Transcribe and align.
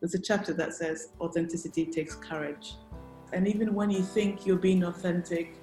there's 0.00 0.14
a 0.14 0.18
chapter 0.18 0.54
that 0.54 0.72
says 0.72 1.08
authenticity 1.20 1.84
takes 1.84 2.14
courage. 2.14 2.74
And 3.32 3.46
even 3.46 3.74
when 3.74 3.90
you 3.90 4.02
think 4.02 4.46
you're 4.46 4.56
being 4.56 4.82
authentic, 4.84 5.54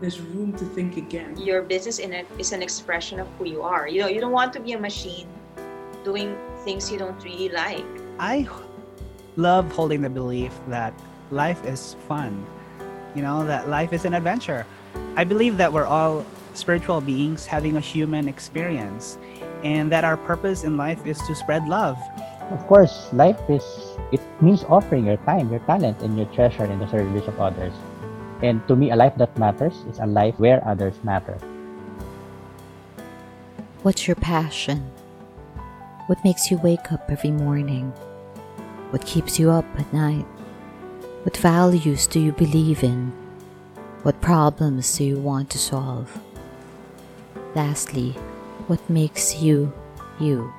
there's 0.00 0.20
room 0.20 0.52
to 0.54 0.64
think 0.64 0.96
again. 0.96 1.36
Your 1.36 1.62
business 1.62 1.98
in 1.98 2.12
it 2.12 2.26
is 2.38 2.52
an 2.52 2.62
expression 2.62 3.20
of 3.20 3.28
who 3.38 3.44
you 3.44 3.62
are. 3.62 3.86
You 3.86 4.00
know, 4.00 4.08
you 4.08 4.20
don't 4.20 4.32
want 4.32 4.52
to 4.54 4.60
be 4.60 4.72
a 4.72 4.78
machine 4.78 5.28
doing 6.02 6.36
things 6.64 6.90
you 6.90 6.98
don't 6.98 7.22
really 7.22 7.50
like. 7.50 7.84
I 8.18 8.48
love 9.36 9.70
holding 9.70 10.00
the 10.00 10.10
belief 10.10 10.52
that 10.68 10.94
life 11.30 11.64
is 11.64 11.96
fun. 12.08 12.44
You 13.14 13.22
know, 13.22 13.44
that 13.46 13.68
life 13.68 13.92
is 13.92 14.04
an 14.04 14.14
adventure. 14.14 14.66
I 15.14 15.24
believe 15.24 15.58
that 15.58 15.72
we're 15.72 15.86
all 15.86 16.24
spiritual 16.54 17.00
beings 17.00 17.46
having 17.46 17.76
a 17.76 17.80
human 17.80 18.28
experience 18.28 19.18
and 19.62 19.92
that 19.92 20.04
our 20.04 20.16
purpose 20.16 20.64
in 20.64 20.76
life 20.76 21.06
is 21.06 21.18
to 21.26 21.34
spread 21.34 21.68
love. 21.68 21.98
Of 22.50 22.66
course, 22.66 23.08
life 23.12 23.40
is 23.48 23.64
it 24.12 24.20
means 24.40 24.64
offering 24.68 25.06
your 25.06 25.16
time, 25.24 25.50
your 25.50 25.60
talent, 25.60 26.02
and 26.02 26.16
your 26.16 26.26
treasure 26.36 26.64
in 26.64 26.78
the 26.78 26.88
service 26.88 27.26
of 27.26 27.40
others. 27.40 27.72
And 28.42 28.60
to 28.68 28.76
me, 28.76 28.90
a 28.90 28.96
life 28.96 29.16
that 29.16 29.36
matters 29.38 29.74
is 29.88 29.98
a 29.98 30.06
life 30.06 30.38
where 30.38 30.60
others 30.66 30.94
matter. 31.02 31.38
What's 33.82 34.06
your 34.06 34.16
passion? 34.16 34.90
What 36.06 36.22
makes 36.24 36.50
you 36.50 36.58
wake 36.58 36.92
up 36.92 37.10
every 37.10 37.30
morning? 37.30 37.90
What 38.90 39.04
keeps 39.06 39.38
you 39.38 39.50
up 39.50 39.66
at 39.78 39.92
night? 39.92 40.26
What 41.24 41.36
values 41.36 42.06
do 42.06 42.20
you 42.20 42.32
believe 42.32 42.84
in? 42.84 43.12
What 44.02 44.20
problems 44.20 44.96
do 44.98 45.04
you 45.04 45.18
want 45.18 45.48
to 45.50 45.58
solve? 45.58 46.20
Lastly, 47.54 48.12
what 48.68 48.80
makes 48.90 49.36
you 49.40 49.72
you? 50.20 50.52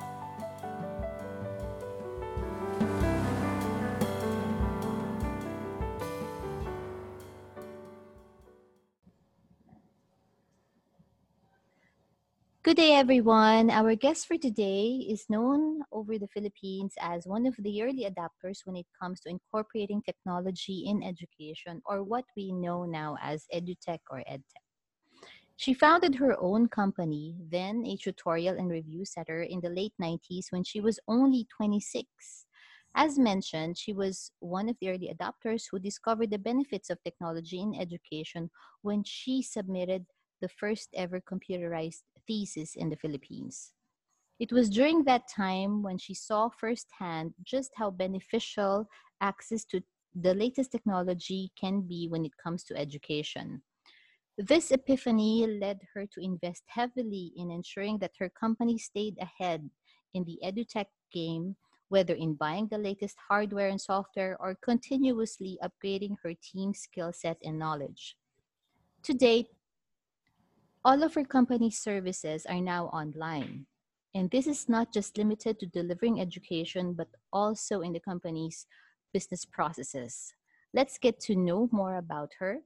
Good 12.76 12.82
day, 12.82 12.94
everyone. 12.96 13.70
Our 13.70 13.94
guest 13.94 14.26
for 14.26 14.36
today 14.36 15.06
is 15.08 15.30
known 15.30 15.80
over 15.92 16.18
the 16.18 16.28
Philippines 16.28 16.92
as 17.00 17.26
one 17.26 17.46
of 17.46 17.56
the 17.58 17.82
early 17.82 18.04
adapters 18.04 18.66
when 18.66 18.76
it 18.76 18.84
comes 19.00 19.20
to 19.20 19.30
incorporating 19.30 20.02
technology 20.02 20.84
in 20.86 21.02
education, 21.02 21.80
or 21.86 22.02
what 22.02 22.26
we 22.36 22.52
know 22.52 22.84
now 22.84 23.16
as 23.22 23.46
EduTech 23.50 24.00
or 24.10 24.22
EdTech. 24.30 24.66
She 25.56 25.72
founded 25.72 26.16
her 26.16 26.38
own 26.38 26.68
company, 26.68 27.38
then 27.50 27.86
a 27.86 27.96
tutorial 27.96 28.58
and 28.58 28.70
review 28.70 29.06
center 29.06 29.40
in 29.40 29.60
the 29.62 29.70
late 29.70 29.94
90s 29.98 30.48
when 30.50 30.62
she 30.62 30.82
was 30.82 31.00
only 31.08 31.46
26. 31.56 32.44
As 32.94 33.18
mentioned, 33.18 33.78
she 33.78 33.94
was 33.94 34.32
one 34.40 34.68
of 34.68 34.76
the 34.82 34.90
early 34.90 35.10
adopters 35.18 35.64
who 35.70 35.78
discovered 35.78 36.30
the 36.30 36.38
benefits 36.38 36.90
of 36.90 37.02
technology 37.02 37.58
in 37.58 37.74
education 37.74 38.50
when 38.82 39.02
she 39.02 39.40
submitted 39.40 40.04
the 40.42 40.50
first 40.50 40.90
ever 40.92 41.22
computerized 41.22 42.02
thesis 42.26 42.74
in 42.74 42.90
the 42.90 42.96
Philippines. 42.96 43.72
It 44.38 44.52
was 44.52 44.68
during 44.68 45.04
that 45.04 45.28
time 45.28 45.82
when 45.82 45.98
she 45.98 46.14
saw 46.14 46.50
firsthand 46.50 47.34
just 47.42 47.72
how 47.76 47.90
beneficial 47.90 48.86
access 49.20 49.64
to 49.66 49.82
the 50.14 50.34
latest 50.34 50.72
technology 50.72 51.52
can 51.58 51.82
be 51.82 52.08
when 52.08 52.24
it 52.24 52.36
comes 52.42 52.64
to 52.64 52.76
education. 52.76 53.62
This 54.38 54.70
epiphany 54.70 55.46
led 55.46 55.80
her 55.94 56.04
to 56.06 56.20
invest 56.20 56.64
heavily 56.66 57.32
in 57.36 57.50
ensuring 57.50 57.98
that 57.98 58.12
her 58.18 58.28
company 58.28 58.76
stayed 58.76 59.16
ahead 59.18 59.70
in 60.12 60.24
the 60.24 60.38
edutech 60.44 60.86
game, 61.10 61.56
whether 61.88 62.14
in 62.14 62.34
buying 62.34 62.68
the 62.68 62.76
latest 62.76 63.16
hardware 63.28 63.68
and 63.68 63.80
software 63.80 64.36
or 64.38 64.54
continuously 64.62 65.58
upgrading 65.62 66.16
her 66.22 66.34
team's 66.34 66.80
skill 66.80 67.12
set 67.14 67.38
and 67.42 67.58
knowledge. 67.58 68.16
To 69.04 69.14
date, 69.14 69.48
all 70.86 71.02
of 71.02 71.16
our 71.16 71.24
company's 71.24 71.76
services 71.76 72.46
are 72.46 72.60
now 72.60 72.86
online. 72.94 73.66
And 74.14 74.30
this 74.30 74.46
is 74.46 74.68
not 74.68 74.94
just 74.94 75.18
limited 75.18 75.58
to 75.58 75.66
delivering 75.66 76.20
education, 76.20 76.94
but 76.94 77.08
also 77.32 77.80
in 77.80 77.92
the 77.92 77.98
company's 77.98 78.66
business 79.12 79.44
processes. 79.44 80.32
Let's 80.72 80.96
get 80.96 81.18
to 81.26 81.34
know 81.34 81.68
more 81.72 81.96
about 81.96 82.30
her. 82.38 82.60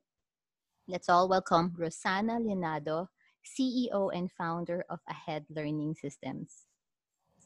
Let's 0.87 1.09
all 1.09 1.31
welcome 1.31 1.73
Rosana 1.81 2.37
Llenado, 2.45 3.09
CEO 3.41 4.15
and 4.15 4.31
founder 4.31 4.85
of 4.91 5.01
Ahead 5.09 5.47
Learning 5.49 5.95
Systems. 5.95 6.67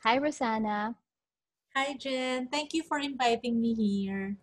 Hi, 0.03 0.19
Rosana. 0.19 0.97
Hi, 1.77 1.95
Jen. 1.95 2.49
Thank 2.49 2.75
you 2.75 2.83
for 2.83 2.99
inviting 2.99 3.61
me 3.61 3.75
here. 3.75 4.37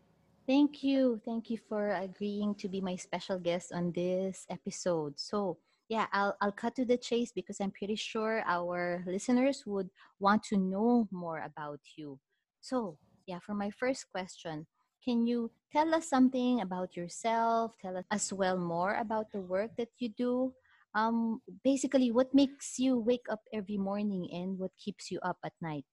Thank 0.48 0.82
you. 0.82 1.20
Thank 1.26 1.50
you 1.50 1.60
for 1.68 1.92
agreeing 1.92 2.56
to 2.56 2.70
be 2.70 2.80
my 2.80 2.96
special 2.96 3.38
guest 3.38 3.74
on 3.74 3.92
this 3.92 4.46
episode. 4.50 5.20
So, 5.20 5.58
yeah, 5.92 6.08
I'll, 6.16 6.40
I'll 6.40 6.56
cut 6.56 6.74
to 6.80 6.88
the 6.88 6.96
chase 6.96 7.36
because 7.36 7.60
I'm 7.60 7.76
pretty 7.76 8.00
sure 8.00 8.48
our 8.48 9.04
listeners 9.06 9.68
would 9.68 9.92
want 10.24 10.42
to 10.48 10.56
know 10.56 11.12
more 11.12 11.44
about 11.44 11.84
you. 12.00 12.16
So, 12.62 12.96
yeah, 13.28 13.44
for 13.44 13.54
my 13.54 13.70
first 13.76 14.08
question, 14.08 14.68
can 15.04 15.28
you 15.28 15.52
tell 15.68 15.94
us 15.94 16.08
something 16.08 16.62
about 16.62 16.96
yourself? 16.96 17.76
Tell 17.82 17.98
us 17.98 18.06
as 18.10 18.32
well 18.32 18.56
more 18.56 18.96
about 19.04 19.36
the 19.36 19.42
work 19.42 19.76
that 19.76 19.92
you 20.00 20.08
do. 20.16 20.54
Um, 20.96 21.42
basically, 21.62 22.10
what 22.10 22.34
makes 22.34 22.80
you 22.80 22.96
wake 22.96 23.28
up 23.30 23.44
every 23.52 23.78
morning 23.78 24.32
and 24.32 24.58
what 24.58 24.72
keeps 24.80 25.12
you 25.12 25.20
up 25.28 25.44
at 25.44 25.52
night? 25.60 25.84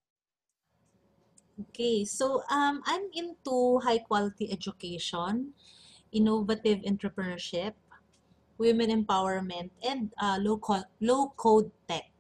Okay, 1.59 2.05
so 2.05 2.47
um, 2.55 2.87
I'm 2.87 3.11
into 3.13 3.83
high 3.83 3.99
quality 3.99 4.47
education, 4.53 5.55
innovative 6.13 6.87
entrepreneurship, 6.87 7.75
women 8.59 8.91
empowerment, 8.91 9.71
and 9.83 10.13
uh, 10.21 10.39
low, 10.41 10.59
co- 10.59 10.89
low 11.01 11.33
code 11.37 11.71
tech. 11.89 12.11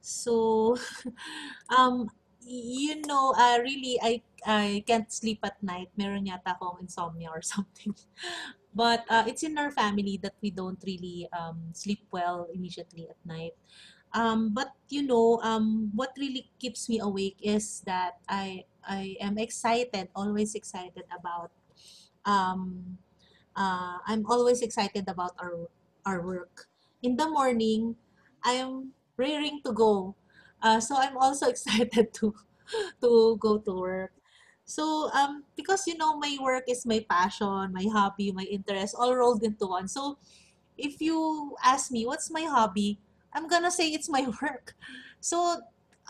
So, 0.00 0.76
um, 1.76 2.10
you 2.40 3.02
know, 3.02 3.34
uh, 3.36 3.58
really, 3.60 3.98
I, 4.02 4.22
I 4.46 4.84
can't 4.86 5.12
sleep 5.12 5.40
at 5.44 5.62
night. 5.62 5.90
Meron 5.96 6.26
yata 6.26 6.56
akong 6.56 6.78
insomnia 6.80 7.30
or 7.30 7.42
something. 7.54 7.94
But 8.74 9.04
uh, 9.10 9.24
it's 9.26 9.42
in 9.42 9.58
our 9.58 9.70
family 9.70 10.18
that 10.22 10.34
we 10.40 10.50
don't 10.50 10.78
really 10.86 11.28
um, 11.32 11.72
sleep 11.72 12.06
well 12.12 12.46
immediately 12.54 13.08
at 13.08 13.18
night. 13.26 13.54
Um, 14.14 14.54
but 14.54 14.72
you 14.88 15.02
know, 15.02 15.40
um, 15.42 15.90
what 15.94 16.12
really 16.18 16.50
keeps 16.58 16.88
me 16.88 17.00
awake 17.00 17.36
is 17.42 17.82
that 17.86 18.18
I 18.28 18.64
I 18.86 19.16
am 19.20 19.36
excited, 19.38 20.08
always 20.16 20.54
excited 20.54 21.04
about 21.12 21.52
um, 22.24 22.98
uh, 23.58 23.98
I'm 24.06 24.26
always 24.30 24.62
excited 24.62 25.08
about 25.10 25.34
our 25.42 25.66
our 26.06 26.22
work. 26.22 26.70
In 27.02 27.16
the 27.18 27.28
morning, 27.28 27.96
I 28.44 28.62
am 28.62 28.94
raring 29.18 29.62
to 29.66 29.72
go. 29.74 30.14
Uh, 30.62 30.80
so 30.80 30.96
I'm 30.96 31.18
also 31.18 31.48
excited 31.54 32.14
to 32.22 32.34
to 33.02 33.36
go 33.40 33.58
to 33.58 33.72
work. 33.74 34.12
So 34.68 35.08
um 35.16 35.44
because 35.56 35.86
you 35.88 35.96
know 35.96 36.16
my 36.20 36.36
work 36.40 36.68
is 36.68 36.84
my 36.86 37.00
passion, 37.08 37.72
my 37.72 37.86
hobby, 37.90 38.32
my 38.32 38.44
interest 38.46 38.94
all 38.98 39.14
rolled 39.16 39.42
into 39.42 39.66
one. 39.66 39.88
So 39.88 40.18
if 40.76 41.00
you 41.00 41.56
ask 41.64 41.90
me 41.90 42.06
what's 42.06 42.30
my 42.30 42.44
hobby, 42.44 43.00
I'm 43.32 43.48
gonna 43.48 43.70
say 43.70 43.90
it's 43.92 44.08
my 44.08 44.26
work. 44.42 44.74
So 45.20 45.60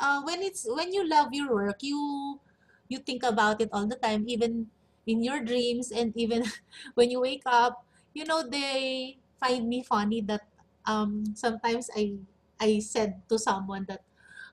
uh, 0.01 0.23
when 0.23 0.43
it's 0.43 0.67
when 0.69 0.93
you 0.93 1.07
love 1.09 1.33
your 1.33 1.53
work, 1.53 1.83
you 1.83 2.41
you 2.89 2.99
think 2.99 3.23
about 3.23 3.61
it 3.61 3.71
all 3.73 3.87
the 3.87 3.97
time, 3.97 4.25
even 4.29 4.69
in 5.09 5.25
your 5.25 5.41
dreams 5.41 5.91
and 5.91 6.13
even 6.17 6.45
when 6.95 7.11
you 7.11 7.21
wake 7.21 7.43
up 7.49 7.85
you 8.15 8.25
know 8.25 8.45
they 8.45 9.17
find 9.41 9.69
me 9.69 9.83
funny 9.83 10.21
that 10.21 10.45
um 10.87 11.25
sometimes 11.35 11.89
i 11.97 12.13
i 12.61 12.79
said 12.79 13.17
to 13.29 13.39
someone 13.39 13.85
that 13.89 14.05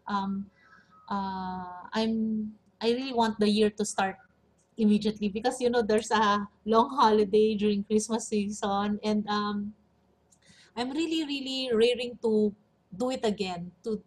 um 0.08 0.48
uh 1.12 1.86
i'm 1.94 2.52
i 2.82 2.90
really 2.90 3.14
want 3.14 3.38
the 3.40 3.50
year 3.50 3.70
to 3.70 3.84
start 3.85 4.16
immediately 4.78 5.29
because 5.29 5.59
you 5.62 5.70
know 5.70 5.82
there's 5.82 6.12
a 6.12 6.47
long 6.66 6.90
holiday 6.96 7.56
during 7.56 7.84
christmas 7.84 8.28
season 8.28 9.00
and 9.03 9.28
um 9.28 9.74
i'm 10.76 10.91
really 10.91 11.24
really 11.26 11.70
raring 11.74 12.18
to 12.22 12.53
do 12.96 13.12
it 13.12 13.24
again 13.24 13.72
to 13.84 14.02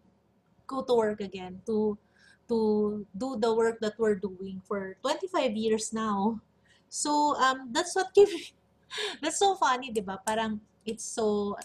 go 0.66 0.82
to 0.82 0.94
work 0.94 1.20
again 1.20 1.60
to 1.66 1.96
to 2.48 3.04
do 3.16 3.36
the 3.36 3.52
work 3.52 3.78
that 3.80 3.94
we're 3.98 4.16
doing 4.16 4.60
for 4.64 4.96
25 5.02 5.52
years 5.56 5.92
now. 5.92 6.40
So, 6.88 7.36
um, 7.36 7.70
that's 7.72 7.94
what 7.94 8.12
gives 8.14 8.32
that's 9.22 9.38
so 9.38 9.54
funny, 9.56 9.90
di 9.92 10.00
ba? 10.00 10.18
Parang, 10.26 10.60
it's 10.86 11.04
so, 11.04 11.56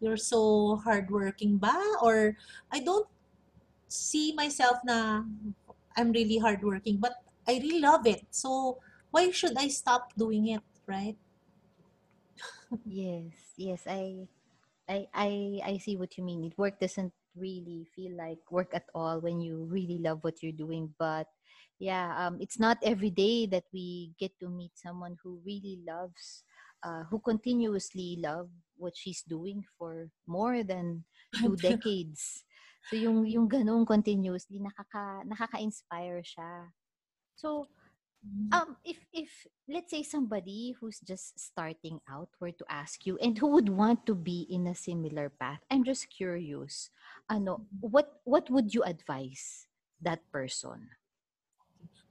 you're 0.00 0.20
so 0.20 0.76
hardworking 0.84 1.58
ba? 1.58 1.74
Or, 2.02 2.36
I 2.72 2.80
don't 2.80 3.06
see 3.88 4.32
myself 4.34 4.78
na 4.84 5.22
I'm 5.96 6.12
really 6.12 6.38
hardworking, 6.38 6.98
but 6.98 7.14
I 7.48 7.58
really 7.62 7.80
love 7.80 8.06
it. 8.06 8.26
So, 8.30 8.78
why 9.10 9.30
should 9.30 9.56
I 9.58 9.68
stop 9.68 10.14
doing 10.16 10.48
it, 10.48 10.62
right? 10.86 11.16
yes, 12.86 13.54
yes, 13.56 13.82
I, 13.86 14.28
I, 14.88 15.06
I, 15.14 15.60
I 15.64 15.78
see 15.78 15.96
what 15.96 16.16
you 16.18 16.24
mean. 16.24 16.44
It 16.44 16.58
Work 16.58 16.80
doesn't 16.80 17.12
really 17.36 17.86
feel 17.94 18.16
like 18.16 18.38
work 18.50 18.70
at 18.74 18.86
all 18.94 19.20
when 19.20 19.40
you 19.40 19.66
really 19.70 19.98
love 19.98 20.18
what 20.22 20.42
you're 20.42 20.52
doing. 20.56 20.94
But 20.98 21.28
yeah, 21.82 22.14
um, 22.14 22.38
it's 22.38 22.62
not 22.62 22.78
every 22.86 23.10
day 23.10 23.50
that 23.50 23.66
we 23.74 24.14
get 24.14 24.30
to 24.38 24.46
meet 24.46 24.70
someone 24.78 25.18
who 25.18 25.42
really 25.42 25.82
loves, 25.82 26.46
uh, 26.86 27.02
who 27.10 27.18
continuously 27.18 28.22
love 28.22 28.46
what 28.78 28.94
she's 28.94 29.26
doing 29.26 29.66
for 29.76 30.06
more 30.30 30.62
than 30.62 31.02
two 31.42 31.58
decades. 31.58 32.46
So 32.86 32.94
yung 32.94 33.26
yung 33.26 33.50
ganung 33.50 33.82
continuously 33.82 34.62
nakaka 34.62 35.26
nakaka-inspire 35.26 36.22
siya. 36.22 36.70
So 37.34 37.66
um 38.54 38.78
if 38.86 39.02
if 39.10 39.30
let's 39.66 39.90
say 39.90 40.06
somebody 40.06 40.78
who's 40.78 41.02
just 41.02 41.34
starting 41.34 41.98
out 42.06 42.30
were 42.38 42.54
to 42.54 42.66
ask 42.70 43.02
you 43.06 43.18
and 43.18 43.34
who 43.38 43.50
would 43.50 43.66
want 43.66 44.06
to 44.06 44.14
be 44.14 44.46
in 44.46 44.70
a 44.70 44.78
similar 44.78 45.26
path 45.42 45.58
i'm 45.74 45.82
just 45.82 46.06
curious 46.06 46.94
ano 47.26 47.66
what 47.82 48.22
what 48.22 48.46
would 48.46 48.70
you 48.70 48.86
advise 48.86 49.66
that 49.98 50.22
person 50.30 50.86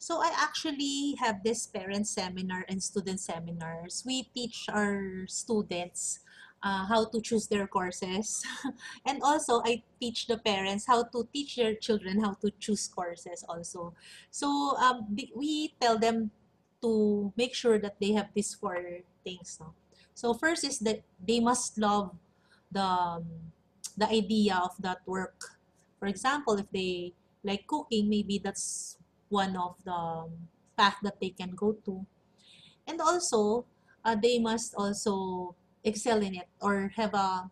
So 0.02 0.18
I 0.18 0.34
actually 0.34 1.14
have 1.22 1.46
this 1.46 1.70
parent 1.70 2.10
seminar 2.10 2.66
and 2.66 2.82
student 2.82 3.22
seminars. 3.22 4.02
We 4.02 4.26
teach 4.34 4.66
our 4.74 5.30
students 5.30 6.26
uh, 6.66 6.90
how 6.90 7.06
to 7.06 7.22
choose 7.22 7.46
their 7.46 7.70
courses. 7.70 8.42
and 9.06 9.22
also 9.22 9.62
I 9.62 9.86
teach 10.02 10.26
the 10.26 10.42
parents 10.42 10.90
how 10.90 11.06
to 11.14 11.30
teach 11.30 11.56
their 11.56 11.78
children 11.78 12.18
how 12.18 12.34
to 12.42 12.50
choose 12.58 12.90
courses 12.90 13.46
also. 13.48 13.94
So 14.32 14.50
um, 14.82 15.06
we 15.38 15.78
tell 15.80 16.00
them 16.02 16.32
to 16.82 17.32
make 17.38 17.54
sure 17.54 17.78
that 17.78 18.02
they 18.02 18.18
have 18.18 18.34
these 18.34 18.58
four 18.58 19.06
things. 19.24 19.62
No? 19.62 19.78
So 20.16 20.34
first 20.34 20.66
is 20.66 20.80
that 20.80 21.06
they 21.22 21.40
must 21.40 21.78
love 21.78 22.18
the, 22.72 22.82
um, 22.82 23.54
the 23.96 24.10
idea 24.10 24.58
of 24.66 24.74
that 24.82 25.06
work. 25.06 25.62
For 26.00 26.08
example, 26.08 26.58
if 26.58 26.66
they 26.74 27.14
like 27.44 27.68
cooking, 27.68 28.10
maybe 28.10 28.42
that's 28.44 28.98
one 29.32 29.56
of 29.56 29.76
the 29.84 29.96
um, 29.96 30.30
path 30.78 30.98
that 31.04 31.20
they 31.20 31.30
can 31.30 31.52
go 31.56 31.74
to. 31.86 32.06
And 32.88 33.00
also, 33.02 33.66
uh, 34.04 34.16
they 34.16 34.40
must 34.40 34.76
also 34.76 35.56
excel 35.84 36.22
in 36.22 36.36
it 36.36 36.48
or 36.62 36.92
have 36.96 37.14
a 37.14 37.50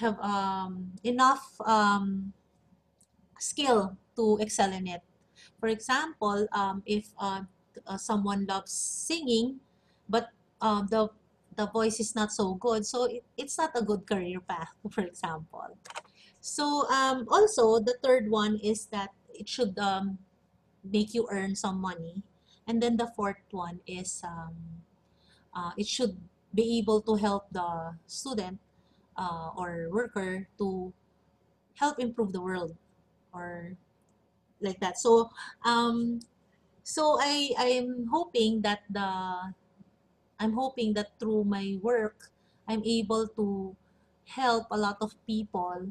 have 0.00 0.18
um, 0.20 0.92
enough 1.04 1.60
um, 1.66 2.32
skill 3.38 3.96
to 4.16 4.38
excel 4.40 4.72
in 4.72 4.86
it. 4.86 5.02
For 5.58 5.68
example, 5.68 6.46
um, 6.52 6.82
if 6.86 7.12
uh, 7.18 7.42
uh, 7.86 7.98
someone 7.98 8.46
loves 8.46 8.72
singing, 8.72 9.60
but 10.08 10.30
um, 10.60 10.88
the 10.90 11.08
the 11.56 11.66
voice 11.66 12.00
is 12.00 12.14
not 12.14 12.32
so 12.32 12.54
good, 12.54 12.86
so 12.86 13.04
it, 13.04 13.24
it's 13.36 13.58
not 13.58 13.76
a 13.76 13.82
good 13.82 14.06
career 14.06 14.40
path. 14.40 14.72
For 14.90 15.04
example, 15.04 15.76
so 16.40 16.88
um, 16.88 17.28
also 17.28 17.80
the 17.80 17.96
third 18.02 18.30
one 18.30 18.56
is 18.62 18.86
that 18.86 19.10
it 19.40 19.48
should 19.48 19.72
um, 19.80 20.20
make 20.84 21.16
you 21.16 21.24
earn 21.32 21.56
some 21.56 21.80
money, 21.80 22.22
and 22.68 22.84
then 22.84 23.00
the 23.00 23.08
fourth 23.16 23.40
one 23.50 23.80
is 23.88 24.20
um, 24.20 24.84
uh, 25.56 25.72
it 25.80 25.88
should 25.88 26.20
be 26.52 26.78
able 26.78 27.00
to 27.00 27.16
help 27.16 27.48
the 27.50 27.96
student 28.06 28.60
uh, 29.16 29.48
or 29.56 29.88
worker 29.90 30.46
to 30.60 30.92
help 31.74 31.98
improve 31.98 32.36
the 32.36 32.40
world 32.40 32.76
or 33.32 33.72
like 34.60 34.78
that. 34.80 35.00
So 35.00 35.32
um, 35.64 36.20
so 36.84 37.16
I 37.16 37.56
I'm 37.56 38.12
hoping 38.12 38.60
that 38.62 38.84
the 38.92 39.08
I'm 40.40 40.52
hoping 40.52 40.92
that 40.94 41.16
through 41.18 41.44
my 41.44 41.80
work 41.80 42.28
I'm 42.68 42.84
able 42.84 43.26
to 43.40 43.74
help 44.28 44.68
a 44.70 44.76
lot 44.78 44.98
of 45.00 45.16
people 45.26 45.90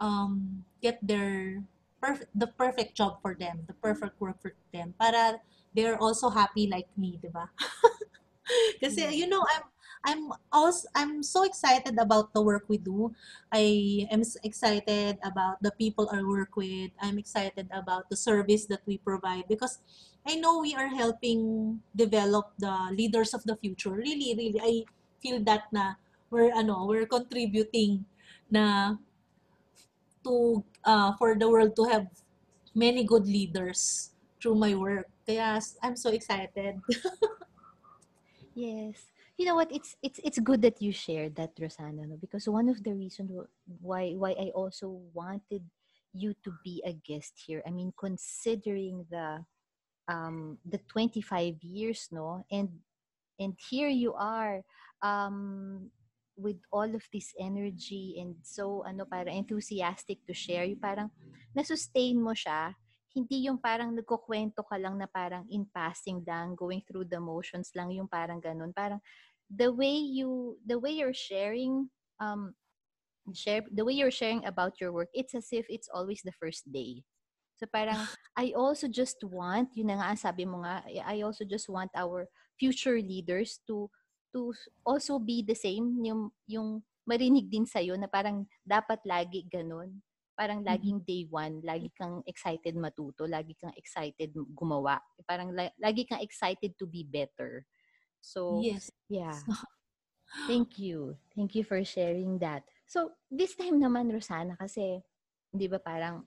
um, 0.00 0.64
get 0.80 0.98
their 1.02 1.62
perf- 2.04 2.28
the 2.36 2.52
perfect 2.60 2.92
job 2.92 3.24
for 3.24 3.32
them, 3.32 3.64
the 3.64 3.72
perfect 3.80 4.20
work 4.20 4.36
for 4.44 4.52
them 4.76 4.92
para 5.00 5.40
they're 5.72 5.96
also 5.96 6.28
happy 6.28 6.68
like 6.68 6.92
me, 7.00 7.16
'di 7.16 7.32
ba? 7.32 7.48
Kasi 8.84 9.08
you 9.16 9.24
know, 9.24 9.40
I'm 9.40 9.64
I'm 10.04 10.22
also 10.52 10.84
I'm 10.92 11.24
so 11.24 11.48
excited 11.48 11.96
about 11.96 12.36
the 12.36 12.44
work 12.44 12.68
we 12.68 12.76
do. 12.76 13.16
I 13.48 14.04
am 14.12 14.20
excited 14.44 15.16
about 15.24 15.64
the 15.64 15.72
people 15.80 16.12
I 16.12 16.20
work 16.20 16.52
with. 16.60 16.92
I'm 17.00 17.16
excited 17.16 17.72
about 17.72 18.12
the 18.12 18.18
service 18.20 18.68
that 18.68 18.84
we 18.84 19.00
provide 19.00 19.48
because 19.48 19.80
I 20.28 20.36
know 20.36 20.60
we 20.60 20.76
are 20.76 20.92
helping 20.92 21.80
develop 21.96 22.52
the 22.60 22.92
leaders 22.92 23.32
of 23.32 23.48
the 23.48 23.56
future. 23.56 23.96
Really, 23.96 24.36
really, 24.36 24.60
I 24.60 24.84
feel 25.24 25.40
that 25.48 25.72
na 25.72 25.96
we're 26.28 26.52
ano, 26.52 26.84
we're 26.84 27.08
contributing 27.08 28.04
na 28.52 28.96
to 30.24 30.64
uh, 30.84 31.12
for 31.18 31.36
the 31.36 31.48
world 31.48 31.76
to 31.76 31.84
have 31.84 32.06
many 32.74 33.04
good 33.04 33.26
leaders 33.26 34.10
through 34.40 34.56
my 34.56 34.74
work. 34.74 35.08
Kaya 35.26 35.60
I'm 35.82 35.96
so 35.96 36.10
excited. 36.10 36.80
Yes. 38.54 39.10
You 39.36 39.46
know 39.46 39.56
what? 39.56 39.72
It's 39.72 39.96
it's 40.02 40.20
it's 40.22 40.38
good 40.38 40.62
that 40.62 40.80
you 40.80 40.92
shared 40.92 41.34
that, 41.36 41.56
Rosana, 41.58 42.06
no? 42.06 42.16
because 42.16 42.46
one 42.48 42.68
of 42.68 42.82
the 42.82 42.94
reasons 42.94 43.30
why 43.82 44.14
why 44.14 44.30
I 44.38 44.54
also 44.54 45.02
wanted 45.12 45.66
you 46.14 46.34
to 46.44 46.54
be 46.62 46.82
a 46.86 46.92
guest 46.94 47.34
here. 47.46 47.62
I 47.66 47.70
mean, 47.70 47.92
considering 47.98 49.06
the 49.10 49.42
um 50.06 50.58
the 50.64 50.78
25 50.86 51.62
years, 51.62 52.08
no, 52.12 52.46
and 52.50 52.70
and 53.40 53.58
here 53.58 53.88
you 53.90 54.14
are 54.14 54.62
um 55.02 55.90
with 56.36 56.58
all 56.74 56.88
of 56.88 57.02
this 57.12 57.30
energy 57.38 58.18
and 58.18 58.34
so 58.42 58.82
ano 58.82 59.06
para 59.06 59.30
enthusiastic 59.30 60.18
to 60.26 60.34
share 60.34 60.66
yung 60.66 60.82
parang 60.82 61.08
na-sustain 61.54 62.18
mo 62.18 62.34
siya. 62.34 62.74
Hindi 63.14 63.46
yung 63.46 63.62
parang 63.62 63.94
nagkukwento 63.94 64.66
ka 64.66 64.74
lang 64.74 64.98
na 64.98 65.06
parang 65.06 65.46
in 65.46 65.62
passing 65.70 66.18
lang 66.26 66.58
going 66.58 66.82
through 66.82 67.06
the 67.06 67.18
motions 67.22 67.70
lang 67.78 67.94
yung 67.94 68.10
parang 68.10 68.42
ganun. 68.42 68.74
Parang 68.74 68.98
the 69.46 69.70
way 69.70 69.94
you 69.94 70.58
the 70.66 70.74
way 70.74 70.90
you're 70.90 71.14
sharing 71.14 71.86
um 72.18 72.50
share 73.32 73.62
the 73.70 73.84
way 73.86 73.94
you're 73.94 74.12
sharing 74.12 74.42
about 74.44 74.76
your 74.82 74.92
work 74.92 75.08
it's 75.14 75.32
as 75.32 75.48
if 75.54 75.64
it's 75.70 75.88
always 75.94 76.20
the 76.26 76.34
first 76.34 76.66
day. 76.74 77.06
So 77.54 77.70
parang 77.70 78.02
I 78.34 78.50
also 78.58 78.90
just 78.90 79.22
want 79.22 79.70
yun 79.78 79.94
na 79.94 80.02
nga 80.02 80.18
sabi 80.18 80.42
mo 80.42 80.66
nga 80.66 80.82
I 81.06 81.22
also 81.22 81.46
just 81.46 81.70
want 81.70 81.94
our 81.94 82.26
future 82.58 82.98
leaders 82.98 83.62
to 83.70 83.86
to 84.34 84.50
also 84.82 85.22
be 85.22 85.46
the 85.46 85.54
same 85.54 86.02
yung 86.02 86.34
yung 86.50 86.82
marinig 87.06 87.46
din 87.46 87.62
sa 87.62 87.78
na 87.94 88.10
parang 88.10 88.42
dapat 88.66 88.98
lagi 89.06 89.46
ganun 89.46 90.02
parang 90.34 90.66
laging 90.66 90.98
day 91.06 91.30
one 91.30 91.62
lagi 91.62 91.94
kang 91.94 92.18
excited 92.26 92.74
matuto 92.74 93.22
lagi 93.30 93.54
kang 93.54 93.70
excited 93.78 94.34
gumawa 94.50 94.98
parang 95.22 95.54
la- 95.54 95.76
lagi 95.78 96.02
kang 96.02 96.18
excited 96.18 96.74
to 96.74 96.90
be 96.90 97.06
better 97.06 97.62
so 98.18 98.58
yes. 98.58 98.90
yeah 99.06 99.38
Thank 100.46 100.78
you. 100.78 101.16
Thank 101.36 101.54
you 101.54 101.64
for 101.64 101.82
sharing 101.84 102.38
that. 102.40 102.64
So, 102.86 103.16
this 103.30 103.56
time 103.56 103.80
naman, 103.80 104.12
Rosana, 104.12 104.58
kasi, 104.58 105.00
di 105.48 105.66
ba 105.68 105.78
parang, 105.80 106.26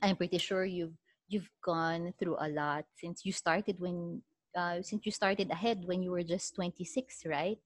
I'm 0.00 0.16
pretty 0.16 0.38
sure 0.38 0.64
you've, 0.64 0.96
you've 1.28 1.50
gone 1.60 2.14
through 2.16 2.36
a 2.40 2.48
lot 2.48 2.84
since 2.96 3.24
you 3.24 3.32
started 3.32 3.76
when, 3.80 4.22
uh, 4.56 4.82
since 4.82 5.04
you 5.04 5.12
started 5.12 5.50
ahead 5.50 5.84
when 5.84 6.02
you 6.02 6.10
were 6.10 6.22
just 6.22 6.54
26, 6.54 7.26
right? 7.26 7.58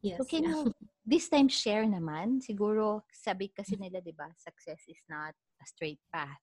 Yes. 0.00 0.18
So, 0.18 0.24
can 0.24 0.44
yeah. 0.44 0.50
you 0.50 0.74
this 1.06 1.28
time 1.28 1.48
share 1.48 1.84
naman? 1.84 2.42
Siguro, 2.42 3.02
sabi 3.12 3.50
kasi 3.54 3.76
nila, 3.78 4.02
di 4.02 4.10
ba, 4.10 4.30
success 4.34 4.82
is 4.88 5.02
not 5.06 5.34
a 5.62 5.64
straight 5.66 6.00
path. 6.10 6.42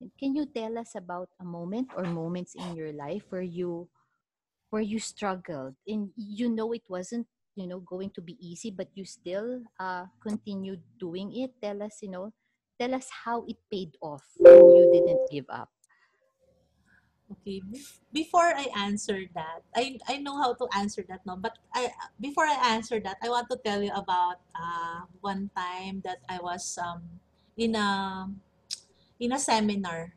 And 0.00 0.10
can 0.18 0.34
you 0.34 0.46
tell 0.46 0.78
us 0.78 0.96
about 0.96 1.28
a 1.40 1.44
moment 1.44 1.92
or 1.96 2.04
moments 2.04 2.56
in 2.56 2.74
your 2.74 2.92
life 2.92 3.24
where 3.30 3.46
you 3.46 3.88
where 4.74 4.82
you 4.82 4.98
struggled 4.98 5.78
and 5.86 6.10
you 6.18 6.50
know 6.50 6.74
it 6.74 6.82
wasn't 6.90 7.22
you 7.54 7.70
know 7.70 7.78
going 7.78 8.10
to 8.10 8.18
be 8.18 8.34
easy 8.42 8.74
but 8.74 8.90
you 8.98 9.06
still 9.06 9.62
uh 9.78 10.02
continued 10.18 10.82
doing 10.98 11.30
it 11.30 11.54
tell 11.62 11.78
us 11.78 12.02
you 12.02 12.10
know 12.10 12.34
tell 12.74 12.90
us 12.90 13.06
how 13.06 13.46
it 13.46 13.54
paid 13.70 13.94
off 14.02 14.26
and 14.42 14.74
you 14.74 14.90
didn't 14.90 15.22
give 15.30 15.46
up 15.46 15.70
Okay. 17.44 17.60
Before 18.08 18.56
I 18.56 18.72
answer 18.72 19.20
that, 19.36 19.60
I 19.76 20.00
I 20.08 20.16
know 20.16 20.40
how 20.40 20.56
to 20.56 20.64
answer 20.72 21.04
that 21.12 21.20
now 21.28 21.36
but 21.36 21.60
I 21.76 21.92
before 22.16 22.48
I 22.48 22.56
answer 22.72 22.96
that, 23.04 23.20
I 23.20 23.28
want 23.28 23.52
to 23.52 23.60
tell 23.60 23.84
you 23.84 23.92
about 23.92 24.40
uh 24.56 25.04
one 25.20 25.52
time 25.52 26.00
that 26.08 26.24
I 26.24 26.40
was 26.40 26.64
um 26.80 27.20
in 27.60 27.76
a 27.76 28.32
in 29.20 29.32
a 29.32 29.38
seminar. 29.38 30.16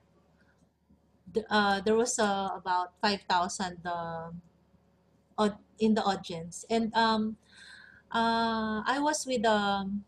Uh, 1.49 1.79
there 1.81 1.95
was 1.95 2.17
uh, 2.19 2.49
about 2.55 2.93
5,000 3.01 3.85
uh, 3.85 4.31
in 5.79 5.93
the 5.93 6.01
audience 6.03 6.65
and 6.69 6.93
um 6.95 7.37
uh 8.11 8.81
I 8.85 8.99
was 8.99 9.25
with 9.25 9.45
um, 9.45 10.05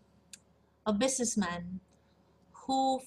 a 0.86 0.94
businessman 0.94 1.82
who 2.66 3.02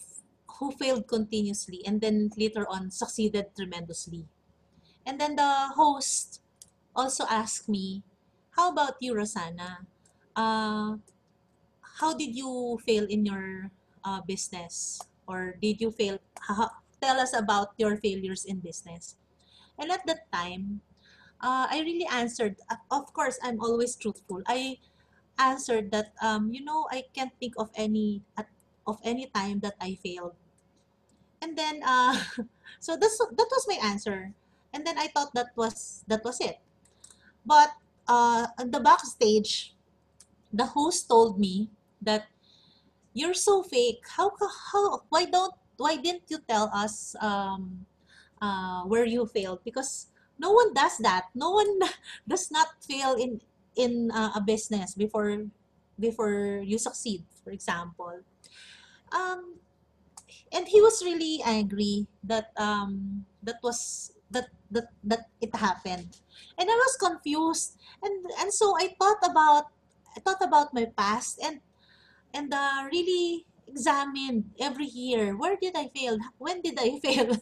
who 0.62 0.70
failed 0.70 1.08
continuously 1.10 1.82
and 1.86 2.00
then 2.00 2.30
later 2.38 2.66
on 2.70 2.90
succeeded 2.94 3.50
tremendously. 3.58 4.26
And 5.06 5.20
then 5.20 5.36
the 5.36 5.74
host 5.76 6.40
also 6.94 7.26
asked 7.30 7.68
me, 7.68 8.02
"How 8.56 8.70
about 8.70 8.98
you, 9.02 9.14
Rosanna? 9.16 9.86
Uh, 10.36 10.98
how 12.00 12.14
did 12.14 12.34
you 12.34 12.78
fail 12.86 13.04
in 13.08 13.24
your 13.26 13.70
uh, 14.04 14.20
business 14.26 15.00
or 15.26 15.54
did 15.62 15.80
you 15.80 15.90
fail 15.90 16.18
tell 17.00 17.18
us 17.20 17.34
about 17.36 17.74
your 17.78 17.96
failures 17.96 18.44
in 18.44 18.58
business 18.60 19.16
and 19.78 19.90
at 19.92 20.04
that 20.06 20.26
time 20.32 20.80
uh, 21.42 21.66
i 21.70 21.80
really 21.84 22.06
answered 22.10 22.56
uh, 22.70 22.76
of 22.90 23.12
course 23.14 23.38
i'm 23.44 23.60
always 23.60 23.96
truthful 23.96 24.42
i 24.46 24.78
answered 25.38 25.90
that 25.92 26.12
um, 26.22 26.52
you 26.52 26.64
know 26.64 26.86
i 26.92 27.04
can't 27.14 27.32
think 27.40 27.54
of 27.58 27.70
any 27.76 28.22
of 28.86 28.98
any 29.04 29.26
time 29.34 29.60
that 29.60 29.74
i 29.80 29.94
failed 30.02 30.34
and 31.42 31.58
then 31.58 31.82
uh, 31.84 32.16
so 32.80 32.96
that's 32.96 33.18
that 33.18 33.50
was 33.50 33.66
my 33.68 33.78
answer. 33.82 34.32
And 34.72 34.86
then 34.86 34.96
i 34.98 35.08
thought 35.08 35.34
that 35.34 35.52
was 35.56 36.04
that 36.08 36.24
was 36.24 36.40
it. 36.40 36.60
But 37.46 37.74
uh, 38.08 38.48
on 38.58 38.70
the 38.70 38.80
backstage 38.80 39.74
the 40.52 40.66
host 40.76 41.08
told 41.08 41.38
me 41.40 41.68
that 42.02 42.26
you're 43.14 43.34
so 43.36 43.62
fake. 43.62 44.04
How 44.16 44.32
how 44.72 45.02
why 45.08 45.24
don't 45.26 45.54
why 45.76 45.96
didn't 45.96 46.28
you 46.28 46.38
tell 46.48 46.70
us 46.72 47.16
um 47.20 47.86
uh 48.40 48.82
where 48.84 49.04
you 49.04 49.26
failed? 49.26 49.60
Because 49.64 50.08
no 50.38 50.52
one 50.52 50.74
does 50.74 50.98
that. 50.98 51.28
No 51.34 51.50
one 51.52 51.80
does 52.28 52.50
not 52.50 52.68
fail 52.82 53.14
in 53.14 53.40
in 53.76 54.10
uh, 54.12 54.32
a 54.36 54.40
business 54.40 54.94
before 54.94 55.32
before 55.98 56.62
you 56.64 56.78
succeed 56.78 57.24
for 57.44 57.50
example. 57.50 58.20
Um 59.12 59.61
and 60.52 60.68
he 60.68 60.80
was 60.80 61.02
really 61.02 61.40
angry 61.44 62.06
that 62.22 62.52
um 62.56 63.24
that 63.42 63.58
was 63.62 64.12
that 64.30 64.48
that 64.70 64.88
that 65.04 65.28
it 65.40 65.54
happened. 65.56 66.20
And 66.58 66.68
i 66.70 66.76
was 66.76 66.96
confused. 66.96 67.76
And 68.02 68.24
and 68.40 68.52
so 68.52 68.76
i 68.78 68.94
thought 68.98 69.22
about 69.24 69.72
i 70.16 70.20
thought 70.20 70.42
about 70.42 70.74
my 70.74 70.86
past 70.96 71.40
and 71.42 71.60
and 72.34 72.52
uh, 72.52 72.88
really 72.92 73.46
examined 73.68 74.52
every 74.60 74.86
year 74.88 75.36
where 75.36 75.56
did 75.56 75.76
i 75.76 75.88
fail? 75.94 76.18
When 76.38 76.60
did 76.62 76.78
i 76.80 76.98
fail? 77.04 77.36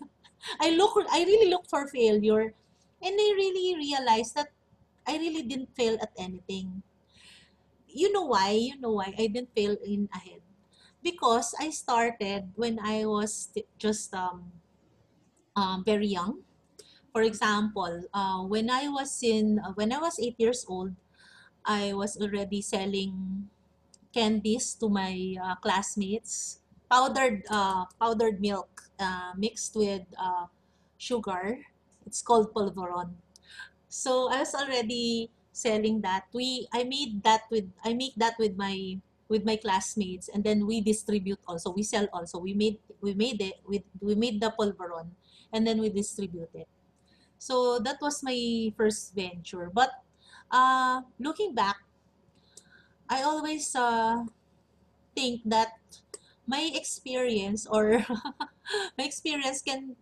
I 0.61 0.71
look 0.75 0.95
i 1.13 1.25
really 1.25 1.51
look 1.51 1.69
for 1.69 1.87
failure. 1.89 2.55
And 3.03 3.15
i 3.17 3.29
really 3.37 3.77
realized 3.77 4.35
that 4.37 4.53
i 5.07 5.17
really 5.19 5.43
didn't 5.43 5.75
fail 5.77 5.99
at 6.03 6.13
anything. 6.19 6.83
You 7.89 8.13
know 8.13 8.25
why? 8.25 8.53
You 8.53 8.79
know 8.81 8.93
why 9.03 9.15
i 9.19 9.27
didn't 9.27 9.55
fail 9.55 9.77
in 9.85 10.09
ahead 10.15 10.43
because 11.03 11.55
i 11.61 11.71
started 11.71 12.53
when 12.57 12.79
i 12.83 13.05
was 13.07 13.53
just 13.79 14.15
um, 14.15 14.53
um 15.57 15.85
very 15.85 16.07
young. 16.07 16.43
For 17.13 17.23
example 17.23 18.07
uh, 18.15 18.43
when 18.47 18.71
i 18.71 18.87
was 18.89 19.19
in 19.25 19.59
uh, 19.59 19.73
when 19.75 19.91
i 19.93 19.99
was 19.99 20.21
eight 20.23 20.39
years 20.39 20.67
old 20.69 20.95
i 21.67 21.93
was 21.95 22.17
already 22.21 22.63
selling 22.63 23.49
candies 24.15 24.75
to 24.79 24.89
my 24.89 25.37
uh, 25.41 25.57
classmates 25.63 26.61
powdered 26.91 27.45
uh, 27.51 27.87
powdered 28.01 28.41
milk 28.41 28.89
uh, 29.01 29.33
mixed 29.37 29.77
with 29.77 30.05
uh, 30.19 30.47
sugar. 30.99 31.67
It's 32.07 32.23
called 32.23 32.55
polvoron. 32.55 33.19
So 33.89 34.31
i 34.33 34.41
was 34.41 34.55
already 34.55 35.31
selling 35.53 36.01
that. 36.03 36.29
We 36.33 36.69
i 36.73 36.85
made 36.85 37.23
that 37.25 37.47
with 37.51 37.71
i 37.85 37.95
make 37.95 38.17
that 38.17 38.39
with 38.39 38.57
my 38.57 39.01
with 39.31 39.47
my 39.47 39.57
classmates 39.57 40.29
and 40.29 40.43
then 40.43 40.67
we 40.67 40.83
distribute 40.83 41.39
also. 41.47 41.71
We 41.71 41.87
sell 41.87 42.11
also. 42.13 42.43
We 42.43 42.53
made 42.53 42.83
we 43.01 43.15
made 43.15 43.41
it 43.41 43.63
with 43.65 43.87
we 44.03 44.15
made 44.19 44.43
the 44.43 44.53
polvoron 44.59 45.15
and 45.55 45.65
then 45.65 45.81
we 45.81 45.89
distribute 45.89 46.51
it. 46.53 46.69
So 47.39 47.79
that 47.81 48.03
was 48.03 48.21
my 48.27 48.37
first 48.77 49.15
venture. 49.15 49.71
But 49.73 49.91
uh 50.51 51.07
looking 51.23 51.55
back 51.55 51.79
i 53.09 53.23
always 53.23 53.71
uh 53.79 54.19
think 55.15 55.43
that 55.47 55.79
my 56.47 56.71
experience 56.75 57.67
or 57.71 58.03
my 58.99 59.05
experience 59.05 59.63
can 59.63 59.95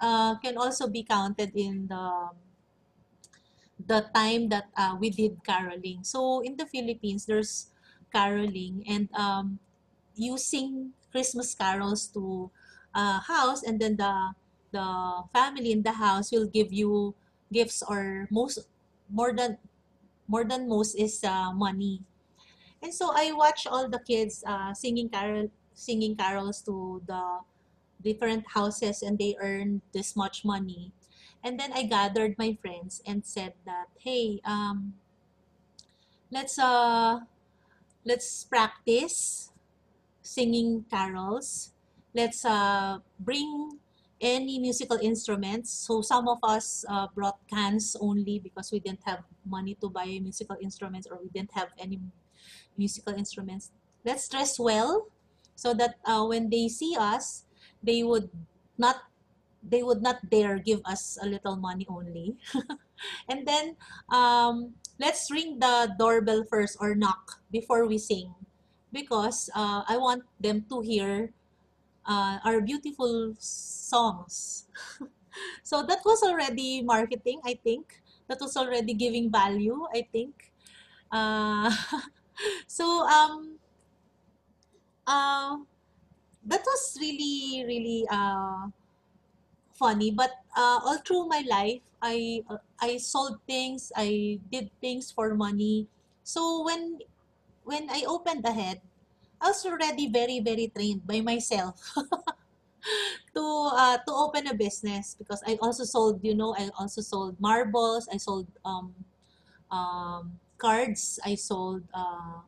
uh, 0.00 0.38
can 0.38 0.56
also 0.56 0.86
be 0.86 1.02
counted 1.02 1.50
in 1.54 1.88
the 1.88 2.30
the 3.86 4.06
time 4.14 4.48
that 4.48 4.66
uh, 4.76 4.96
we 4.98 5.10
did 5.10 5.38
caroling. 5.44 6.02
So 6.02 6.40
in 6.40 6.56
the 6.56 6.66
Philippines, 6.66 7.26
there's 7.26 7.70
caroling 8.16 8.80
and 8.88 9.12
um, 9.12 9.60
you 10.16 10.38
sing 10.40 10.96
Christmas 11.12 11.52
carols 11.54 12.08
to 12.16 12.50
a 12.96 13.20
house, 13.20 13.62
and 13.62 13.76
then 13.76 13.96
the 13.96 14.32
the 14.72 14.88
family 15.32 15.72
in 15.72 15.84
the 15.84 15.92
house 16.00 16.32
will 16.32 16.48
give 16.48 16.72
you 16.72 17.14
gifts 17.52 17.84
or 17.84 18.28
most 18.32 18.58
more 19.12 19.32
than 19.36 19.58
more 20.28 20.44
than 20.44 20.68
most 20.68 20.96
is 20.96 21.20
uh, 21.24 21.52
money. 21.52 22.02
And 22.82 22.92
so 22.94 23.12
I 23.14 23.32
watch 23.32 23.66
all 23.66 23.88
the 23.88 24.00
kids 24.00 24.44
uh, 24.46 24.74
singing 24.74 25.08
carol 25.08 25.50
singing 25.74 26.16
carols 26.16 26.62
to 26.64 27.02
the 27.06 27.44
different 28.02 28.44
houses 28.52 29.02
and 29.02 29.18
they 29.18 29.36
earn 29.40 29.82
this 29.92 30.16
much 30.16 30.44
money. 30.44 30.92
And 31.44 31.60
then 31.60 31.72
I 31.72 31.84
gathered 31.84 32.36
my 32.38 32.56
friends 32.60 33.02
and 33.06 33.24
said 33.24 33.54
that, 33.64 33.88
hey, 34.00 34.40
um, 34.44 34.94
let's 36.30 36.58
uh 36.58 37.20
let's 38.06 38.46
practice 38.46 39.50
singing 40.22 40.86
carols. 40.88 41.74
Let's 42.14 42.46
uh 42.46 43.02
bring 43.18 43.82
any 44.22 44.58
musical 44.58 44.96
instruments. 45.02 45.68
So 45.68 46.00
some 46.00 46.30
of 46.30 46.38
us 46.42 46.86
uh, 46.88 47.08
brought 47.12 47.36
cans 47.50 47.98
only 48.00 48.38
because 48.38 48.72
we 48.72 48.80
didn't 48.80 49.04
have 49.04 49.20
money 49.44 49.76
to 49.82 49.90
buy 49.90 50.06
musical 50.22 50.56
instruments 50.62 51.06
or 51.10 51.18
we 51.20 51.28
didn't 51.28 51.52
have 51.52 51.68
any 51.76 52.00
musical 52.78 53.12
instruments. 53.12 53.72
Let's 54.06 54.24
dress 54.28 54.56
well 54.58 55.12
so 55.54 55.74
that 55.74 56.00
uh, 56.06 56.24
when 56.24 56.48
they 56.48 56.68
see 56.68 56.96
us, 56.96 57.44
they 57.82 58.02
would 58.02 58.30
not 58.78 59.04
they 59.68 59.82
would 59.82 60.02
not 60.02 60.30
dare 60.30 60.58
give 60.58 60.80
us 60.84 61.18
a 61.22 61.26
little 61.26 61.56
money 61.56 61.86
only. 61.88 62.36
and 63.28 63.46
then 63.46 63.76
um, 64.10 64.74
let's 64.98 65.30
ring 65.30 65.58
the 65.58 65.94
doorbell 65.98 66.44
first 66.44 66.76
or 66.80 66.94
knock 66.94 67.40
before 67.50 67.86
we 67.86 67.98
sing 67.98 68.34
because 68.92 69.50
uh, 69.54 69.82
I 69.88 69.96
want 69.98 70.24
them 70.40 70.64
to 70.70 70.80
hear 70.80 71.32
uh, 72.06 72.38
our 72.44 72.60
beautiful 72.60 73.34
songs. 73.38 74.66
so 75.62 75.82
that 75.86 76.00
was 76.04 76.22
already 76.22 76.82
marketing, 76.82 77.40
I 77.44 77.58
think. 77.62 78.00
That 78.28 78.38
was 78.40 78.56
already 78.56 78.94
giving 78.94 79.30
value, 79.30 79.86
I 79.94 80.06
think. 80.12 80.52
Uh, 81.12 81.70
so 82.66 83.06
um, 83.06 83.58
uh, 85.06 85.56
that 86.44 86.62
was 86.64 86.98
really, 87.00 87.64
really 87.66 88.06
uh, 88.10 88.68
funny. 89.78 90.10
But 90.10 90.32
uh, 90.56 90.80
all 90.84 90.98
through 91.04 91.28
my 91.28 91.44
life, 91.48 91.80
I 92.02 92.42
uh, 92.48 92.58
I 92.80 92.98
sold 92.98 93.40
things, 93.46 93.92
I 93.96 94.40
did 94.52 94.70
things 94.80 95.10
for 95.12 95.34
money. 95.34 95.88
So 96.24 96.64
when 96.64 97.00
when 97.64 97.90
I 97.90 98.04
opened 98.08 98.44
the 98.44 98.52
head, 98.52 98.82
I 99.40 99.48
was 99.52 99.64
already 99.66 100.08
very 100.10 100.40
very 100.40 100.68
trained 100.74 101.06
by 101.06 101.20
myself 101.20 101.80
to 103.34 103.44
uh, 103.72 103.98
to 103.98 104.12
open 104.12 104.46
a 104.46 104.54
business 104.54 105.14
because 105.18 105.42
I 105.46 105.58
also 105.60 105.84
sold 105.84 106.20
you 106.22 106.34
know 106.34 106.54
I 106.56 106.70
also 106.78 107.00
sold 107.00 107.40
marbles, 107.40 108.08
I 108.12 108.16
sold 108.16 108.46
um, 108.64 108.94
um, 109.70 110.40
cards, 110.58 111.20
I 111.24 111.36
sold 111.36 111.84
uh, 111.94 112.42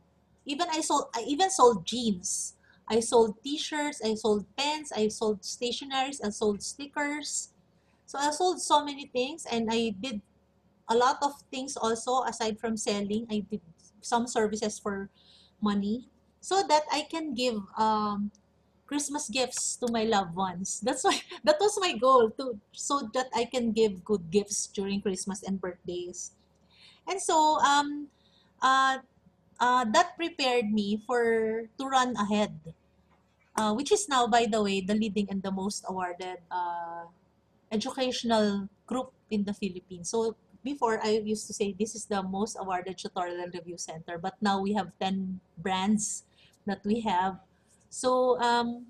even 0.47 0.69
I 0.71 0.81
sold 0.83 1.11
I 1.15 1.23
even 1.29 1.51
sold 1.51 1.87
jeans. 1.87 2.55
I 2.88 3.00
sold 3.00 3.37
t-shirts, 3.45 4.00
I 4.04 4.14
sold 4.14 4.47
pens, 4.57 4.92
I 4.95 5.09
sold 5.09 5.42
stationaries, 5.42 6.21
I 6.25 6.30
sold 6.30 6.62
stickers. 6.62 7.50
So 8.07 8.18
I 8.18 8.30
sold 8.30 8.61
so 8.62 8.85
many 8.85 9.07
things 9.07 9.47
and 9.50 9.68
I 9.71 9.90
did 10.00 10.23
a 10.88 10.97
lot 10.97 11.18
of 11.23 11.33
things 11.50 11.76
also 11.76 12.23
aside 12.25 12.59
from 12.59 12.76
selling. 12.76 13.26
I 13.30 13.45
did 13.50 13.61
some 14.00 14.26
services 14.26 14.78
for 14.78 15.11
money 15.61 16.09
so 16.40 16.62
that 16.68 16.83
I 16.92 17.02
can 17.11 17.35
give 17.35 17.61
um, 17.76 18.30
Christmas 18.87 19.28
gifts 19.28 19.76
to 19.76 19.92
my 19.92 20.04
loved 20.04 20.35
ones. 20.35 20.80
That's 20.83 21.04
why 21.04 21.21
that 21.45 21.57
was 21.61 21.78
my 21.80 21.92
goal 21.97 22.30
to 22.38 22.59
so 22.73 23.09
that 23.14 23.28
I 23.35 23.45
can 23.45 23.73
give 23.73 24.04
good 24.04 24.30
gifts 24.30 24.66
during 24.68 25.02
Christmas 25.02 25.42
and 25.42 25.61
birthdays. 25.61 26.33
And 27.09 27.21
so 27.21 27.59
um 27.61 28.09
uh, 28.62 28.99
uh 29.61 29.85
that 29.92 30.16
prepared 30.16 30.71
me 30.73 31.02
for 31.07 31.68
to 31.78 31.85
run 31.87 32.16
ahead. 32.16 32.75
Uh, 33.59 33.75
which 33.75 33.91
is 33.91 34.07
now 34.07 34.23
by 34.23 34.47
the 34.47 34.62
way 34.62 34.79
the 34.79 34.95
leading 34.95 35.27
and 35.35 35.43
the 35.43 35.50
most 35.50 35.83
awarded 35.91 36.38
uh, 36.47 37.03
educational 37.75 38.71
group 38.87 39.11
in 39.35 39.43
the 39.43 39.53
Philippines. 39.53 40.15
So 40.15 40.38
before 40.62 41.03
I 41.03 41.19
used 41.27 41.50
to 41.50 41.53
say 41.53 41.75
this 41.75 41.99
is 41.99 42.07
the 42.07 42.23
most 42.23 42.55
awarded 42.55 42.99
tutorial 42.99 43.50
review 43.50 43.75
center, 43.75 44.15
but 44.15 44.38
now 44.41 44.62
we 44.62 44.75
have 44.79 44.95
10 45.03 45.41
brands 45.59 46.23
that 46.71 46.87
we 46.87 47.00
have. 47.03 47.43
So 47.91 48.38
um, 48.38 48.87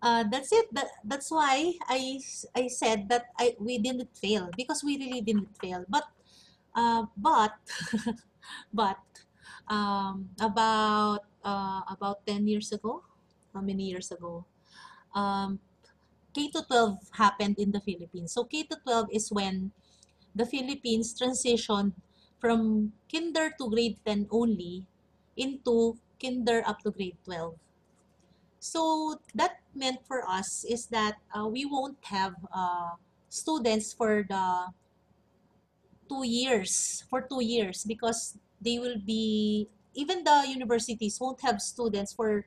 uh, 0.00 0.22
that's 0.30 0.52
it. 0.52 0.70
That, 0.70 0.94
that's 1.02 1.28
why 1.32 1.74
I, 1.90 2.22
I 2.54 2.68
said 2.68 3.08
that 3.08 3.26
I 3.42 3.56
we 3.58 3.78
didn't 3.78 4.14
fail 4.14 4.50
because 4.56 4.84
we 4.86 4.98
really 5.02 5.20
didn't 5.20 5.50
fail. 5.58 5.82
But 5.90 6.06
uh, 6.78 7.10
but 7.18 7.58
but 8.72 9.02
um, 9.66 10.30
about 10.38 11.26
uh, 11.42 11.82
about 11.90 12.24
10 12.24 12.46
years 12.46 12.70
ago 12.70 13.02
how 13.54 13.60
many 13.60 13.84
years 13.84 14.10
ago? 14.10 14.44
Um, 15.14 15.60
K 16.34 16.48
to 16.50 16.62
12 16.64 17.12
happened 17.12 17.58
in 17.58 17.72
the 17.72 17.80
Philippines. 17.80 18.32
So 18.32 18.44
K 18.44 18.64
to 18.64 18.76
12 18.82 19.08
is 19.12 19.32
when 19.32 19.72
the 20.34 20.46
Philippines 20.46 21.12
transitioned 21.12 21.92
from 22.40 22.92
kinder 23.06 23.52
to 23.60 23.68
grade 23.68 24.00
10 24.04 24.28
only 24.30 24.86
into 25.36 25.96
kinder 26.20 26.62
up 26.66 26.80
to 26.82 26.90
grade 26.90 27.16
12. 27.24 27.54
So 28.58 29.18
that 29.34 29.60
meant 29.74 30.06
for 30.06 30.22
us 30.26 30.64
is 30.64 30.86
that 30.94 31.18
uh, 31.34 31.46
we 31.46 31.66
won't 31.66 31.98
have 32.06 32.34
uh, 32.54 32.94
students 33.28 33.92
for 33.92 34.24
the 34.28 34.70
two 36.08 36.26
years, 36.26 37.04
for 37.10 37.22
two 37.22 37.42
years, 37.42 37.84
because 37.84 38.38
they 38.60 38.78
will 38.78 38.98
be, 38.98 39.68
even 39.94 40.22
the 40.22 40.44
universities 40.46 41.18
won't 41.20 41.40
have 41.42 41.60
students 41.60 42.12
for, 42.12 42.46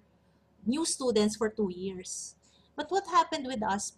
new 0.66 0.86
students 0.86 1.36
for 1.36 1.50
two 1.50 1.72
years. 1.74 2.36
But 2.76 2.92
what 2.92 3.08
happened 3.08 3.48
with 3.48 3.64
us 3.64 3.94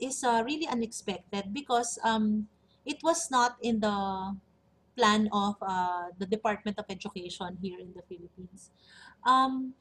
is 0.00 0.24
uh, 0.24 0.42
really 0.44 0.66
unexpected 0.66 1.52
because 1.52 1.98
um, 2.02 2.48
it 2.84 2.98
was 3.02 3.30
not 3.30 3.56
in 3.62 3.80
the 3.80 4.36
plan 4.96 5.28
of 5.32 5.56
uh, 5.62 6.10
the 6.18 6.26
Department 6.26 6.78
of 6.78 6.84
Education 6.88 7.58
here 7.60 7.78
in 7.78 7.92
the 7.94 8.02
Philippines. 8.08 8.70
Um, 9.24 9.74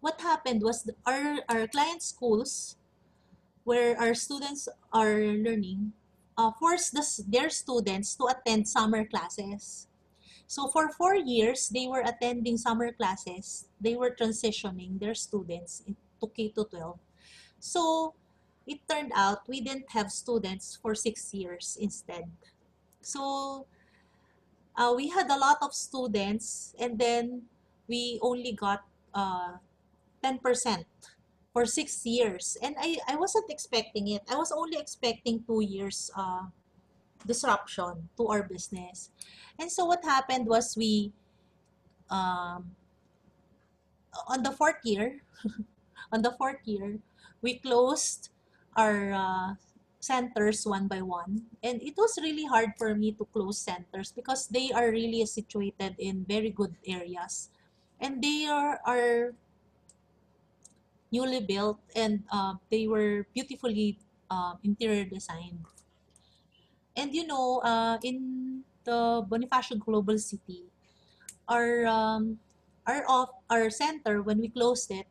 what 0.00 0.20
happened 0.20 0.62
was 0.62 0.82
the, 0.82 0.94
our, 1.04 1.40
our 1.48 1.66
client 1.68 2.02
schools, 2.02 2.76
where 3.64 3.98
our 4.00 4.14
students 4.14 4.68
are 4.92 5.20
learning, 5.20 5.92
uh, 6.38 6.50
forced 6.58 6.94
the, 6.94 7.04
their 7.28 7.50
students 7.50 8.14
to 8.16 8.26
attend 8.26 8.66
summer 8.66 9.04
classes. 9.04 9.86
So 10.50 10.66
for 10.66 10.90
four 10.90 11.14
years, 11.14 11.70
they 11.70 11.86
were 11.86 12.02
attending 12.02 12.58
summer 12.58 12.90
classes. 12.90 13.70
They 13.78 13.94
were 13.94 14.10
transitioning 14.10 14.98
their 14.98 15.14
students 15.14 15.86
to 15.86 16.26
K 16.26 16.50
to 16.58 16.66
12. 16.66 16.98
So 17.62 18.14
it 18.66 18.82
turned 18.90 19.14
out 19.14 19.46
we 19.46 19.60
didn't 19.62 19.86
have 19.94 20.10
students 20.10 20.74
for 20.82 20.98
six 20.98 21.30
years 21.30 21.78
instead. 21.78 22.26
So 22.98 23.66
uh, 24.74 24.90
we 24.90 25.06
had 25.06 25.30
a 25.30 25.38
lot 25.38 25.62
of 25.62 25.70
students 25.70 26.74
and 26.80 26.98
then 26.98 27.46
we 27.86 28.18
only 28.20 28.50
got 28.50 28.82
uh, 29.14 29.54
10% 30.18 30.42
for 31.52 31.64
six 31.64 32.04
years. 32.04 32.58
And 32.60 32.74
I, 32.74 32.98
I 33.06 33.14
wasn't 33.14 33.46
expecting 33.50 34.08
it. 34.08 34.22
I 34.28 34.34
was 34.34 34.50
only 34.50 34.78
expecting 34.82 35.44
two 35.46 35.62
years 35.62 36.10
uh, 36.18 36.50
disruption 37.26 38.08
to 38.16 38.26
our 38.28 38.42
business. 38.42 39.10
And 39.58 39.70
so 39.70 39.84
what 39.84 40.04
happened 40.04 40.46
was 40.46 40.76
we, 40.76 41.12
um, 42.10 42.72
on 44.28 44.42
the 44.42 44.52
fourth 44.52 44.80
year, 44.84 45.22
on 46.12 46.22
the 46.22 46.32
fourth 46.32 46.64
year, 46.64 46.98
we 47.42 47.58
closed 47.58 48.30
our 48.76 49.12
uh, 49.12 49.48
centers 50.00 50.66
one 50.66 50.88
by 50.88 51.02
one. 51.02 51.44
And 51.62 51.80
it 51.82 51.94
was 51.96 52.18
really 52.20 52.46
hard 52.46 52.72
for 52.78 52.94
me 52.94 53.12
to 53.12 53.24
close 53.32 53.58
centers 53.58 54.12
because 54.12 54.48
they 54.48 54.72
are 54.72 54.90
really 54.90 55.24
situated 55.26 55.94
in 55.98 56.24
very 56.28 56.50
good 56.50 56.74
areas. 56.86 57.50
And 58.00 58.22
they 58.22 58.46
are, 58.48 58.80
are 58.86 59.34
newly 61.12 61.40
built 61.40 61.78
and 61.94 62.24
uh, 62.32 62.54
they 62.70 62.86
were 62.86 63.26
beautifully 63.34 63.98
uh, 64.30 64.54
interior 64.64 65.04
designed. 65.04 65.66
And 67.00 67.16
you 67.16 67.24
know, 67.24 67.64
uh, 67.64 67.96
in 68.04 68.60
the 68.84 69.24
Bonifacio 69.24 69.80
Global 69.80 70.20
City, 70.20 70.68
our 71.48 71.88
um, 71.88 72.44
our 72.84 73.08
off 73.08 73.32
our 73.48 73.72
center 73.72 74.20
when 74.20 74.36
we 74.36 74.52
closed 74.52 74.92
it, 74.92 75.08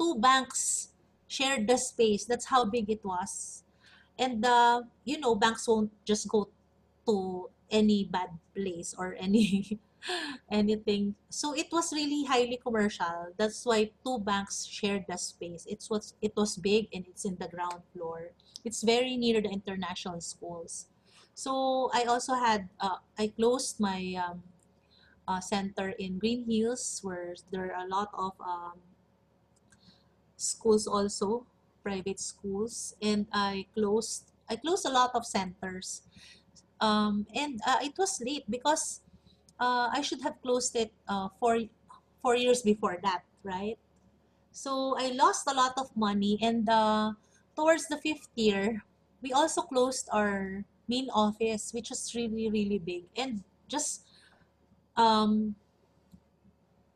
two 0.00 0.16
banks 0.16 0.96
shared 1.28 1.68
the 1.68 1.76
space. 1.76 2.24
That's 2.24 2.48
how 2.48 2.64
big 2.64 2.88
it 2.88 3.04
was. 3.04 3.64
And 4.16 4.40
uh, 4.48 4.88
you 5.04 5.20
know, 5.20 5.36
banks 5.36 5.68
won't 5.68 5.92
just 6.08 6.24
go 6.24 6.48
to 7.04 7.50
any 7.68 8.08
bad 8.08 8.32
place 8.56 8.96
or 8.96 9.12
any 9.20 9.76
anything. 10.50 11.20
So 11.28 11.52
it 11.52 11.68
was 11.68 11.92
really 11.92 12.24
highly 12.24 12.56
commercial. 12.56 13.36
That's 13.36 13.60
why 13.68 13.92
two 14.00 14.24
banks 14.24 14.64
shared 14.64 15.04
the 15.04 15.20
space. 15.20 15.68
It 15.68 15.84
was 15.90 16.16
it 16.24 16.32
was 16.32 16.56
big 16.56 16.88
and 16.96 17.04
it's 17.04 17.28
in 17.28 17.36
the 17.36 17.52
ground 17.52 17.84
floor. 17.92 18.32
It's 18.64 18.80
very 18.80 19.20
near 19.20 19.44
the 19.44 19.52
international 19.52 20.24
schools. 20.24 20.88
So 21.36 21.90
I 21.92 22.08
also 22.08 22.32
had 22.34 22.72
uh, 22.80 23.04
I 23.20 23.28
closed 23.28 23.76
my 23.78 24.00
um, 24.16 24.42
uh, 25.28 25.40
center 25.40 25.90
in 26.00 26.18
Greenhills 26.18 27.04
where 27.04 27.36
there 27.52 27.76
are 27.76 27.84
a 27.84 27.88
lot 27.88 28.08
of 28.16 28.32
um, 28.40 28.80
schools 30.36 30.86
also, 30.86 31.46
private 31.82 32.20
schools, 32.20 32.96
and 33.02 33.26
I 33.32 33.66
closed 33.74 34.32
I 34.48 34.56
closed 34.56 34.86
a 34.86 34.92
lot 34.92 35.12
of 35.14 35.26
centers. 35.26 36.02
Um, 36.80 37.26
and 37.34 37.60
uh, 37.66 37.80
it 37.82 37.96
was 37.98 38.20
late 38.20 38.44
because 38.50 39.00
uh, 39.60 39.88
I 39.92 40.02
should 40.02 40.22
have 40.22 40.40
closed 40.42 40.76
it 40.76 40.92
uh, 41.08 41.28
four, 41.40 41.58
four 42.22 42.36
years 42.36 42.62
before 42.62 42.98
that, 43.02 43.24
right? 43.42 43.78
So 44.52 44.96
I 44.98 45.12
lost 45.12 45.48
a 45.48 45.54
lot 45.54 45.74
of 45.78 45.96
money 45.96 46.38
and 46.42 46.68
uh, 46.68 47.12
towards 47.56 47.88
the 47.88 47.98
fifth 47.98 48.28
year, 48.36 48.84
we 49.22 49.32
also 49.32 49.62
closed 49.62 50.08
our 50.12 50.64
main 50.88 51.10
office, 51.10 51.72
which 51.72 51.90
was 51.90 52.14
really, 52.14 52.50
really 52.50 52.78
big. 52.78 53.04
And 53.16 53.42
just 53.68 54.06
um, 54.96 55.56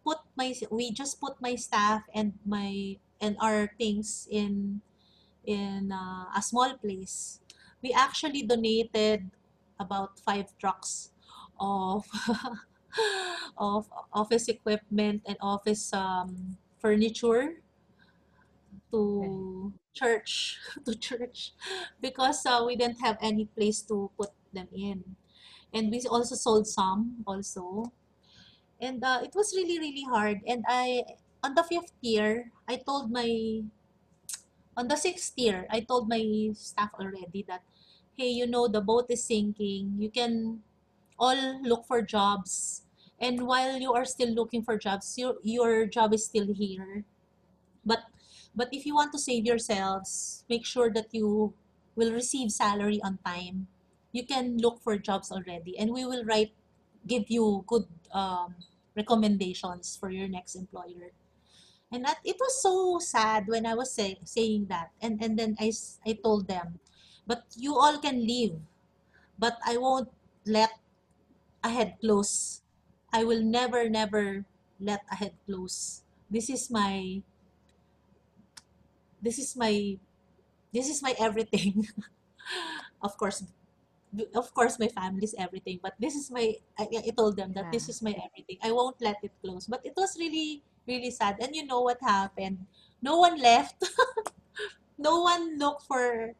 put 0.05 0.19
my, 0.37 0.55
we 0.71 0.91
just 0.93 1.21
put 1.21 1.41
my 1.41 1.55
staff 1.55 2.03
and 2.15 2.35
my, 2.47 2.97
and 3.21 3.37
our 3.41 3.71
things 3.79 4.29
in, 4.31 4.81
in 5.45 5.93
uh, 5.93 6.27
a 6.37 6.43
small 6.43 6.77
place. 6.79 7.41
We 7.83 7.93
actually 7.93 8.43
donated 8.43 9.31
about 9.79 10.19
five 10.21 10.53
trucks 10.59 11.11
of 11.59 12.07
of 13.59 13.89
office 14.13 14.49
equipment 14.49 15.23
and 15.27 15.37
office 15.41 15.93
um, 15.93 16.57
furniture 16.79 17.63
to 18.91 19.73
church 19.95 20.59
to 20.87 20.95
church 20.95 21.53
because 22.01 22.45
uh, 22.47 22.63
we 22.67 22.77
didn't 22.77 23.01
have 23.01 23.19
any 23.21 23.47
place 23.47 23.83
to 23.83 24.11
put 24.17 24.31
them 24.53 24.69
in. 24.75 25.17
And 25.75 25.91
we 25.91 26.03
also 26.09 26.35
sold 26.37 26.67
some 26.67 27.23
also. 27.27 27.93
And 28.81 29.05
uh, 29.05 29.21
it 29.25 29.33
was 29.35 29.55
really 29.57 29.79
really 29.79 30.05
hard. 30.09 30.43
And 30.47 30.65
i 30.69 31.05
on 31.45 31.55
the 31.55 31.65
fifth 31.65 31.97
year 32.03 32.53
i 32.69 32.77
told 32.77 33.11
my 33.13 33.63
on 34.77 34.89
the 34.89 34.97
sixth 34.97 35.35
year 35.37 35.67
i 35.71 35.81
told 35.81 36.09
my 36.09 36.51
staff 36.55 36.91
already 36.99 37.43
that 37.47 37.63
hey 38.17 38.29
you 38.31 38.47
know 38.47 38.69
the 38.69 38.81
boat 38.83 39.07
is 39.11 39.25
sinking. 39.25 39.97
You 39.99 40.11
can 40.13 40.63
all 41.19 41.63
look 41.63 41.87
for 41.87 42.03
jobs. 42.03 42.83
And 43.21 43.47
while 43.47 43.79
you 43.79 43.95
are 43.95 44.05
still 44.05 44.35
looking 44.35 44.65
for 44.65 44.77
jobs, 44.79 45.15
your, 45.19 45.37
your 45.45 45.87
job 45.87 46.13
is 46.15 46.27
still 46.27 46.53
here. 46.53 47.05
But 47.85 48.05
but 48.55 48.69
if 48.73 48.87
you 48.87 48.95
want 48.95 49.13
to 49.13 49.19
save 49.19 49.47
yourselves, 49.47 50.45
make 50.49 50.67
sure 50.67 50.91
that 50.93 51.09
you 51.13 51.55
will 51.97 52.13
receive 52.13 52.53
salary 52.53 53.01
on 53.03 53.19
time. 53.25 53.69
You 54.13 54.27
can 54.27 54.59
look 54.59 54.81
for 54.83 54.99
jobs 54.99 55.31
already, 55.31 55.79
and 55.79 55.93
we 55.93 56.05
will 56.05 56.25
write, 56.25 56.53
give 57.07 57.31
you 57.31 57.65
good 57.67 57.87
um, 58.13 58.57
recommendations 58.97 59.97
for 59.97 60.11
your 60.11 60.29
next 60.29 60.55
employer. 60.55 61.13
And 61.93 62.05
that 62.05 62.19
it 62.25 62.37
was 62.39 62.63
so 62.63 62.99
sad 62.99 63.49
when 63.49 63.67
I 63.67 63.75
was 63.75 63.93
say, 63.93 64.19
saying 64.25 64.67
that, 64.71 64.91
and 65.03 65.23
and 65.23 65.39
then 65.39 65.57
I 65.59 65.73
I 66.07 66.15
told 66.23 66.47
them, 66.47 66.79
but 67.27 67.47
you 67.57 67.75
all 67.75 67.99
can 67.99 68.23
leave, 68.27 68.59
but 69.39 69.59
I 69.67 69.77
won't 69.77 70.11
let 70.47 70.71
ahead 71.63 71.97
close. 72.01 72.63
I 73.13 73.25
will 73.25 73.43
never, 73.43 73.89
never 73.89 74.45
let 74.81 75.03
ahead 75.11 75.35
close. 75.47 76.03
This 76.31 76.49
is 76.49 76.71
my, 76.71 77.23
this 79.23 79.39
is 79.39 79.57
my, 79.57 79.97
this 80.73 80.89
is 80.89 81.03
my 81.03 81.15
everything. 81.19 81.87
of 83.03 83.17
course, 83.17 83.45
of 84.35 84.55
course, 84.55 84.79
my 84.79 84.89
family 84.89 85.25
is 85.25 85.35
everything, 85.39 85.79
but 85.83 85.95
this 85.99 86.15
is 86.15 86.31
my, 86.31 86.55
I, 86.79 86.89
I 87.07 87.11
told 87.17 87.37
them 87.37 87.53
that 87.55 87.71
this 87.73 87.89
is 87.89 88.03
my 88.03 88.11
everything. 88.11 88.59
I 88.63 88.73
won't 88.73 89.01
let 89.01 89.17
it 89.23 89.33
close. 89.43 89.67
But 89.67 89.81
it 89.85 89.95
was 89.97 90.17
really, 90.19 90.63
really 90.87 91.11
sad. 91.11 91.37
And 91.41 91.55
you 91.55 91.67
know 91.67 91.81
what 91.83 91.99
happened? 92.03 92.67
No 93.03 93.19
one 93.19 93.41
left. 93.41 93.83
no 94.99 95.23
one 95.23 95.59
looked 95.59 95.85
for 95.87 96.35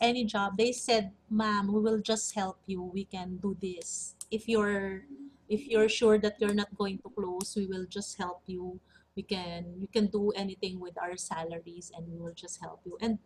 any 0.00 0.24
job. 0.24 0.56
They 0.56 0.72
said, 0.72 1.12
ma'am, 1.30 1.72
we 1.72 1.80
will 1.80 2.00
just 2.00 2.34
help 2.34 2.58
you. 2.66 2.82
We 2.82 3.04
can 3.04 3.36
do 3.36 3.56
this 3.60 4.14
if 4.30 4.48
you're 4.48 5.06
if 5.48 5.66
you're 5.68 5.88
sure 5.88 6.18
that 6.18 6.40
you're 6.40 6.56
not 6.56 6.72
going 6.76 6.98
to 6.98 7.08
close 7.14 7.54
we 7.56 7.66
will 7.66 7.86
just 7.86 8.16
help 8.18 8.42
you 8.46 8.80
we 9.16 9.22
can 9.22 9.74
you 9.78 9.88
can 9.88 10.06
do 10.06 10.30
anything 10.36 10.80
with 10.80 10.94
our 11.00 11.16
salaries 11.16 11.90
and 11.94 12.06
we 12.08 12.18
will 12.18 12.34
just 12.34 12.60
help 12.60 12.80
you 12.84 12.98
and 13.00 13.18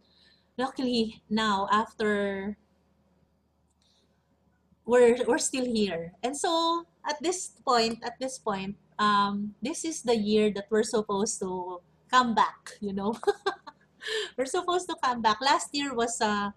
luckily 0.57 1.22
now 1.31 1.68
after 1.72 2.57
we're 4.85 5.16
we're 5.27 5.40
still 5.40 5.64
here 5.64 6.12
and 6.22 6.37
so 6.37 6.85
at 7.09 7.16
this 7.22 7.57
point 7.64 7.98
at 8.05 8.18
this 8.20 8.38
point 8.38 8.77
um 8.98 9.55
this 9.62 9.85
is 9.85 10.03
the 10.03 10.16
year 10.16 10.51
that 10.53 10.66
we're 10.70 10.85
supposed 10.85 11.38
to 11.40 11.81
come 12.11 12.35
back, 12.35 12.72
you 12.81 12.92
know. 12.92 13.14
we're 14.37 14.48
supposed 14.48 14.88
to 14.88 14.96
come 15.05 15.22
back. 15.22 15.38
Last 15.40 15.68
year 15.72 15.94
was 15.94 16.20
uh, 16.20 16.51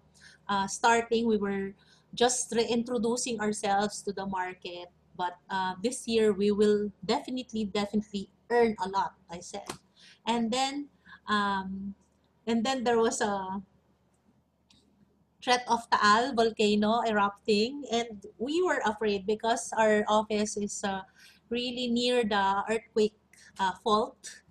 uh, 0.48 0.66
starting, 0.66 1.26
we 1.26 1.36
were 1.36 1.74
just 2.14 2.52
reintroducing 2.52 3.40
ourselves 3.40 4.02
to 4.02 4.12
the 4.12 4.26
market. 4.26 4.88
But 5.16 5.36
uh, 5.50 5.74
this 5.82 6.08
year, 6.08 6.32
we 6.32 6.50
will 6.50 6.90
definitely, 7.04 7.66
definitely 7.66 8.30
earn 8.52 8.76
a 8.84 8.88
lot, 8.88 9.16
I 9.30 9.40
said. 9.40 9.66
And 10.26 10.52
then, 10.52 10.88
um, 11.26 11.94
and 12.46 12.64
then 12.64 12.84
there 12.84 12.98
was 12.98 13.20
a 13.20 13.62
threat 15.42 15.64
of 15.66 15.88
Taal 15.90 16.34
volcano 16.34 17.02
erupting, 17.02 17.82
and 17.90 18.26
we 18.38 18.62
were 18.62 18.80
afraid 18.86 19.26
because 19.26 19.72
our 19.76 20.04
office 20.06 20.56
is 20.56 20.84
uh, 20.84 21.02
really 21.50 21.88
near 21.88 22.22
the 22.24 22.62
earthquake 22.70 23.18
uh, 23.58 23.72
fault. 23.82 24.42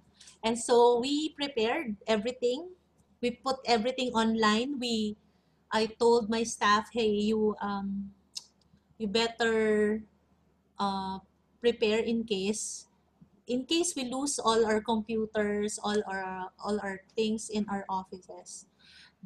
And 0.43 0.57
so 0.57 0.99
we 0.99 1.33
prepared 1.33 1.95
everything. 2.07 2.75
We 3.21 3.31
put 3.39 3.57
everything 3.65 4.11
online. 4.11 4.79
We, 4.79 5.15
I 5.71 5.85
told 5.85 6.29
my 6.29 6.43
staff, 6.43 6.89
hey, 6.91 7.07
you, 7.31 7.55
um, 7.61 8.11
you 8.97 9.07
better 9.07 10.03
uh, 10.79 11.19
prepare 11.61 11.99
in 11.99 12.25
case, 12.25 12.87
in 13.51 13.67
case 13.67 13.91
we 13.99 14.07
lose 14.07 14.39
all 14.39 14.63
our 14.63 14.79
computers, 14.79 15.75
all 15.83 15.99
our, 16.07 16.47
all 16.63 16.79
our 16.79 17.03
things 17.19 17.51
in 17.51 17.67
our 17.67 17.83
offices. 17.91 18.65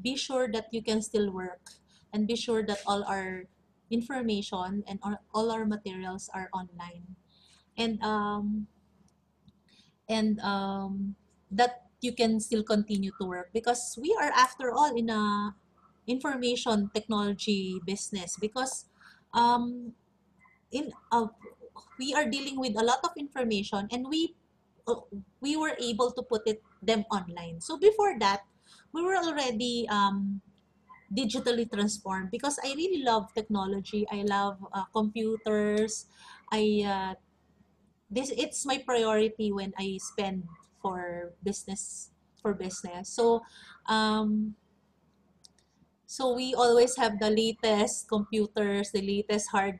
Be 0.01 0.17
sure 0.17 0.49
that 0.49 0.73
you 0.73 0.81
can 0.81 1.05
still 1.05 1.29
work, 1.29 1.61
and 2.11 2.25
be 2.27 2.35
sure 2.35 2.65
that 2.65 2.81
all 2.89 3.05
our 3.05 3.45
information 3.93 4.83
and 4.89 4.97
all, 5.31 5.51
our 5.53 5.63
materials 5.63 6.27
are 6.33 6.49
online 6.51 7.05
and 7.77 8.01
um, 8.01 8.67
and 10.09 10.41
um, 10.41 11.15
that 11.51 11.85
you 12.01 12.11
can 12.11 12.41
still 12.41 12.63
continue 12.63 13.11
to 13.21 13.25
work 13.29 13.53
because 13.53 13.97
we 14.01 14.09
are 14.19 14.33
after 14.33 14.73
all 14.73 14.91
in 14.97 15.09
a 15.09 15.53
information 16.07 16.89
technology 16.93 17.79
business 17.85 18.37
because 18.41 18.85
um, 19.33 19.93
in 20.71 20.91
uh, 21.11 21.29
we 21.99 22.13
are 22.13 22.25
dealing 22.25 22.59
with 22.59 22.77
a 22.77 22.83
lot 22.83 22.99
of 23.03 23.11
information 23.17 23.87
and 23.91 24.07
we 24.07 24.35
uh, 24.87 25.01
we 25.41 25.57
were 25.57 25.75
able 25.79 26.11
to 26.11 26.21
put 26.23 26.43
it 26.45 26.61
them 26.81 27.05
online. 27.11 27.61
So 27.61 27.77
before 27.77 28.17
that 28.19 28.45
we 28.93 29.01
were 29.03 29.15
already 29.17 29.87
um, 29.89 30.41
digitally 31.13 31.69
transformed 31.71 32.31
because 32.31 32.59
I 32.63 32.73
really 32.75 33.03
love 33.03 33.33
technology. 33.33 34.05
I 34.11 34.23
love 34.23 34.59
uh, 34.73 34.85
computers. 34.93 36.07
I 36.51 36.83
uh, 36.85 37.13
this 38.09 38.31
it's 38.37 38.65
my 38.65 38.77
priority 38.79 39.51
when 39.51 39.73
I 39.77 39.97
spend 39.97 40.45
for 40.81 41.33
business 41.43 42.11
for 42.41 42.53
business. 42.53 43.09
So 43.09 43.41
um 43.87 44.55
so 46.05 46.33
we 46.33 46.53
always 46.53 46.95
have 46.97 47.19
the 47.19 47.29
latest 47.29 48.07
computers, 48.07 48.91
the 48.91 49.01
latest 49.01 49.49
hard 49.49 49.79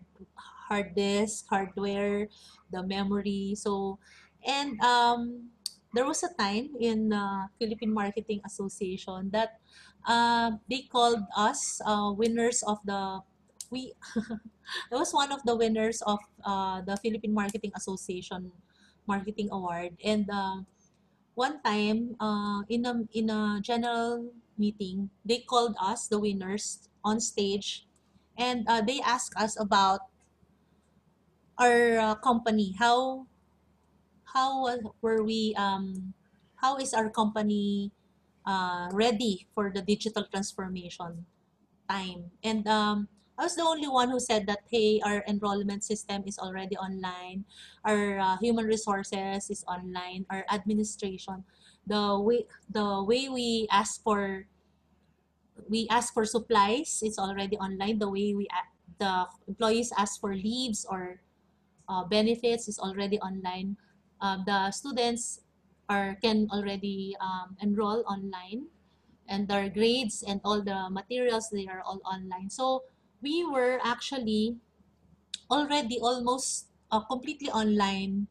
hard 0.68 0.96
disk, 0.96 1.46
hardware, 1.50 2.28
the 2.72 2.84
memory. 2.84 3.56
So 3.58 4.00
and 4.46 4.80
um 4.82 5.52
there 5.94 6.06
was 6.06 6.24
a 6.24 6.32
time 6.36 6.76
in 6.80 7.14
uh, 7.14 7.48
Philippine 7.58 7.94
Marketing 7.94 8.42
Association 8.46 9.32
that 9.32 9.60
uh, 10.06 10.52
they 10.70 10.84
called 10.92 11.24
us 11.38 11.80
uh, 11.88 12.12
winners 12.12 12.64
of 12.68 12.80
the 12.86 13.22
we 13.72 13.94
I 14.92 14.96
was 14.96 15.14
one 15.14 15.32
of 15.32 15.44
the 15.46 15.56
winners 15.56 16.02
of 16.06 16.20
uh, 16.44 16.82
the 16.82 16.98
Philippine 16.98 17.34
Marketing 17.34 17.72
Association 17.76 18.52
Marketing 19.08 19.50
Award. 19.52 19.98
And 20.04 20.30
uh, 20.32 20.66
one 21.36 21.62
time, 21.64 22.16
uh, 22.20 22.64
in, 22.70 22.86
a, 22.86 23.04
in 23.14 23.30
a 23.30 23.60
general 23.62 24.32
meeting, 24.58 25.10
they 25.26 25.40
called 25.40 25.76
us, 25.82 26.08
the 26.08 26.20
winners, 26.20 26.90
on 27.04 27.20
stage. 27.20 27.86
And 28.38 28.68
they 28.88 29.00
asked 29.02 29.36
us 29.38 29.60
about 29.60 30.02
our 31.58 31.98
uh, 31.98 32.16
company. 32.16 32.76
How, 32.78 33.28
how 34.34 34.80
were 35.02 35.24
we, 35.24 35.56
um, 35.58 36.14
how 36.58 36.78
is 36.78 36.94
our 36.94 37.10
company 37.10 37.92
uh, 38.46 38.90
ready 38.92 39.48
for 39.54 39.72
the 39.74 39.82
digital 39.82 40.26
transformation 40.26 41.26
time? 41.90 42.32
And 42.44 42.68
um, 42.68 43.08
I 43.38 43.44
was 43.44 43.56
the 43.56 43.64
only 43.64 43.88
one 43.88 44.10
who 44.10 44.20
said 44.20 44.48
that, 44.48 44.60
hey, 44.72 45.02
our 45.06 45.24
enrollment 45.28 45.84
system 45.84 46.24
is 46.26 46.40
already 46.40 46.78
online, 46.78 47.46
our 47.84 48.20
uh, 48.20 48.38
human 48.38 48.66
resources 48.66 49.50
is 49.50 49.64
online, 49.68 50.26
our 50.30 50.46
administration, 50.52 51.44
the 51.86 52.20
way 52.20 52.46
the 52.70 53.04
way 53.04 53.30
we 53.30 53.68
ask 53.72 54.02
for 54.02 54.48
we 55.70 55.88
ask 55.90 56.14
for 56.14 56.26
supplies 56.26 57.02
is 57.04 57.18
already 57.18 57.58
online. 57.58 58.00
The 58.00 58.10
way 58.10 58.34
we 58.34 58.48
the 59.00 59.28
employees 59.48 59.92
ask 59.98 60.20
for 60.20 60.34
leaves 60.36 60.86
or 60.90 61.22
uh, 61.88 62.04
benefits 62.06 62.68
is 62.68 62.80
already 62.80 63.20
online. 63.20 63.78
Um, 64.22 64.44
the 64.46 64.72
students 64.72 65.42
are 65.90 66.18
can 66.22 66.50
already 66.52 67.16
um, 67.22 67.58
enroll 67.62 68.04
online, 68.08 68.68
and 69.28 69.48
their 69.48 69.70
grades 69.70 70.24
and 70.24 70.42
all 70.44 70.62
the 70.62 70.90
materials 70.90 71.50
they 71.50 71.68
are 71.68 71.82
all 71.82 72.02
online. 72.06 72.50
So 72.50 72.84
we 73.22 73.46
were 73.46 73.80
actually 73.84 74.58
already 75.50 76.00
almost 76.00 76.68
uh, 76.92 77.02
completely 77.02 77.50
online 77.50 78.28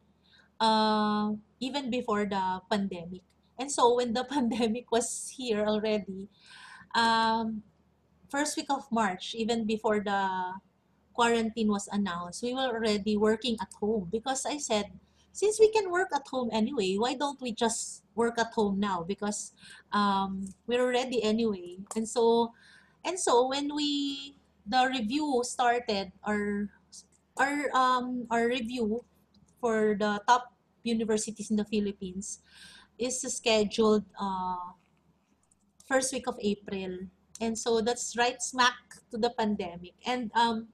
uh, 0.59 1.33
even 1.59 1.89
before 1.89 2.25
the 2.25 2.61
pandemic. 2.69 3.21
And 3.57 3.71
so 3.71 3.95
when 3.95 4.13
the 4.13 4.23
pandemic 4.29 4.91
was 4.91 5.33
here 5.35 5.65
already, 5.65 6.29
um, 6.95 7.63
first 8.29 8.57
week 8.57 8.67
of 8.69 8.91
March, 8.91 9.35
even 9.35 9.65
before 9.65 10.01
the 10.01 10.53
quarantine 11.15 11.69
was 11.69 11.87
announced, 11.91 12.43
we 12.43 12.53
were 12.53 12.69
already 12.69 13.17
working 13.17 13.57
at 13.61 13.71
home 13.79 14.09
because 14.11 14.45
I 14.45 14.57
said, 14.57 14.91
since 15.31 15.59
we 15.59 15.71
can 15.71 15.91
work 15.91 16.09
at 16.15 16.27
home 16.27 16.49
anyway, 16.51 16.95
why 16.95 17.15
don't 17.15 17.41
we 17.41 17.51
just 17.51 18.03
work 18.15 18.39
at 18.39 18.53
home 18.53 18.79
now? 18.79 19.03
Because 19.03 19.51
um, 19.91 20.47
we're 20.67 20.89
ready 20.91 21.23
anyway. 21.23 21.77
And 21.95 22.07
so, 22.07 22.53
and 23.03 23.19
so 23.19 23.47
when 23.47 23.75
we 23.75 24.37
the 24.65 24.89
review 24.89 25.41
started 25.45 26.11
our 26.25 26.69
our 27.37 27.69
um 27.75 28.25
our 28.31 28.47
review 28.47 29.05
for 29.61 29.95
the 29.99 30.19
top 30.27 30.53
universities 30.83 31.51
in 31.51 31.57
the 31.57 31.65
Philippines 31.65 32.41
is 32.97 33.21
scheduled 33.21 34.05
uh, 34.19 34.73
first 35.87 36.13
week 36.13 36.27
of 36.27 36.37
April. 36.41 37.07
And 37.41 37.57
so 37.57 37.81
that's 37.81 38.15
right 38.17 38.41
smack 38.41 38.79
to 39.11 39.17
the 39.17 39.29
pandemic. 39.29 39.93
And 40.05 40.31
um 40.33 40.71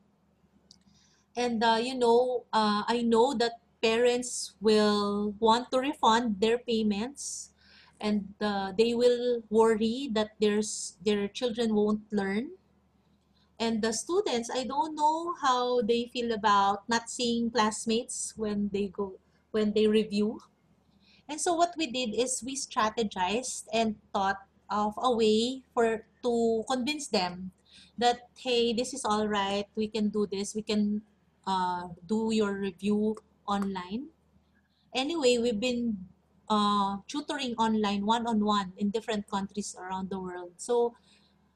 and 1.35 1.63
uh, 1.63 1.79
you 1.81 1.95
know, 1.95 2.45
uh, 2.53 2.83
I 2.87 3.01
know 3.01 3.33
that 3.35 3.61
parents 3.81 4.53
will 4.61 5.33
want 5.39 5.71
to 5.71 5.79
refund 5.79 6.39
their 6.39 6.57
payments 6.57 7.51
and 7.99 8.33
uh, 8.41 8.73
they 8.77 8.93
will 8.93 9.43
worry 9.49 10.09
that 10.13 10.31
there's 10.39 10.97
their 11.05 11.27
children 11.27 11.75
won't 11.75 12.01
learn. 12.11 12.51
And 13.59 13.81
the 13.81 13.93
students, 13.93 14.49
I 14.49 14.63
don't 14.63 14.95
know 14.95 15.35
how 15.41 15.81
they 15.81 16.09
feel 16.11 16.31
about 16.31 16.89
not 16.89 17.09
seeing 17.09 17.51
classmates 17.51 18.33
when 18.35 18.69
they 18.73 18.87
go, 18.87 19.19
when 19.51 19.73
they 19.73 19.85
review. 19.85 20.41
And 21.29 21.39
so 21.39 21.53
what 21.53 21.73
we 21.77 21.87
did 21.87 22.13
is 22.17 22.43
we 22.43 22.55
strategized 22.55 23.65
and 23.71 23.95
thought 24.13 24.41
of 24.69 24.93
a 24.97 25.11
way 25.13 25.61
for 25.73 26.05
to 26.23 26.63
convince 26.69 27.07
them 27.07 27.51
that 27.97 28.29
hey 28.37 28.73
this 28.73 28.93
is 28.93 29.05
all 29.05 29.27
right. 29.27 29.65
We 29.75 29.87
can 29.87 30.09
do 30.09 30.25
this. 30.25 30.55
We 30.55 30.63
can 30.63 31.03
uh, 31.47 31.87
do 32.07 32.29
your 32.31 32.53
review 32.53 33.15
online 33.47 34.07
anyway 34.95 35.37
we've 35.37 35.59
been 35.59 35.97
uh, 36.49 36.97
tutoring 37.07 37.55
online 37.55 38.05
one-on-one 38.05 38.73
in 38.77 38.89
different 38.89 39.27
countries 39.29 39.75
around 39.79 40.09
the 40.09 40.19
world 40.19 40.51
so 40.57 40.93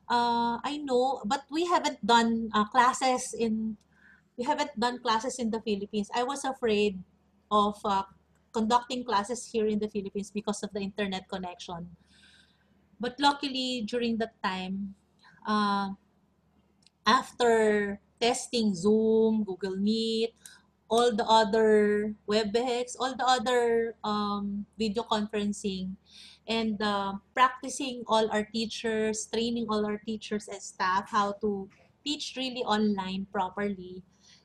uh, 0.09 0.57
I 0.63 0.77
know, 0.83 1.21
but 1.25 1.43
we 1.49 1.65
haven't 1.65 2.05
done 2.05 2.49
uh, 2.53 2.65
classes 2.65 3.33
in 3.37 3.77
we 4.37 4.43
haven't 4.43 4.77
done 4.79 4.99
classes 4.99 5.39
in 5.39 5.49
the 5.49 5.61
Philippines. 5.61 6.09
I 6.13 6.23
was 6.23 6.43
afraid 6.43 6.99
of 7.49 7.79
uh, 7.85 8.03
conducting 8.51 9.03
classes 9.03 9.47
here 9.51 9.67
in 9.67 9.79
the 9.79 9.87
Philippines 9.87 10.29
because 10.31 10.61
of 10.61 10.73
the 10.73 10.81
internet 10.81 11.27
connection. 11.29 11.95
But 12.99 13.15
luckily, 13.19 13.83
during 13.87 14.17
that 14.17 14.35
time, 14.43 14.95
uh, 15.47 15.95
after 17.07 17.99
testing 18.21 18.73
Zoom, 18.75 19.43
Google 19.43 19.77
Meet, 19.77 20.33
all 20.89 21.15
the 21.15 21.25
other 21.25 22.13
WebEx, 22.29 22.95
all 22.99 23.15
the 23.15 23.25
other 23.25 23.95
um, 24.03 24.65
video 24.77 25.03
conferencing, 25.03 25.95
and 26.47 26.81
uh, 26.81 27.13
practicing 27.33 28.03
all 28.07 28.29
our 28.31 28.45
teachers, 28.45 29.27
training 29.33 29.67
all 29.69 29.85
our 29.85 29.97
teachers 30.05 30.47
and 30.47 30.61
staff 30.61 31.09
how 31.09 31.33
to 31.41 31.69
teach 32.05 32.35
really 32.37 32.61
online 32.63 33.25
properly 33.31 34.03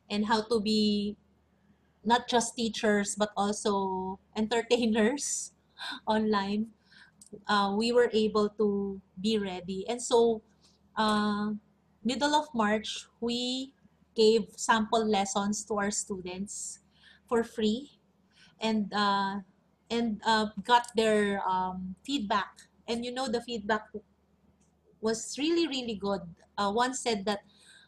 and 0.09 0.27
how 0.27 0.41
to 0.43 0.61
be 0.61 1.17
not 2.05 2.29
just 2.29 2.57
teachers 2.57 3.15
but 3.15 3.31
also 3.37 4.19
entertainers 4.37 5.53
online. 6.07 6.69
uh, 7.49 7.75
we 7.77 7.93
were 7.93 8.11
able 8.13 8.49
to 8.59 9.01
be 9.21 9.39
ready. 9.39 9.87
And 9.89 10.03
so, 10.03 10.43
uh, 10.97 11.53
middle 12.05 12.35
of 12.35 12.49
March, 12.55 13.07
we 13.21 13.73
gave 14.15 14.53
sample 14.57 15.05
lessons 15.05 15.65
to 15.65 15.79
our 15.79 15.91
students 15.91 16.81
for 17.29 17.45
free 17.45 17.99
and 18.61 18.93
uh, 18.95 19.41
and 19.91 20.21
uh, 20.27 20.49
got 20.65 20.89
their 20.97 21.41
um, 21.49 21.97
feedback. 22.05 22.69
And 22.89 23.05
you 23.05 23.13
know, 23.13 23.29
the 23.29 23.41
feedback 23.43 23.89
was 25.01 25.37
really, 25.39 25.67
really 25.67 25.95
good. 25.95 26.21
Uh, 26.57 26.73
one 26.73 26.95
said 26.95 27.25
that 27.25 27.41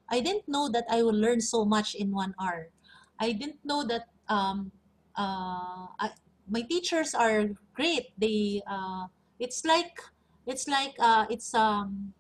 I 0.09 0.20
didn't 0.20 0.48
know 0.48 0.68
that 0.68 0.85
I 0.90 1.03
will 1.03 1.16
learn 1.16 1.40
so 1.40 1.64
much 1.64 1.94
in 1.94 2.12
one 2.12 2.35
hour. 2.40 2.70
I 3.18 3.33
didn't 3.33 3.64
know 3.64 3.85
that 3.87 4.09
um, 4.29 4.72
uh, 5.16 5.88
I, 6.01 6.11
my 6.48 6.62
teachers 6.62 7.14
are 7.14 7.51
great. 7.75 8.12
They 8.18 8.62
uh, 8.66 9.07
it's 9.38 9.64
like 9.64 10.01
it's 10.46 10.68
like 10.68 10.94
uh, 10.98 11.27
it's 11.31 11.55
um, 11.55 12.14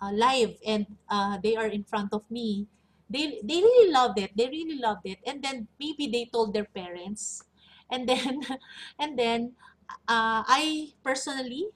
uh, 0.00 0.12
live 0.12 0.56
and 0.66 0.86
uh, 1.08 1.38
they 1.42 1.56
are 1.56 1.66
in 1.66 1.84
front 1.84 2.12
of 2.12 2.22
me. 2.30 2.66
They 3.08 3.40
they 3.42 3.60
really 3.64 3.90
loved 3.92 4.18
it. 4.18 4.36
They 4.36 4.48
really 4.48 4.78
loved 4.78 5.06
it. 5.08 5.18
And 5.26 5.42
then 5.42 5.68
maybe 5.80 6.08
they 6.08 6.28
told 6.28 6.52
their 6.52 6.68
parents, 6.68 7.42
and 7.90 8.08
then 8.08 8.44
and 9.00 9.18
then 9.18 9.56
uh, 10.06 10.44
I 10.44 10.92
personally 11.02 11.72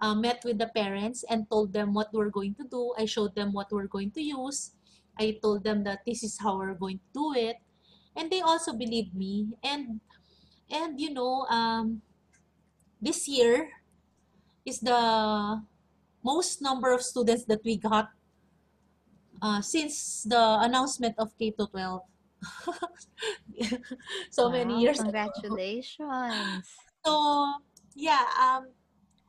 uh, 0.00 0.14
met 0.14 0.44
with 0.44 0.58
the 0.58 0.68
parents 0.68 1.24
and 1.28 1.48
told 1.50 1.72
them 1.72 1.94
what 1.94 2.12
we're 2.12 2.30
going 2.30 2.54
to 2.60 2.64
do. 2.68 2.92
I 2.98 3.06
showed 3.06 3.34
them 3.34 3.52
what 3.52 3.72
we're 3.72 3.88
going 3.88 4.10
to 4.12 4.22
use. 4.22 4.72
I 5.18 5.38
told 5.40 5.64
them 5.64 5.84
that 5.84 6.04
this 6.04 6.22
is 6.22 6.36
how 6.40 6.58
we're 6.58 6.76
going 6.76 7.00
to 7.00 7.10
do 7.14 7.32
it, 7.32 7.56
and 8.14 8.30
they 8.30 8.40
also 8.44 8.76
believed 8.76 9.14
me. 9.16 9.48
And 9.64 10.00
and 10.68 11.00
you 11.00 11.12
know, 11.12 11.48
um, 11.48 12.02
this 13.00 13.28
year 13.28 13.70
is 14.66 14.80
the 14.80 15.62
most 16.26 16.58
number 16.58 16.90
of 16.90 17.02
students 17.06 17.46
that 17.46 17.62
we 17.62 17.78
got 17.78 18.10
uh, 19.40 19.62
since 19.62 20.26
the 20.26 20.58
announcement 20.66 21.14
of 21.22 21.30
K 21.38 21.54
to 21.54 21.70
12. 21.70 22.02
so 24.30 24.50
many 24.50 24.74
Wow, 24.74 24.80
years 24.82 24.98
ago. 24.98 25.14
Congratulations. 25.14 26.66
So 27.06 27.14
yeah, 27.94 28.26
um, 28.42 28.74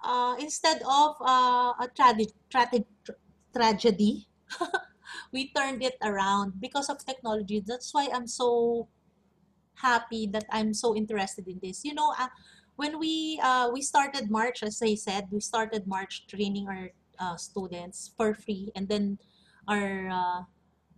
uh, 0.01 0.35
instead 0.41 0.81
of 0.81 1.15
uh, 1.21 1.77
a 1.77 1.87
trage- 1.93 2.33
trage- 2.49 2.89
tra- 3.05 3.21
tragedy, 3.53 4.27
we 5.33 5.53
turned 5.53 5.83
it 5.83 5.95
around 6.01 6.59
because 6.59 6.89
of 6.89 6.97
technology. 7.05 7.61
That's 7.61 7.93
why 7.93 8.09
I'm 8.13 8.27
so 8.27 8.89
happy 9.75 10.25
that 10.33 10.45
I'm 10.49 10.73
so 10.73 10.95
interested 10.95 11.47
in 11.47 11.59
this. 11.61 11.85
You 11.85 11.93
know, 11.93 12.13
uh, 12.17 12.27
when 12.77 13.01
we 13.01 13.41
uh, 13.41 13.69
we 13.73 13.81
started 13.81 14.29
March, 14.29 14.61
as 14.61 14.79
I 14.81 14.93
said, 14.95 15.27
we 15.33 15.41
started 15.41 15.89
March 15.89 16.29
training 16.29 16.69
our 16.69 16.93
uh, 17.19 17.35
students 17.35 18.13
for 18.15 18.33
free, 18.37 18.71
and 18.77 18.87
then 18.87 19.17
our 19.67 20.07
uh, 20.07 20.41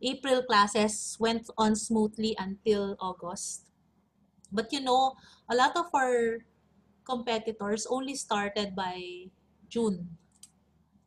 April 0.04 0.44
classes 0.44 1.16
went 1.20 1.48
on 1.58 1.76
smoothly 1.76 2.36
until 2.38 3.00
August. 3.00 3.72
But 4.52 4.72
you 4.76 4.84
know, 4.84 5.16
a 5.50 5.56
lot 5.56 5.76
of 5.80 5.88
our 5.96 6.44
competitors 7.08 7.88
only 7.90 8.14
started 8.14 8.76
by 8.76 9.32
June 9.72 10.20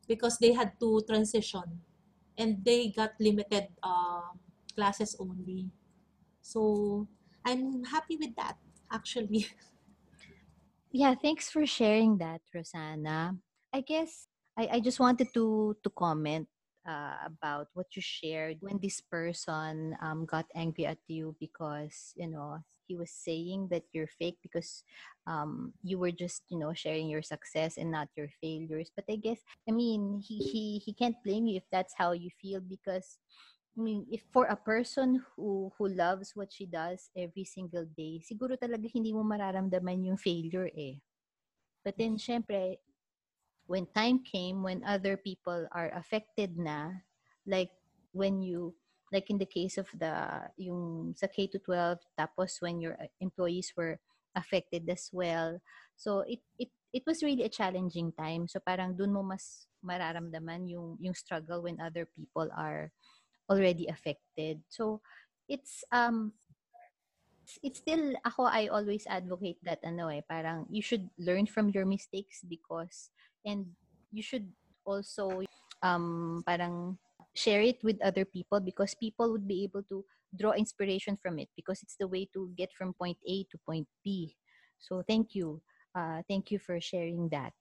because 0.09 0.37
they 0.41 0.51
had 0.53 0.73
to 0.81 1.01
transition 1.07 1.79
and 2.37 2.65
they 2.65 2.89
got 2.89 3.13
limited 3.19 3.69
uh, 3.83 4.33
classes 4.75 5.15
only. 5.19 5.69
So 6.41 7.07
I'm 7.45 7.85
happy 7.85 8.17
with 8.17 8.35
that 8.35 8.57
actually. 8.91 9.47
Yeah, 10.93 11.15
thanks 11.15 11.49
for 11.49 11.65
sharing 11.65 12.17
that, 12.19 12.41
Rosanna. 12.53 13.35
I 13.73 13.81
guess 13.81 14.27
I, 14.57 14.77
I 14.77 14.79
just 14.79 14.99
wanted 15.01 15.33
to 15.33 15.75
to 15.81 15.89
comment 15.89 16.45
uh, 16.85 17.17
about 17.25 17.73
what 17.73 17.89
you 17.97 18.01
shared 18.05 18.61
when 18.61 18.77
this 18.77 19.01
person 19.01 19.97
um, 20.01 20.25
got 20.29 20.45
angry 20.53 20.85
at 20.85 21.01
you 21.09 21.35
because 21.41 22.13
you 22.15 22.29
know 22.29 22.61
he 22.85 22.93
was 22.95 23.09
saying 23.09 23.69
that 23.71 23.89
you're 23.93 24.11
fake 24.19 24.37
because 24.43 24.83
um, 25.25 25.73
you 25.81 25.97
were 25.97 26.13
just 26.13 26.45
you 26.53 26.59
know 26.61 26.73
sharing 26.77 27.09
your 27.09 27.25
success 27.25 27.81
and 27.81 27.89
not 27.89 28.13
your 28.13 28.29
failures. 28.37 28.93
But 28.93 29.09
I 29.09 29.17
guess 29.17 29.41
I 29.67 29.73
mean 29.73 30.21
he 30.21 30.37
he 30.37 30.63
he 30.85 30.93
can't 30.93 31.17
blame 31.25 31.49
you 31.49 31.57
if 31.57 31.65
that's 31.73 31.97
how 31.97 32.13
you 32.13 32.29
feel 32.37 32.61
because 32.61 33.17
I 33.73 33.81
mean, 33.81 34.05
if 34.11 34.21
for 34.29 34.45
a 34.45 34.55
person 34.55 35.25
who 35.33 35.73
who 35.77 35.89
loves 35.89 36.37
what 36.37 36.53
she 36.53 36.69
does 36.69 37.09
every 37.17 37.43
single 37.43 37.89
day, 37.89 38.21
siguro 38.21 38.53
talaga 38.53 38.85
hindi 38.85 39.09
mo 39.09 39.25
mararamdaman 39.25 40.13
yung 40.13 40.19
failure 40.21 40.69
eh. 40.77 41.01
But 41.81 41.97
then, 41.97 42.21
syempre, 42.21 42.77
when 43.65 43.89
time 43.91 44.21
came, 44.23 44.63
when 44.63 44.85
other 44.85 45.17
people 45.17 45.67
are 45.73 45.91
affected 45.97 46.57
na, 46.57 47.03
like 47.45 47.71
when 48.13 48.41
you, 48.41 48.75
like 49.11 49.29
in 49.29 49.37
the 49.37 49.49
case 49.49 49.77
of 49.77 49.89
the, 49.97 50.47
yung 50.57 51.13
sa 51.17 51.27
K-12, 51.27 51.97
tapos 52.17 52.61
when 52.61 52.79
your 52.79 52.93
uh, 53.01 53.11
employees 53.19 53.73
were 53.75 53.99
affected 54.35 54.87
as 54.89 55.09
well. 55.11 55.59
So, 55.97 56.21
it, 56.21 56.39
it, 56.57 56.69
it 56.93 57.03
was 57.05 57.23
really 57.23 57.43
a 57.43 57.49
challenging 57.49 58.13
time. 58.13 58.47
So, 58.47 58.59
parang 58.61 58.95
dun 58.95 59.11
mo 59.11 59.23
mas 59.23 59.67
mararamdaman 59.83 60.69
yung, 60.69 60.97
yung 61.01 61.13
struggle 61.13 61.63
when 61.63 61.81
other 61.81 62.07
people 62.15 62.47
are 62.55 62.91
already 63.49 63.87
affected. 63.87 64.63
So 64.69 65.01
it's 65.49 65.83
um 65.91 66.33
it's- 67.61 67.79
still 67.83 68.15
ako 68.23 68.47
I 68.47 68.67
always 68.71 69.03
advocate 69.07 69.59
that 69.67 69.83
ano 69.83 70.07
eh 70.07 70.23
parang 70.23 70.65
you 70.71 70.81
should 70.81 71.09
learn 71.19 71.45
from 71.45 71.69
your 71.75 71.85
mistakes 71.85 72.41
because 72.47 73.11
and 73.43 73.67
you 74.15 74.23
should 74.23 74.47
also 74.87 75.43
um 75.83 76.41
parang 76.47 76.97
share 77.35 77.61
it 77.61 77.81
with 77.83 77.99
other 77.99 78.23
people 78.25 78.61
because 78.61 78.95
people 78.95 79.31
would 79.33 79.47
be 79.47 79.63
able 79.67 79.83
to 79.89 80.05
draw 80.33 80.53
inspiration 80.53 81.17
from 81.17 81.37
it 81.37 81.49
because 81.57 81.81
it's 81.83 81.97
the 81.99 82.07
way 82.07 82.25
to 82.33 82.49
get 82.55 82.71
from 82.73 82.93
point 82.95 83.17
A 83.27 83.43
to 83.51 83.57
point 83.65 83.87
B. 84.03 84.33
So 84.79 85.03
thank 85.03 85.35
you. 85.35 85.61
Uh 85.93 86.23
thank 86.29 86.49
you 86.49 86.57
for 86.57 86.79
sharing 86.79 87.29
that. 87.29 87.53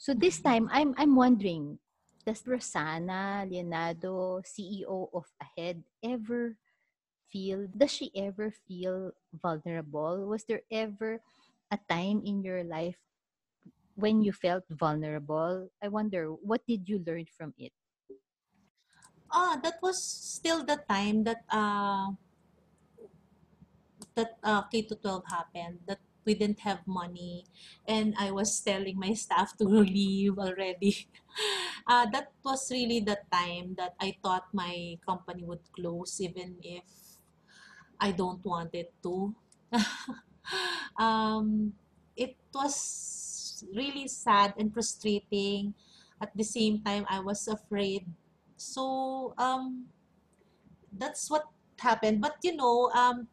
So 0.00 0.14
this 0.14 0.40
time 0.40 0.68
I'm 0.72 0.94
I'm 0.96 1.16
wondering 1.16 1.80
does 2.26 2.46
Rosanna 2.46 3.46
Leonardo, 3.48 4.42
CEO 4.44 5.08
of 5.12 5.26
Ahead, 5.40 5.82
ever 6.02 6.56
feel, 7.28 7.66
does 7.76 7.90
she 7.92 8.10
ever 8.14 8.52
feel 8.66 9.12
vulnerable? 9.32 10.26
Was 10.26 10.44
there 10.44 10.62
ever 10.70 11.20
a 11.70 11.78
time 11.88 12.22
in 12.24 12.42
your 12.42 12.64
life 12.64 12.98
when 13.94 14.22
you 14.22 14.32
felt 14.32 14.64
vulnerable? 14.70 15.70
I 15.82 15.88
wonder, 15.88 16.28
what 16.28 16.66
did 16.66 16.88
you 16.88 17.02
learn 17.06 17.26
from 17.26 17.54
it? 17.58 17.72
Ah, 19.30 19.58
that 19.62 19.78
was 19.80 20.02
still 20.02 20.64
the 20.66 20.82
time 20.90 21.22
that 21.22 21.46
uh 21.48 22.10
that 24.14 24.38
uh, 24.42 24.62
K 24.66 24.82
to 24.82 24.94
12 24.94 25.22
happened 25.26 25.78
that 25.86 26.00
we 26.24 26.34
didn't 26.34 26.60
have 26.60 26.86
money 26.86 27.44
and 27.86 28.14
I 28.18 28.30
was 28.30 28.60
telling 28.60 28.98
my 28.98 29.14
staff 29.14 29.56
to 29.58 29.64
leave 29.68 30.38
already. 30.38 31.08
Uh, 31.86 32.06
that 32.12 32.30
was 32.44 32.70
really 32.70 33.00
the 33.00 33.18
time 33.32 33.74
that 33.78 33.94
I 33.98 34.14
thought 34.22 34.46
my 34.52 34.98
company 35.06 35.42
would 35.42 35.62
close 35.74 36.20
even 36.20 36.54
if 36.62 36.84
I 38.00 38.12
don't 38.12 38.44
want 38.44 38.74
it 38.74 38.92
to. 39.02 39.34
um, 40.98 41.72
it 42.16 42.36
was 42.54 43.64
really 43.74 44.08
sad 44.08 44.54
and 44.58 44.72
frustrating. 44.72 45.74
At 46.20 46.36
the 46.36 46.44
same 46.44 46.82
time, 46.82 47.06
I 47.08 47.20
was 47.20 47.48
afraid. 47.48 48.06
So 48.56 49.34
um, 49.38 49.86
that's 50.92 51.30
what 51.30 51.44
happened. 51.78 52.20
But 52.20 52.36
you 52.42 52.56
know, 52.56 52.90
um, 52.94 53.28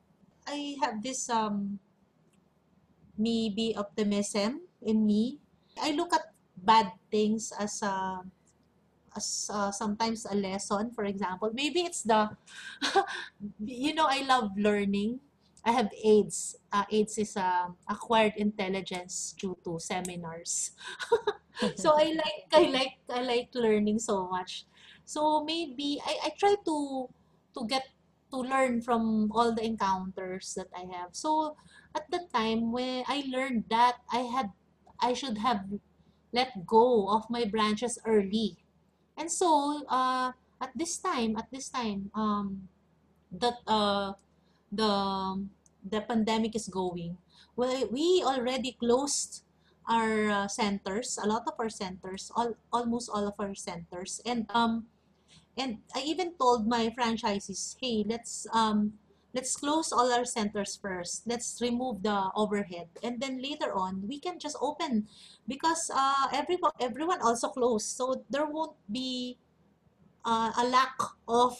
I 0.47 0.75
have 0.81 1.03
this 1.03 1.29
um, 1.29 1.79
maybe 3.17 3.75
optimism 3.75 4.61
in 4.81 5.05
me. 5.05 5.39
I 5.81 5.91
look 5.91 6.13
at 6.13 6.33
bad 6.57 6.93
things 7.11 7.53
as 7.59 7.81
a 7.81 8.21
as 9.15 9.49
uh, 9.53 9.71
sometimes 9.71 10.25
a 10.29 10.35
lesson. 10.35 10.91
For 10.91 11.05
example, 11.05 11.51
maybe 11.53 11.81
it's 11.81 12.03
the 12.03 12.29
you 13.63 13.93
know 13.93 14.07
I 14.09 14.21
love 14.23 14.51
learning. 14.57 15.19
I 15.65 15.71
have 15.71 15.91
AIDS. 16.03 16.55
Uh, 16.71 16.85
AIDS 16.91 17.17
is 17.17 17.35
um 17.35 17.75
acquired 17.89 18.33
intelligence 18.37 19.35
due 19.37 19.57
to 19.65 19.79
seminars. 19.79 20.71
so 21.75 21.97
I 21.97 22.13
like 22.15 22.47
I 22.53 22.63
like 22.71 22.95
I 23.09 23.21
like 23.21 23.49
learning 23.53 23.99
so 23.99 24.27
much. 24.27 24.65
So 25.05 25.43
maybe 25.43 25.99
I, 26.05 26.27
I 26.27 26.29
try 26.37 26.55
to 26.65 27.07
to 27.55 27.61
get 27.67 27.83
to 28.31 28.37
learn 28.43 28.81
from 28.81 29.31
all 29.31 29.51
the 29.55 29.63
encounters 29.63 30.53
that 30.55 30.67
I 30.75 30.85
have. 30.95 31.15
So 31.15 31.55
at 31.95 32.09
the 32.11 32.27
time 32.33 32.71
when 32.71 33.03
I 33.07 33.23
learned 33.27 33.65
that 33.69 33.99
I 34.11 34.27
had 34.27 34.51
I 34.99 35.13
should 35.13 35.37
have 35.39 35.65
let 36.33 36.65
go 36.65 37.09
of 37.09 37.29
my 37.29 37.45
branches 37.45 37.99
early. 38.05 38.57
And 39.17 39.31
so 39.31 39.83
uh 39.89 40.31
at 40.61 40.71
this 40.75 40.97
time 40.97 41.37
at 41.37 41.49
this 41.51 41.69
time 41.69 42.11
um 42.15 42.69
that 43.31 43.59
uh 43.67 44.13
the 44.71 44.93
the 45.87 46.01
pandemic 46.01 46.55
is 46.55 46.67
going 46.67 47.17
well 47.55 47.87
we 47.91 48.23
already 48.25 48.75
closed 48.75 49.43
our 49.87 50.29
uh, 50.29 50.47
centers, 50.47 51.17
a 51.21 51.25
lot 51.25 51.47
of 51.47 51.55
our 51.57 51.69
centers, 51.69 52.31
all 52.35 52.55
almost 52.71 53.09
all 53.09 53.25
of 53.27 53.39
our 53.39 53.55
centers, 53.55 54.19
and 54.27 54.45
um, 54.51 54.87
and 55.57 55.79
I 55.95 56.03
even 56.03 56.35
told 56.35 56.67
my 56.67 56.91
franchisees, 56.91 57.75
hey, 57.81 58.03
let's 58.07 58.45
um, 58.53 58.99
let's 59.37 59.53
close 59.53 59.93
all 59.93 60.09
our 60.09 60.25
centers 60.25 60.73
first. 60.73 61.29
Let's 61.29 61.61
remove 61.61 62.01
the 62.01 62.33
overhead, 62.33 62.89
and 63.05 63.21
then 63.21 63.37
later 63.37 63.69
on 63.77 64.01
we 64.09 64.17
can 64.17 64.41
just 64.41 64.57
open, 64.57 65.05
because 65.45 65.93
uh, 65.93 66.33
everyone 66.33 66.73
everyone 66.81 67.21
also 67.21 67.53
closed, 67.53 67.93
so 67.93 68.25
there 68.33 68.49
won't 68.49 68.73
be 68.89 69.37
uh, 70.25 70.49
a 70.57 70.65
lack 70.65 70.97
of 71.29 71.53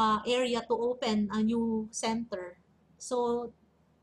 uh, 0.00 0.24
area 0.24 0.64
to 0.64 0.72
open 0.72 1.28
a 1.36 1.44
new 1.44 1.92
center. 1.92 2.56
So 2.96 3.52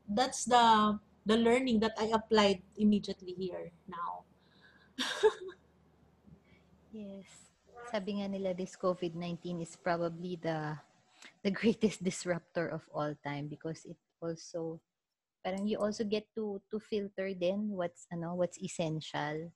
that's 0.05 0.45
the 0.45 1.01
the 1.25 1.41
learning 1.41 1.81
that 1.81 1.97
I 1.97 2.13
applied 2.13 2.61
immediately 2.77 3.33
here 3.33 3.73
now. 3.89 4.29
Yes. 6.97 7.29
Sabi 7.93 8.17
nga 8.17 8.25
nila, 8.25 8.57
this 8.57 8.73
COVID-19 8.73 9.61
is 9.61 9.77
probably 9.77 10.33
the 10.41 10.81
the 11.47 11.55
greatest 11.55 12.03
disruptor 12.09 12.67
of 12.67 12.83
all 12.91 13.15
time 13.23 13.47
because 13.47 13.87
it 13.87 13.95
also 14.19 14.83
parang 15.39 15.63
you 15.63 15.79
also 15.79 16.03
get 16.03 16.27
to 16.35 16.59
to 16.67 16.75
filter 16.83 17.31
then 17.31 17.71
what's 17.71 18.03
ano 18.11 18.35
what's 18.35 18.59
essential. 18.59 19.47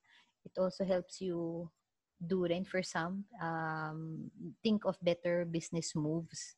It 0.48 0.56
also 0.56 0.88
helps 0.88 1.20
you 1.20 1.68
do 2.16 2.48
rin 2.48 2.64
for 2.64 2.80
some 2.80 3.28
um 3.44 4.32
think 4.64 4.88
of 4.88 4.96
better 5.04 5.44
business 5.44 5.92
moves. 5.92 6.56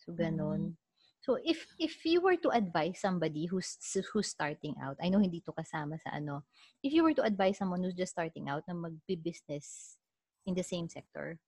So 0.00 0.16
ganon. 0.16 0.80
So 1.22 1.38
if 1.38 1.68
if 1.78 2.02
you 2.02 2.24
were 2.24 2.40
to 2.40 2.50
advise 2.50 2.98
somebody 2.98 3.46
who's 3.46 3.78
who's 4.10 4.32
starting 4.32 4.74
out, 4.80 4.98
I 4.98 5.12
know 5.12 5.22
hindi 5.22 5.44
to 5.46 5.54
kasama 5.54 6.00
sa 6.02 6.18
ano. 6.18 6.48
If 6.82 6.90
you 6.90 7.06
were 7.06 7.14
to 7.14 7.22
advise 7.22 7.60
someone 7.60 7.84
who's 7.84 7.94
just 7.94 8.16
starting 8.16 8.50
out 8.50 8.66
na 8.66 8.74
magbi-business 8.74 10.00
in 10.50 10.58
the 10.58 10.66
same 10.66 10.90
sector 10.90 11.38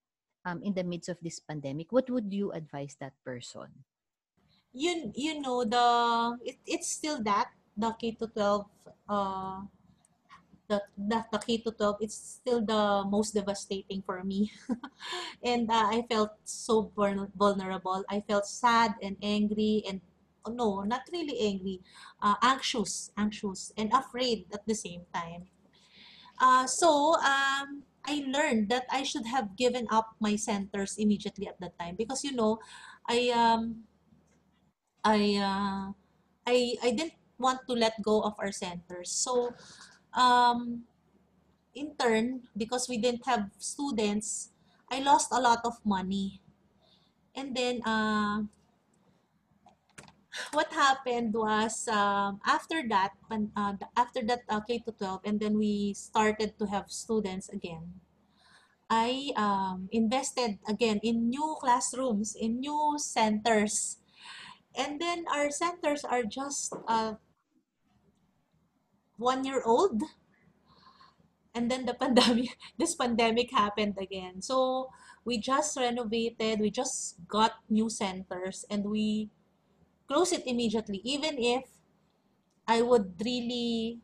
um 0.44 0.62
in 0.62 0.74
the 0.74 0.84
midst 0.84 1.08
of 1.08 1.18
this 1.22 1.40
pandemic, 1.40 1.92
what 1.92 2.10
would 2.10 2.32
you 2.32 2.52
advise 2.52 2.96
that 3.00 3.14
person? 3.24 3.84
you 4.72 5.12
you 5.14 5.40
know 5.40 5.64
the 5.64 5.86
it, 6.44 6.56
it's 6.66 6.88
still 6.88 7.22
that 7.22 7.52
the 7.76 7.90
K 7.92 8.12
to 8.12 8.26
12 8.26 8.66
uh 9.08 9.62
the, 10.68 10.82
the 10.96 11.24
the 11.32 11.38
K 11.38 11.58
to 11.58 11.70
12 11.72 11.96
it's 12.00 12.16
still 12.40 12.64
the 12.64 13.04
most 13.08 13.34
devastating 13.34 14.02
for 14.02 14.22
me. 14.24 14.52
And 15.44 15.70
uh, 15.70 15.88
I 15.92 16.06
felt 16.08 16.32
so 16.44 16.92
vulner- 16.96 17.32
vulnerable. 17.36 18.04
I 18.08 18.20
felt 18.20 18.46
sad 18.46 18.94
and 19.02 19.16
angry 19.22 19.84
and 19.88 20.00
oh, 20.44 20.52
no 20.52 20.82
not 20.82 21.02
really 21.12 21.38
angry 21.40 21.80
uh, 22.22 22.36
anxious 22.42 23.10
anxious 23.16 23.72
and 23.76 23.92
afraid 23.92 24.46
at 24.52 24.66
the 24.66 24.74
same 24.74 25.04
time. 25.14 25.48
Uh, 26.40 26.66
so 26.66 27.14
um 27.22 27.84
I 28.06 28.24
learned 28.28 28.68
that 28.70 28.84
I 28.90 29.02
should 29.02 29.26
have 29.26 29.56
given 29.56 29.86
up 29.90 30.16
my 30.20 30.36
centers 30.36 30.96
immediately 30.98 31.48
at 31.48 31.60
that 31.60 31.78
time 31.78 31.96
because 31.96 32.24
you 32.24 32.32
know 32.32 32.60
I 33.08 33.30
um 33.32 33.84
I 35.04 35.20
uh, 35.38 35.92
I 36.46 36.56
I 36.82 36.90
didn't 36.96 37.14
want 37.38 37.60
to 37.68 37.74
let 37.74 38.00
go 38.02 38.22
of 38.22 38.34
our 38.38 38.52
centers. 38.52 39.10
So 39.12 39.52
um, 40.14 40.84
in 41.74 41.96
turn, 41.96 42.48
because 42.56 42.88
we 42.88 42.98
didn't 42.98 43.26
have 43.26 43.50
students, 43.58 44.50
I 44.90 45.00
lost 45.00 45.28
a 45.32 45.40
lot 45.40 45.60
of 45.64 45.84
money. 45.84 46.40
And 47.34 47.56
then 47.56 47.82
uh, 47.84 48.44
what 50.52 50.72
happened 50.72 51.34
was 51.34 51.88
um, 51.88 52.40
after 52.46 52.82
that, 52.88 53.12
uh, 53.30 53.74
after 53.96 54.22
that 54.26 54.40
uh, 54.48 54.60
K 54.60 54.78
to 54.80 54.92
12, 54.92 55.20
and 55.24 55.40
then 55.40 55.58
we 55.58 55.94
started 55.94 56.58
to 56.58 56.66
have 56.66 56.90
students 56.90 57.48
again. 57.48 58.00
I 58.90 59.32
um, 59.36 59.88
invested 59.92 60.58
again 60.68 61.00
in 61.02 61.30
new 61.30 61.56
classrooms, 61.60 62.36
in 62.38 62.60
new 62.60 62.96
centers. 62.98 63.98
And 64.76 65.00
then 65.00 65.24
our 65.32 65.50
centers 65.50 66.04
are 66.04 66.24
just 66.24 66.74
uh, 66.86 67.14
one 69.16 69.44
year 69.44 69.62
old. 69.64 70.02
And 71.54 71.70
then 71.70 71.86
the 71.86 71.94
pandemic, 72.00 72.56
this 72.78 72.94
pandemic 72.94 73.50
happened 73.52 73.96
again. 73.98 74.42
So 74.42 74.90
we 75.24 75.38
just 75.38 75.76
renovated, 75.76 76.60
we 76.60 76.70
just 76.70 77.16
got 77.26 77.52
new 77.70 77.88
centers, 77.88 78.64
and 78.68 78.84
we 78.84 79.30
close 80.08 80.32
it 80.32 80.46
immediately, 80.46 81.00
even 81.04 81.38
if 81.38 81.64
I 82.66 82.82
would 82.82 83.20
really 83.24 84.00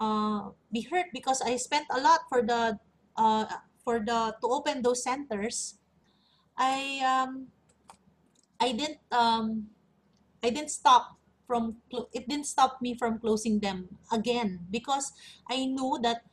uh, 0.00 0.50
be 0.72 0.82
hurt 0.82 1.06
because 1.12 1.42
I 1.42 1.56
spent 1.56 1.86
a 1.90 2.00
lot 2.00 2.20
for 2.28 2.42
the 2.42 2.78
uh, 3.16 3.46
for 3.84 4.00
the 4.00 4.36
to 4.40 4.46
open 4.48 4.82
those 4.82 5.02
centers. 5.02 5.78
I 6.58 7.00
um 7.04 7.48
I 8.60 8.72
didn't 8.72 9.00
um 9.12 9.70
I 10.42 10.50
didn't 10.50 10.70
stop 10.72 11.18
from 11.46 11.82
it 11.90 12.28
didn't 12.28 12.46
stop 12.46 12.82
me 12.82 12.94
from 12.96 13.18
closing 13.20 13.60
them 13.60 13.98
again 14.12 14.66
because 14.70 15.12
I 15.48 15.66
knew 15.66 15.98
that 16.02 16.24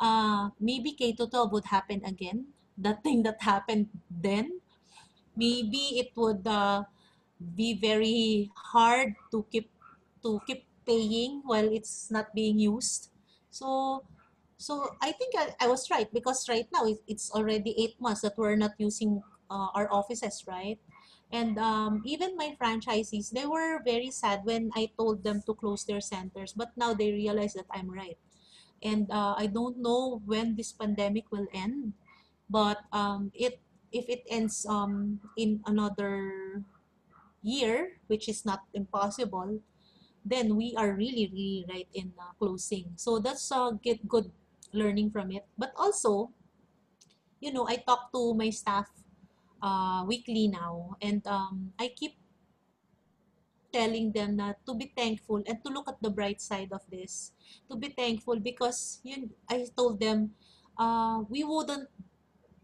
uh 0.00 0.50
maybe 0.60 0.92
K 0.92 1.12
to 1.14 1.26
12 1.28 1.52
would 1.52 1.66
happen 1.66 2.04
again. 2.04 2.54
The 2.78 2.94
thing 3.04 3.22
that 3.24 3.42
happened 3.42 3.90
then, 4.10 4.60
maybe 5.36 6.00
it 6.00 6.12
would 6.16 6.46
uh, 6.46 6.84
be 7.38 7.74
very 7.74 8.50
hard 8.72 9.14
to 9.30 9.44
keep 9.50 9.70
to 10.22 10.40
keep 10.46 10.64
paying 10.86 11.42
while 11.44 11.66
it's 11.68 12.10
not 12.10 12.34
being 12.34 12.58
used. 12.58 13.10
So 13.50 14.04
so 14.58 14.96
I 15.02 15.12
think 15.12 15.34
I, 15.36 15.54
I 15.60 15.68
was 15.68 15.90
right 15.90 16.08
because 16.12 16.48
right 16.48 16.66
now 16.72 16.86
it, 16.86 16.98
it's 17.06 17.30
already 17.32 17.74
eight 17.78 18.00
months 18.00 18.22
that 18.22 18.38
we're 18.38 18.56
not 18.56 18.72
using 18.78 19.22
uh, 19.50 19.68
our 19.74 19.92
offices, 19.92 20.44
right? 20.46 20.78
And 21.32 21.58
um, 21.58 22.02
even 22.06 22.36
my 22.36 22.56
franchisees, 22.60 23.30
they 23.32 23.46
were 23.46 23.82
very 23.84 24.10
sad 24.10 24.44
when 24.44 24.70
I 24.76 24.90
told 24.96 25.24
them 25.24 25.42
to 25.46 25.54
close 25.54 25.84
their 25.84 26.00
centers, 26.00 26.52
but 26.52 26.70
now 26.76 26.94
they 26.94 27.10
realize 27.12 27.54
that 27.54 27.66
I'm 27.70 27.90
right. 27.90 28.16
And 28.82 29.10
uh, 29.10 29.34
I 29.36 29.46
don't 29.46 29.78
know 29.78 30.22
when 30.24 30.56
this 30.56 30.72
pandemic 30.72 31.32
will 31.32 31.46
end, 31.54 31.94
but 32.50 32.84
um, 32.92 33.32
it 33.34 33.60
if 33.92 34.08
it 34.08 34.24
ends 34.28 34.66
um, 34.68 35.20
in 35.36 35.62
another 35.66 36.62
year, 37.46 38.02
which 38.10 38.28
is 38.28 38.44
not 38.44 38.66
impossible, 38.74 39.62
then 40.26 40.56
we 40.56 40.74
are 40.76 40.92
really, 40.92 41.30
really 41.30 41.66
right 41.70 41.88
in 41.94 42.12
uh, 42.18 42.34
closing. 42.38 42.92
So 42.96 43.18
that's 43.18 43.50
a 43.52 43.78
get 43.82 44.08
good 44.08 44.32
learning 44.74 45.10
from 45.14 45.30
it. 45.30 45.46
But 45.56 45.72
also, 45.78 46.34
you 47.40 47.52
know, 47.52 47.66
I 47.68 47.76
talk 47.76 48.12
to 48.12 48.34
my 48.34 48.50
staff 48.50 48.90
uh, 49.62 50.04
weekly 50.06 50.48
now, 50.48 50.96
and 51.00 51.26
um, 51.26 51.72
I 51.78 51.88
keep 51.94 52.16
telling 53.72 54.12
them 54.12 54.40
to 54.40 54.74
be 54.74 54.92
thankful 54.96 55.42
and 55.46 55.62
to 55.62 55.68
look 55.70 55.88
at 55.88 56.00
the 56.02 56.10
bright 56.10 56.40
side 56.40 56.72
of 56.72 56.80
this. 56.90 57.32
To 57.70 57.76
be 57.76 57.88
thankful 57.88 58.40
because 58.40 59.00
I 59.50 59.66
told 59.76 60.00
them 60.00 60.32
uh, 60.78 61.22
we 61.28 61.44
wouldn't 61.44 61.88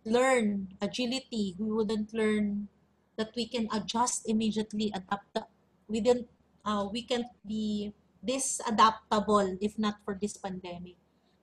learn 0.04 0.74
agility. 0.80 1.54
We 1.58 1.70
wouldn't 1.70 2.14
learn 2.14 2.68
that 3.22 3.30
we 3.38 3.46
can 3.46 3.70
adjust 3.70 4.26
immediately, 4.26 4.90
adapt. 4.90 5.38
We 5.86 6.02
didn't. 6.02 6.26
Uh, 6.66 6.90
we 6.90 7.06
can't 7.06 7.30
be 7.46 7.94
this 8.22 8.58
adaptable 8.66 9.58
if 9.62 9.78
not 9.78 10.02
for 10.04 10.18
this 10.18 10.34
pandemic. 10.38 10.98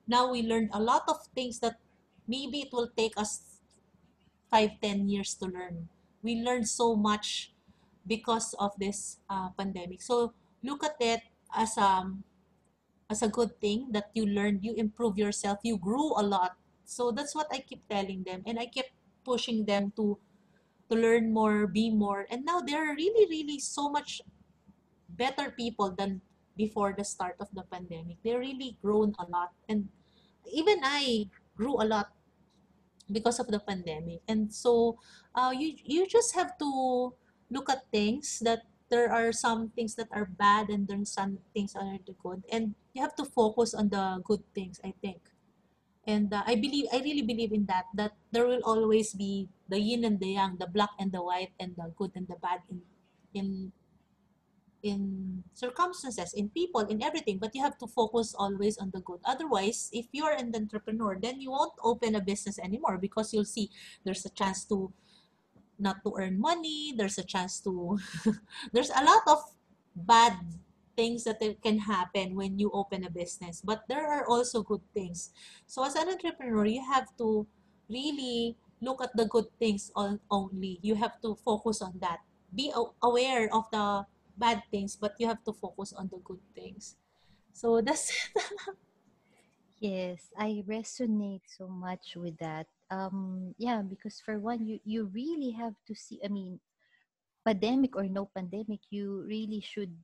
Now 0.08 0.28
we 0.32 0.44
learned 0.44 0.70
a 0.76 0.80
lot 0.80 1.08
of 1.08 1.24
things 1.32 1.60
that 1.60 1.80
maybe 2.28 2.68
it 2.68 2.72
will 2.72 2.92
take 2.92 3.16
us 3.16 3.60
five, 4.50 4.80
ten 4.82 5.08
years 5.08 5.34
to 5.40 5.46
learn. 5.46 5.88
We 6.22 6.42
learned 6.42 6.68
so 6.68 6.96
much 6.96 7.52
because 8.06 8.54
of 8.58 8.72
this 8.78 9.18
uh, 9.28 9.50
pandemic. 9.56 10.02
So 10.02 10.32
look 10.62 10.84
at 10.84 10.96
it 11.00 11.22
as 11.54 11.76
um 11.78 12.24
as 13.10 13.22
a 13.22 13.28
good 13.28 13.60
thing 13.60 13.90
that 13.92 14.10
you 14.14 14.24
learned, 14.26 14.64
you 14.64 14.74
improve 14.74 15.18
yourself, 15.18 15.58
you 15.62 15.76
grew 15.76 16.14
a 16.16 16.22
lot. 16.22 16.56
So 16.84 17.10
that's 17.12 17.34
what 17.34 17.48
I 17.52 17.58
keep 17.60 17.86
telling 17.88 18.24
them, 18.24 18.42
and 18.46 18.58
I 18.58 18.66
keep 18.66 18.86
pushing 19.24 19.64
them 19.66 19.92
to 19.96 20.18
to 20.90 20.94
learn 20.98 21.32
more, 21.32 21.66
be 21.66 21.90
more, 21.90 22.26
and 22.30 22.44
now 22.44 22.60
they're 22.60 22.94
really, 22.94 23.26
really 23.30 23.58
so 23.58 23.88
much 23.88 24.20
better 25.08 25.50
people 25.50 25.90
than 25.90 26.20
before 26.56 26.94
the 26.96 27.04
start 27.04 27.36
of 27.40 27.48
the 27.52 27.62
pandemic. 27.70 28.18
They 28.22 28.36
really 28.36 28.76
grown 28.82 29.14
a 29.18 29.26
lot, 29.30 29.54
and 29.68 29.88
even 30.50 30.80
I 30.82 31.30
grew 31.56 31.80
a 31.80 31.86
lot 31.86 32.12
because 33.10 33.38
of 33.40 33.48
the 33.48 33.60
pandemic. 33.60 34.22
And 34.28 34.52
so 34.52 34.98
uh, 35.34 35.52
you 35.54 35.74
you 35.84 36.06
just 36.06 36.34
have 36.34 36.58
to 36.58 37.14
look 37.50 37.68
at 37.68 37.90
things 37.90 38.38
that 38.46 38.70
there 38.90 39.10
are 39.10 39.30
some 39.32 39.70
things 39.70 39.94
that 39.94 40.10
are 40.10 40.26
bad 40.26 40.68
and 40.68 40.86
then 40.86 41.06
some 41.06 41.38
things 41.54 41.74
are 41.78 41.98
the 42.06 42.14
good 42.18 42.42
and 42.50 42.74
you 42.92 43.00
have 43.00 43.14
to 43.14 43.24
focus 43.24 43.72
on 43.72 43.88
the 43.88 44.18
good 44.26 44.42
things 44.52 44.82
i 44.82 44.92
think 45.00 45.29
and 46.10 46.34
uh, 46.34 46.42
i 46.50 46.58
believe 46.58 46.90
i 46.90 46.98
really 47.06 47.22
believe 47.22 47.54
in 47.54 47.62
that 47.70 47.86
that 47.94 48.12
there 48.34 48.46
will 48.50 48.62
always 48.66 49.14
be 49.14 49.46
the 49.70 49.78
yin 49.78 50.02
and 50.02 50.18
the 50.18 50.34
yang 50.34 50.58
the 50.58 50.66
black 50.66 50.90
and 50.98 51.14
the 51.14 51.22
white 51.22 51.54
and 51.62 51.78
the 51.78 51.86
good 51.94 52.10
and 52.18 52.26
the 52.26 52.38
bad 52.42 52.58
in 52.66 52.82
in 53.38 53.48
in 54.82 55.44
circumstances, 55.52 56.32
in 56.32 56.48
people, 56.48 56.80
in 56.88 57.02
everything, 57.02 57.38
but 57.38 57.54
you 57.54 57.62
have 57.62 57.76
to 57.78 57.86
focus 57.86 58.34
always 58.36 58.78
on 58.78 58.90
the 58.94 59.00
good. 59.00 59.20
Otherwise, 59.24 59.90
if 59.92 60.06
you're 60.12 60.32
an 60.32 60.52
entrepreneur, 60.54 61.18
then 61.20 61.40
you 61.40 61.50
won't 61.50 61.76
open 61.84 62.14
a 62.14 62.20
business 62.20 62.58
anymore 62.58 62.96
because 62.98 63.32
you'll 63.32 63.44
see 63.44 63.70
there's 64.04 64.24
a 64.24 64.30
chance 64.30 64.64
to 64.64 64.92
not 65.78 66.04
to 66.04 66.12
earn 66.18 66.40
money, 66.40 66.92
there's 66.96 67.18
a 67.18 67.24
chance 67.24 67.60
to 67.60 67.98
there's 68.72 68.90
a 68.90 69.04
lot 69.04 69.24
of 69.26 69.40
bad 69.96 70.36
things 71.00 71.24
that 71.24 71.40
can 71.64 71.80
happen 71.80 72.36
when 72.36 72.60
you 72.60 72.68
open 72.76 73.08
a 73.08 73.10
business, 73.10 73.64
but 73.64 73.88
there 73.88 74.04
are 74.04 74.28
also 74.28 74.60
good 74.60 74.84
things. 74.92 75.32
So 75.64 75.80
as 75.80 75.96
an 75.96 76.12
entrepreneur, 76.12 76.68
you 76.68 76.84
have 76.84 77.08
to 77.16 77.48
really 77.88 78.60
look 78.84 79.00
at 79.00 79.16
the 79.16 79.24
good 79.24 79.48
things 79.56 79.88
on, 79.96 80.20
only. 80.28 80.76
You 80.84 81.00
have 81.00 81.16
to 81.24 81.40
focus 81.40 81.80
on 81.80 81.96
that. 82.04 82.20
Be 82.52 82.68
aware 83.00 83.48
of 83.48 83.64
the 83.72 84.04
bad 84.36 84.60
things, 84.68 84.92
but 84.92 85.16
you 85.16 85.24
have 85.24 85.40
to 85.48 85.56
focus 85.56 85.96
on 85.96 86.12
the 86.12 86.20
good 86.20 86.44
things. 86.52 87.00
So 87.56 87.80
that's 87.80 88.12
it. 88.12 88.44
Yes, 89.80 90.28
I 90.36 90.60
resonate 90.68 91.48
so 91.48 91.64
much 91.64 92.12
with 92.12 92.36
that. 92.36 92.68
Um, 92.92 93.56
yeah, 93.56 93.80
because 93.80 94.20
for 94.20 94.36
one, 94.36 94.68
you 94.68 94.76
you 94.84 95.08
really 95.08 95.56
have 95.56 95.72
to 95.88 95.96
see. 95.96 96.20
I 96.20 96.28
mean, 96.28 96.60
pandemic 97.48 97.96
or 97.96 98.04
no 98.04 98.28
pandemic, 98.28 98.84
you 98.92 99.24
really 99.24 99.64
should 99.64 99.96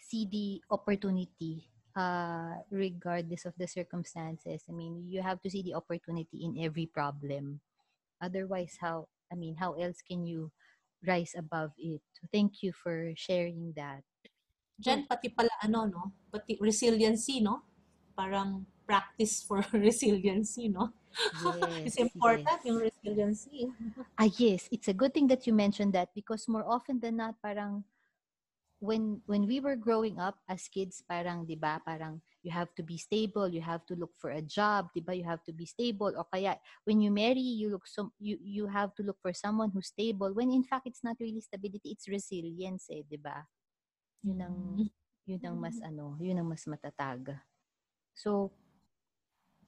see 0.00 0.26
the 0.26 0.62
opportunity, 0.70 1.68
uh, 1.96 2.64
regardless 2.70 3.44
of 3.46 3.54
the 3.56 3.66
circumstances. 3.68 4.64
I 4.68 4.72
mean, 4.72 5.04
you 5.06 5.22
have 5.22 5.40
to 5.42 5.50
see 5.50 5.62
the 5.62 5.74
opportunity 5.74 6.44
in 6.44 6.58
every 6.64 6.86
problem. 6.86 7.60
Otherwise, 8.20 8.78
how? 8.80 9.08
I 9.32 9.36
mean, 9.36 9.56
how 9.56 9.74
else 9.74 10.02
can 10.02 10.26
you 10.26 10.50
rise 11.06 11.34
above 11.36 11.72
it? 11.78 12.02
So 12.12 12.28
thank 12.32 12.62
you 12.62 12.72
for 12.72 13.12
sharing 13.16 13.72
that. 13.76 14.02
Jen, 14.80 15.04
pati 15.06 15.28
pala 15.28 15.52
ano, 15.62 15.84
no? 15.84 16.02
Pati 16.32 16.56
resiliency, 16.60 17.40
no? 17.40 17.62
Parang 18.16 18.64
practice 18.88 19.44
for 19.44 19.60
resiliency, 19.76 20.68
no? 20.68 20.90
It's 21.84 21.96
Yes, 21.96 22.00
important 22.00 22.60
yes. 22.60 22.66
yung 22.66 22.78
resiliency. 22.80 23.68
Ah, 24.18 24.28
yes, 24.38 24.68
it's 24.72 24.88
a 24.88 24.96
good 24.96 25.12
thing 25.12 25.28
that 25.28 25.46
you 25.46 25.52
mentioned 25.52 25.92
that 25.92 26.12
because 26.14 26.48
more 26.48 26.64
often 26.64 27.00
than 27.00 27.16
not, 27.20 27.36
parang 27.42 27.84
when 28.80 29.20
when 29.28 29.44
we 29.44 29.60
were 29.60 29.76
growing 29.76 30.16
up 30.16 30.40
as 30.48 30.64
kids, 30.66 31.04
parang 31.04 31.44
'di 31.44 31.60
ba, 31.60 31.78
parang 31.84 32.18
you 32.40 32.48
have 32.48 32.72
to 32.72 32.82
be 32.82 32.96
stable, 32.96 33.46
you 33.46 33.60
have 33.60 33.84
to 33.84 33.92
look 33.94 34.16
for 34.16 34.32
a 34.32 34.40
job, 34.40 34.88
'di 34.96 35.04
ba? 35.04 35.12
You 35.12 35.28
have 35.28 35.44
to 35.44 35.52
be 35.52 35.68
stable. 35.68 36.16
O 36.16 36.24
kaya 36.24 36.56
when 36.88 37.04
you 37.04 37.12
marry, 37.12 37.44
you 37.44 37.68
look 37.68 37.84
so 37.84 38.10
you 38.16 38.40
you 38.40 38.64
have 38.66 38.96
to 38.96 39.04
look 39.04 39.20
for 39.20 39.36
someone 39.36 39.68
who's 39.70 39.92
stable. 39.92 40.32
When 40.32 40.48
in 40.48 40.64
fact 40.64 40.88
it's 40.88 41.04
not 41.04 41.20
really 41.20 41.44
stability, 41.44 41.92
it's 41.92 42.08
resilience, 42.08 42.88
eh, 42.88 43.04
'di 43.04 43.20
ba? 43.20 43.44
Yun 44.24 44.40
ang 44.40 44.56
yun 45.28 45.42
ang 45.44 45.56
mas 45.60 45.76
ano, 45.84 46.16
yun 46.16 46.40
ang 46.40 46.48
mas 46.48 46.64
matatag. 46.64 47.36
So 48.16 48.56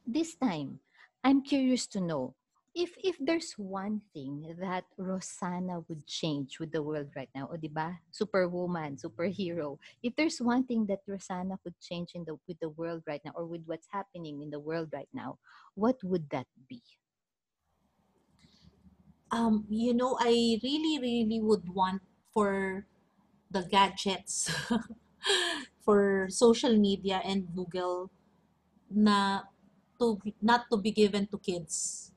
this 0.08 0.34
time, 0.40 0.80
I'm 1.20 1.44
curious 1.44 1.84
to 1.94 2.00
know 2.00 2.34
if 2.74 2.96
if 3.04 3.16
there's 3.20 3.52
one 3.60 4.00
thing 4.16 4.48
that 4.60 4.84
Rosanna 4.96 5.84
would 5.88 6.06
change 6.08 6.58
with 6.58 6.72
the 6.72 6.82
world 6.82 7.12
right 7.14 7.28
now, 7.36 7.48
o 7.52 7.56
di 7.60 7.68
ba? 7.68 8.00
Superwoman, 8.10 8.96
superhero. 8.96 9.76
If 10.02 10.16
there's 10.16 10.40
one 10.40 10.64
thing 10.64 10.86
that 10.88 11.04
Rosanna 11.06 11.60
could 11.60 11.76
change 11.80 12.16
in 12.16 12.24
the 12.24 12.40
with 12.48 12.60
the 12.60 12.72
world 12.72 13.04
right 13.06 13.20
now 13.24 13.32
or 13.36 13.44
with 13.44 13.64
what's 13.68 13.88
happening 13.92 14.40
in 14.40 14.48
the 14.50 14.60
world 14.60 14.88
right 14.92 15.08
now, 15.12 15.36
what 15.76 16.00
would 16.02 16.30
that 16.32 16.48
be? 16.68 16.80
Um, 19.30 19.64
you 19.68 19.94
know, 19.94 20.16
I 20.20 20.60
really, 20.62 20.98
really 21.00 21.40
would 21.40 21.68
want 21.72 22.02
for 22.32 22.84
the 23.50 23.62
gadgets, 23.64 24.50
for 25.84 26.28
social 26.30 26.76
media 26.76 27.20
and 27.24 27.48
Google 27.54 28.10
na 28.90 29.48
to 29.98 30.20
not 30.42 30.68
to 30.70 30.76
be 30.78 30.92
given 30.92 31.26
to 31.28 31.38
kids 31.38 32.11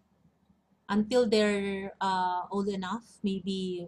until 0.90 1.28
they're 1.28 1.94
uh, 2.02 2.44
old 2.52 2.68
enough, 2.68 3.04
maybe 3.24 3.88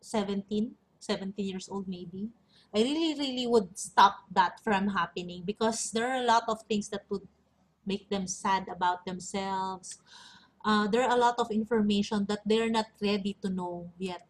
17, 0.00 0.72
17 0.98 1.46
years 1.46 1.68
old 1.68 1.88
maybe. 1.88 2.28
I 2.74 2.82
really, 2.82 3.18
really 3.18 3.46
would 3.46 3.76
stop 3.78 4.24
that 4.30 4.60
from 4.62 4.88
happening 4.88 5.42
because 5.44 5.90
there 5.90 6.06
are 6.06 6.22
a 6.22 6.26
lot 6.26 6.44
of 6.48 6.62
things 6.68 6.88
that 6.90 7.02
would 7.10 7.26
make 7.84 8.08
them 8.08 8.26
sad 8.26 8.68
about 8.70 9.04
themselves. 9.04 9.98
Uh, 10.64 10.86
there 10.86 11.02
are 11.02 11.10
a 11.10 11.18
lot 11.18 11.34
of 11.38 11.50
information 11.50 12.26
that 12.28 12.40
they're 12.46 12.70
not 12.70 12.86
ready 13.02 13.36
to 13.42 13.48
know 13.48 13.90
yet 13.98 14.22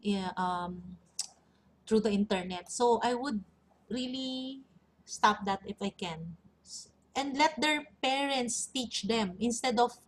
yeah, 0.00 0.30
um, 0.36 0.98
through 1.86 2.00
the 2.00 2.10
internet. 2.10 2.70
So 2.70 3.00
I 3.02 3.14
would 3.14 3.42
really 3.90 4.62
stop 5.04 5.44
that 5.46 5.60
if 5.66 5.82
I 5.82 5.90
can. 5.90 6.36
And 7.16 7.36
let 7.36 7.60
their 7.60 7.82
parents 8.00 8.66
teach 8.66 9.08
them 9.08 9.34
instead 9.40 9.80
of 9.80 9.98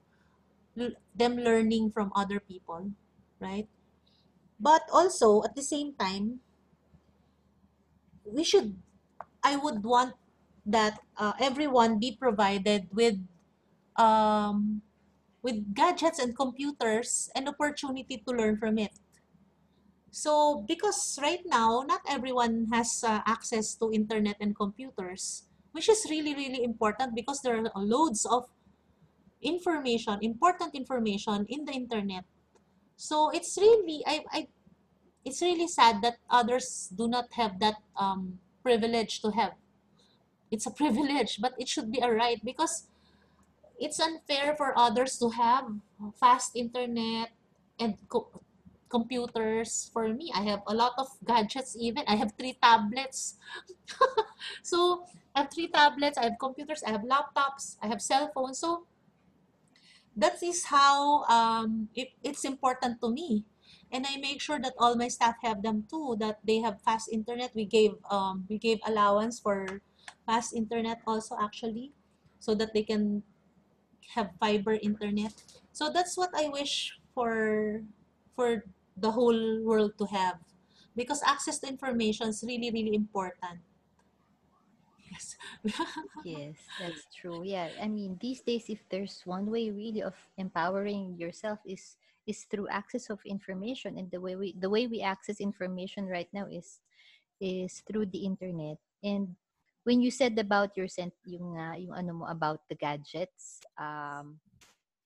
them 1.14 1.36
learning 1.36 1.92
from 1.92 2.12
other 2.14 2.40
people, 2.40 2.92
right? 3.40 3.68
But 4.60 4.82
also, 4.92 5.42
at 5.44 5.56
the 5.56 5.62
same 5.62 5.94
time, 5.94 6.40
we 8.24 8.44
should, 8.44 8.76
I 9.42 9.56
would 9.56 9.84
want 9.84 10.14
that 10.66 11.00
uh, 11.16 11.32
everyone 11.40 11.98
be 11.98 12.16
provided 12.16 12.88
with 12.92 13.18
um, 13.96 14.82
with 15.42 15.74
gadgets 15.74 16.18
and 16.18 16.36
computers 16.36 17.30
and 17.36 17.48
opportunity 17.48 18.18
to 18.18 18.32
learn 18.34 18.58
from 18.58 18.78
it. 18.78 18.92
So, 20.10 20.64
because 20.66 21.18
right 21.22 21.42
now, 21.46 21.84
not 21.86 22.02
everyone 22.08 22.66
has 22.72 23.04
uh, 23.04 23.22
access 23.26 23.74
to 23.76 23.92
internet 23.92 24.36
and 24.40 24.56
computers, 24.56 25.44
which 25.70 25.88
is 25.88 26.06
really, 26.10 26.34
really 26.34 26.64
important 26.64 27.14
because 27.14 27.42
there 27.42 27.56
are 27.56 27.70
loads 27.76 28.26
of 28.26 28.50
information, 29.42 30.18
important 30.22 30.74
information 30.74 31.46
in 31.48 31.64
the 31.64 31.72
internet. 31.72 32.24
So, 32.96 33.30
it's 33.30 33.56
really, 33.58 34.02
I, 34.06 34.24
I, 34.32 34.48
it's 35.24 35.42
really 35.42 35.68
sad 35.68 36.02
that 36.02 36.16
others 36.30 36.90
do 36.96 37.08
not 37.08 37.32
have 37.34 37.60
that 37.60 37.76
um, 37.96 38.38
privilege 38.62 39.20
to 39.22 39.30
have. 39.32 39.52
It's 40.50 40.66
a 40.66 40.70
privilege, 40.82 41.38
but 41.40 41.54
it 41.58 41.68
should 41.68 41.90
be 41.92 42.00
a 42.00 42.10
right 42.10 42.40
because 42.44 42.86
it's 43.78 43.98
unfair 44.00 44.54
for 44.56 44.76
others 44.78 45.18
to 45.18 45.30
have 45.30 45.64
fast 46.18 46.56
internet 46.56 47.30
and 47.78 47.96
co- 48.08 48.28
computers. 48.88 49.90
For 49.92 50.08
me 50.12 50.30
i 50.34 50.42
have 50.42 50.62
a 50.66 50.74
lot 50.74 50.92
of 50.98 51.08
gadgets 51.26 51.76
even. 51.80 52.04
I 52.06 52.16
have 52.16 52.32
three 52.38 52.56
tablets. 52.62 53.36
So 54.62 55.04
i 55.34 55.42
have 55.42 55.50
three 55.52 55.68
tablets. 55.68 56.18
I 56.18 56.24
have 56.32 56.38
computers. 56.40 56.82
I 56.82 56.90
have 56.90 57.02
laptops. 57.02 57.76
I 57.82 57.88
have 57.88 58.02
cell 58.02 58.30
phones. 58.34 58.58
So 58.58 58.86
that 60.20 60.42
is 60.42 60.66
how 60.68 61.24
um, 61.24 61.88
it, 61.94 62.12
it's 62.22 62.44
important 62.44 63.00
to 63.00 63.10
me. 63.10 63.44
And 63.92 64.06
i 64.06 64.18
make 64.22 64.38
sure 64.40 64.60
that 64.62 64.74
all 64.78 64.94
my 64.94 65.08
staff 65.08 65.34
have 65.42 65.62
them 65.66 65.86
too 65.90 66.14
that 66.20 66.38
they 66.46 66.62
have 66.62 66.78
fast 66.82 67.10
internet. 67.10 67.50
We 67.58 67.66
gave 67.66 67.98
um, 68.10 68.46
we 68.48 68.58
gave 68.58 68.78
allowance 68.86 69.40
for 69.40 69.82
fast 70.26 70.54
internet 70.54 71.02
also 71.06 71.34
actually 71.40 71.90
so 72.38 72.54
that 72.54 72.70
they 72.72 72.84
can 72.86 73.22
have 74.14 74.30
fiber 74.38 74.74
internet. 74.78 75.34
So 75.72 75.90
that's 75.90 76.16
what 76.16 76.30
i 76.34 76.48
wish 76.48 76.98
for 77.14 77.82
for 78.36 78.64
the 78.96 79.10
whole 79.10 79.62
world 79.64 79.96
to 79.98 80.06
have 80.06 80.38
because 80.96 81.22
access 81.26 81.58
to 81.60 81.68
information 81.68 82.28
is 82.28 82.44
really 82.46 82.70
really 82.70 82.94
important 82.94 83.62
yes 85.10 85.36
Yes, 86.22 86.72
that's 86.78 87.06
true. 87.14 87.42
Yeah, 87.44 87.70
I 87.80 87.88
mean, 87.88 88.18
these 88.20 88.42
days, 88.42 88.68
if 88.68 88.84
there's 88.90 89.22
one 89.24 89.46
way 89.50 89.70
really 89.70 90.02
of 90.02 90.14
empowering 90.36 91.16
yourself 91.16 91.58
is 91.64 91.96
is 92.26 92.44
through 92.44 92.68
access 92.68 93.08
of 93.10 93.24
information, 93.24 93.96
and 93.96 94.10
the 94.10 94.20
way 94.20 94.36
we 94.36 94.52
the 94.58 94.68
way 94.68 94.86
we 94.86 95.00
access 95.00 95.40
information 95.40 96.06
right 96.08 96.28
now 96.32 96.44
is 96.50 96.80
is 97.40 97.80
through 97.88 98.12
the 98.12 98.24
internet. 98.26 98.76
And 99.04 99.36
when 99.84 100.02
you 100.02 100.10
said 100.10 100.36
about 100.38 100.76
your 100.76 100.88
sent 100.88 101.14
yung 101.24 101.56
uh, 101.56 101.76
yung 101.80 101.94
ano 101.96 102.12
mo 102.20 102.26
about 102.28 102.68
the 102.68 102.76
gadgets 102.76 103.64
um 103.80 104.40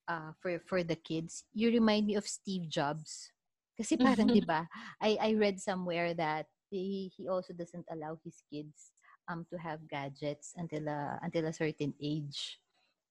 uh, 0.08 0.32
for 0.40 0.58
for 0.64 0.82
the 0.82 0.96
kids, 0.96 1.44
you 1.54 1.70
remind 1.70 2.06
me 2.06 2.16
of 2.16 2.26
Steve 2.26 2.70
Jobs. 2.70 3.30
Kasi 3.76 3.98
parang 3.98 4.30
'di 4.34 4.42
ba? 4.46 4.66
I 5.02 5.18
I 5.20 5.30
read 5.38 5.60
somewhere 5.60 6.14
that 6.16 6.48
he 6.70 7.10
he 7.14 7.28
also 7.28 7.54
doesn't 7.54 7.86
allow 7.90 8.18
his 8.22 8.42
kids 8.50 8.93
um 9.28 9.46
to 9.50 9.56
have 9.58 9.86
gadgets 9.88 10.54
until 10.56 10.88
a 10.88 11.18
until 11.22 11.46
a 11.46 11.52
certain 11.54 11.94
age. 12.02 12.60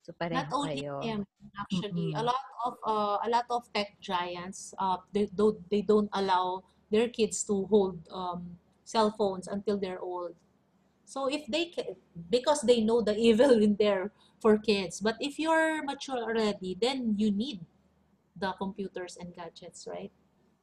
So 0.04 0.14
pareho 0.14 0.44
not 0.44 0.48
only 0.52 0.82
kayo. 0.82 0.98
him 1.02 1.26
actually 1.60 2.14
a 2.18 2.24
Mm-mm. 2.24 2.32
lot 2.32 2.44
of 2.66 2.74
uh, 2.86 3.18
a 3.24 3.30
lot 3.30 3.46
of 3.50 3.64
tech 3.74 4.00
giants 4.02 4.74
uh, 4.80 4.98
they 5.14 5.28
don't 5.36 5.58
they 5.70 5.82
don't 5.82 6.10
allow 6.14 6.64
their 6.92 7.10
kids 7.10 7.44
to 7.44 7.66
hold 7.68 8.00
um, 8.12 8.58
cell 8.84 9.12
phones 9.12 9.48
until 9.48 9.78
they're 9.78 10.00
old 10.00 10.34
so 11.06 11.28
if 11.28 11.46
they 11.48 11.70
ca- 11.72 11.96
because 12.30 12.62
they 12.62 12.82
know 12.82 13.02
the 13.02 13.16
evil 13.30 13.52
in 13.62 13.76
there 13.78 14.12
for 14.42 14.58
kids 14.58 15.00
but 15.02 15.16
if 15.20 15.40
you're 15.40 15.84
mature 15.84 16.18
already 16.24 16.78
then 16.80 17.16
you 17.18 17.32
need 17.32 17.60
the 18.38 18.54
computers 18.58 19.18
and 19.20 19.36
gadgets 19.36 19.88
right 19.88 20.12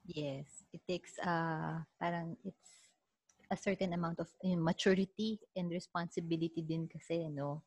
Yes, 0.07 0.65
it 0.73 0.81
takes 0.89 1.19
uh 1.21 1.85
parang 2.01 2.37
it's 2.45 2.80
a 3.51 3.57
certain 3.57 3.93
amount 3.93 4.19
of 4.21 4.29
know, 4.43 4.63
maturity 4.63 5.39
and 5.57 5.71
responsibility 5.71 6.63
din 6.63 6.87
kasi, 6.87 7.29
no? 7.29 7.63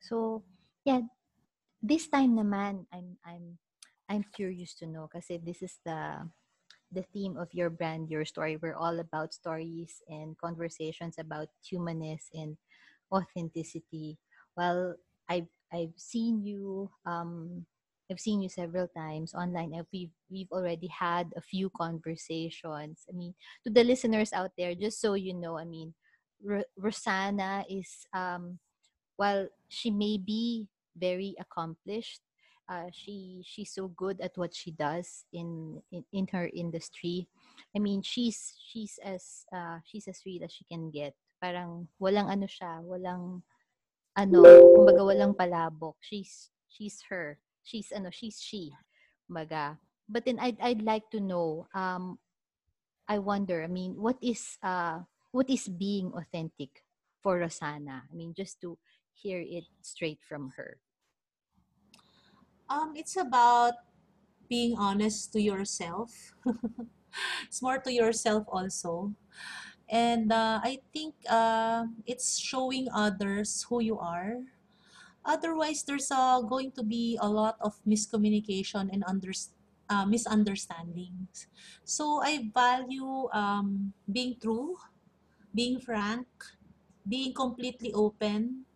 So, 0.00 0.44
yeah, 0.84 1.02
this 1.82 2.08
time 2.08 2.38
naman, 2.38 2.86
I'm, 2.94 3.18
I'm, 3.26 3.58
I'm 4.08 4.24
curious 4.30 4.74
to 4.78 4.86
know 4.86 5.08
kasi 5.10 5.38
this 5.42 5.62
is 5.62 5.78
the, 5.84 6.22
the 6.92 7.02
theme 7.12 7.36
of 7.36 7.48
your 7.52 7.70
brand, 7.70 8.10
your 8.10 8.24
story. 8.24 8.56
We're 8.60 8.76
all 8.78 9.00
about 9.00 9.34
stories 9.34 10.02
and 10.08 10.38
conversations 10.38 11.16
about 11.18 11.48
humanness 11.64 12.28
and 12.34 12.56
authenticity. 13.10 14.18
Well, 14.56 14.94
I've, 15.28 15.50
I've 15.72 15.96
seen 15.96 16.44
you, 16.44 16.90
um, 17.06 17.66
I've 18.10 18.20
seen 18.20 18.42
you 18.42 18.48
several 18.48 18.88
times 18.88 19.34
online 19.34 19.74
and 19.74 19.86
we've, 19.92 20.12
we've 20.30 20.50
already 20.52 20.88
had 20.88 21.32
a 21.36 21.40
few 21.40 21.70
conversations. 21.70 23.06
I 23.08 23.12
mean, 23.12 23.34
to 23.64 23.70
the 23.70 23.84
listeners 23.84 24.32
out 24.32 24.52
there, 24.58 24.74
just 24.74 25.00
so 25.00 25.14
you 25.14 25.34
know, 25.34 25.58
I 25.58 25.64
mean, 25.64 25.94
R- 26.46 26.66
Rosanna 26.76 27.64
is, 27.68 28.06
um, 28.12 28.58
while 29.16 29.48
she 29.68 29.90
may 29.90 30.18
be 30.18 30.68
very 30.96 31.34
accomplished, 31.38 32.22
uh, 32.68 32.88
she 32.92 33.42
she's 33.44 33.72
so 33.74 33.88
good 33.88 34.20
at 34.20 34.36
what 34.38 34.54
she 34.54 34.70
does 34.70 35.26
in, 35.32 35.82
in 35.90 36.04
in 36.12 36.26
her 36.32 36.48
industry. 36.54 37.28
I 37.76 37.78
mean, 37.78 38.02
she's 38.02 38.56
she's 38.62 38.98
as 39.02 39.46
uh, 39.52 39.80
she's 39.84 40.08
as 40.08 40.22
real 40.24 40.44
as 40.44 40.52
she 40.52 40.64
can 40.64 40.90
get. 40.90 41.14
Parang 41.42 41.88
walang 42.00 42.30
ano 42.30 42.46
siya, 42.46 42.80
walang 42.82 43.42
ano, 44.16 44.42
kumbaga 44.74 45.02
walang 45.04 45.34
palabok. 45.36 45.96
She's 46.00 46.50
she's 46.68 47.02
her. 47.10 47.40
She's 47.62 47.92
ano, 47.92 48.10
she's 48.10 48.40
she. 48.40 48.74
Kumbaga. 49.26 49.78
But 50.08 50.24
then 50.26 50.38
I'd 50.38 50.60
I'd 50.60 50.82
like 50.82 51.08
to 51.10 51.20
know 51.20 51.66
um 51.74 52.18
I 53.08 53.18
wonder, 53.18 53.62
I 53.62 53.70
mean, 53.70 53.96
what 53.98 54.18
is 54.22 54.58
uh 54.62 55.06
what 55.32 55.48
is 55.48 55.68
being 55.68 56.12
authentic 56.12 56.84
for 57.22 57.38
Rosanna? 57.38 58.04
I 58.10 58.12
mean, 58.14 58.34
just 58.34 58.60
to 58.62 58.78
hear 59.14 59.40
it 59.40 59.64
straight 59.80 60.20
from 60.22 60.52
her. 60.56 60.78
Um, 62.68 62.94
it's 62.96 63.16
about 63.16 63.74
being 64.48 64.76
honest 64.78 65.32
to 65.32 65.40
yourself. 65.40 66.34
it's 67.44 67.60
more 67.60 67.78
to 67.78 67.92
yourself 67.92 68.44
also. 68.48 69.12
And 69.88 70.32
uh, 70.32 70.60
I 70.64 70.80
think 70.92 71.14
uh, 71.28 71.84
it's 72.06 72.38
showing 72.38 72.88
others 72.94 73.66
who 73.68 73.82
you 73.82 73.98
are. 73.98 74.40
Otherwise, 75.24 75.84
there's 75.84 76.10
uh, 76.10 76.40
going 76.42 76.72
to 76.72 76.82
be 76.82 77.18
a 77.20 77.28
lot 77.28 77.56
of 77.60 77.78
miscommunication 77.86 78.90
and 78.92 79.04
under, 79.06 79.32
uh, 79.90 80.06
misunderstandings. 80.06 81.46
So 81.84 82.22
I 82.22 82.50
value 82.54 83.28
um, 83.32 83.92
being 84.10 84.36
true, 84.40 84.76
being 85.54 85.80
frank, 85.80 86.26
being 87.08 87.34
completely 87.34 87.92
open, 87.94 88.66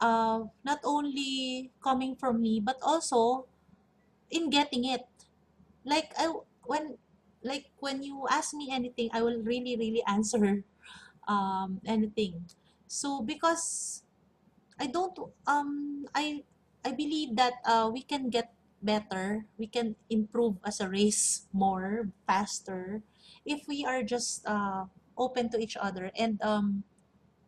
uh, 0.00 0.44
not 0.64 0.80
only 0.84 1.70
coming 1.82 2.16
from 2.16 2.40
me, 2.40 2.60
but 2.60 2.76
also 2.82 3.46
in 4.30 4.50
getting 4.50 4.84
it. 4.84 5.06
Like 5.84 6.12
I 6.18 6.32
when 6.66 6.98
like 7.42 7.70
when 7.78 8.02
you 8.02 8.26
ask 8.30 8.54
me 8.54 8.70
anything, 8.72 9.10
I 9.12 9.22
will 9.22 9.42
really 9.42 9.76
really 9.76 10.02
answer 10.08 10.64
um, 11.28 11.80
anything. 11.86 12.46
So 12.88 13.22
because 13.22 14.02
I 14.78 14.86
don't 14.86 15.16
um 15.46 16.06
I 16.14 16.44
I 16.84 16.92
believe 16.92 17.36
that 17.36 17.54
uh, 17.66 17.90
we 17.92 18.02
can 18.02 18.30
get 18.30 18.54
better, 18.82 19.46
we 19.58 19.66
can 19.66 19.96
improve 20.10 20.56
as 20.64 20.80
a 20.80 20.88
race 20.88 21.48
more 21.52 22.08
faster 22.26 23.02
if 23.44 23.66
we 23.66 23.84
are 23.84 24.02
just 24.02 24.46
uh, 24.46 24.86
open 25.18 25.50
to 25.50 25.58
each 25.58 25.76
other 25.76 26.12
and 26.14 26.40
um, 26.42 26.84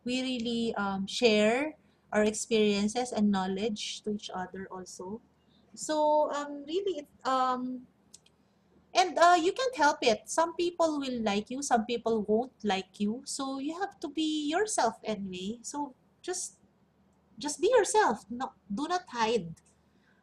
we 0.05 0.21
really 0.21 0.75
um, 0.75 1.07
share 1.07 1.75
our 2.11 2.23
experiences 2.23 3.11
and 3.11 3.31
knowledge 3.31 4.01
to 4.03 4.11
each 4.11 4.29
other 4.33 4.67
also. 4.71 5.21
So 5.75 6.31
um, 6.33 6.65
really, 6.67 7.07
um, 7.25 7.87
and 8.93 9.17
uh, 9.17 9.37
you 9.39 9.51
can't 9.53 9.75
help 9.75 9.97
it. 10.01 10.23
Some 10.25 10.55
people 10.55 10.99
will 10.99 11.21
like 11.21 11.49
you, 11.49 11.61
some 11.61 11.85
people 11.85 12.23
won't 12.27 12.53
like 12.63 12.99
you. 12.99 13.21
So 13.25 13.59
you 13.59 13.79
have 13.79 13.99
to 14.01 14.09
be 14.09 14.49
yourself 14.49 14.95
anyway. 15.03 15.59
So 15.61 15.93
just 16.21 16.55
just 17.39 17.61
be 17.63 17.71
yourself. 17.71 18.27
No, 18.29 18.51
do 18.67 18.87
not 18.87 19.07
hide. 19.07 19.55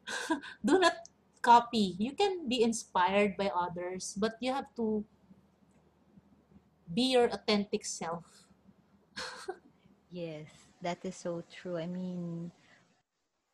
do 0.64 0.79
not 0.79 0.95
copy. 1.41 1.97
You 1.99 2.12
can 2.12 2.47
be 2.47 2.62
inspired 2.62 3.37
by 3.37 3.51
others, 3.51 4.14
but 4.14 4.37
you 4.41 4.53
have 4.53 4.69
to 4.77 5.05
be 6.93 7.17
your 7.17 7.27
authentic 7.33 7.85
self. 7.85 8.47
Yes, 10.17 10.49
that 10.81 11.05
is 11.05 11.17
so 11.19 11.43
true. 11.45 11.77
I 11.77 11.85
mean, 11.85 12.49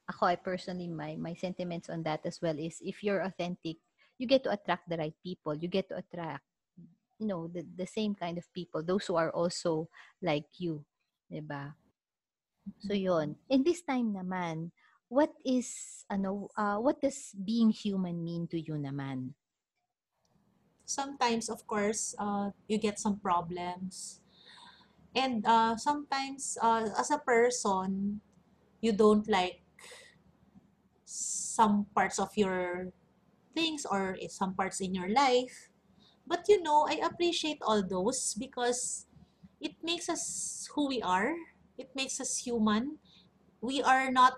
ako, 0.07 0.27
I 0.27 0.37
personally, 0.37 0.87
my, 0.87 1.17
my 1.17 1.35
sentiments 1.35 1.91
on 1.91 2.05
that 2.05 2.23
as 2.23 2.39
well 2.39 2.55
is 2.55 2.79
if 2.85 3.03
you're 3.03 3.25
authentic, 3.25 3.83
you 4.19 4.29
get 4.29 4.45
to 4.45 4.53
attract 4.53 4.89
the 4.89 4.97
right 4.97 5.17
people. 5.25 5.57
You 5.57 5.67
get 5.67 5.89
to 5.89 5.97
attract, 5.97 6.45
you 7.19 7.27
know, 7.27 7.49
the, 7.49 7.67
the 7.67 7.87
same 7.87 8.15
kind 8.15 8.39
of 8.39 8.47
people, 8.55 8.83
those 8.85 9.07
who 9.07 9.17
are 9.17 9.31
also 9.31 9.89
like 10.23 10.47
you. 10.59 10.85
Diba? 11.27 11.75
So 12.83 12.95
yon. 12.95 13.37
In 13.51 13.63
this 13.63 13.83
time 13.83 14.15
naman, 14.15 14.71
what 15.09 15.35
is, 15.45 16.03
ano, 16.11 16.49
uh, 16.57 16.79
what 16.79 17.01
does 17.03 17.35
being 17.35 17.71
human 17.71 18.23
mean 18.23 18.47
to 18.49 18.59
you 18.59 18.75
naman? 18.79 19.35
sometimes 20.85 21.49
of 21.49 21.67
course 21.67 22.15
uh, 22.19 22.51
you 22.69 22.79
get 22.79 22.99
some 22.99 23.17
problems 23.19 24.21
and 25.17 25.45
uh, 25.47 25.77
sometimes 25.77 26.59
uh, 26.61 26.89
as 26.99 27.11
a 27.11 27.19
person 27.19 28.21
you 28.81 28.93
don't 28.93 29.29
like 29.29 29.65
some 31.05 31.87
parts 31.95 32.19
of 32.19 32.29
your 32.37 32.93
things 33.55 33.85
or 33.89 34.17
some 34.29 34.55
parts 34.55 34.81
in 34.81 34.95
your 34.95 35.09
life 35.09 35.73
but 36.27 36.45
you 36.49 36.63
know 36.63 36.87
i 36.89 37.01
appreciate 37.05 37.59
all 37.63 37.83
those 37.83 38.35
because 38.39 39.07
it 39.61 39.73
makes 39.83 40.09
us 40.09 40.69
who 40.75 40.89
we 40.89 41.01
are 41.03 41.35
it 41.79 41.91
makes 41.95 42.21
us 42.21 42.39
human 42.45 42.99
we 43.61 43.83
are 43.83 44.11
not 44.11 44.35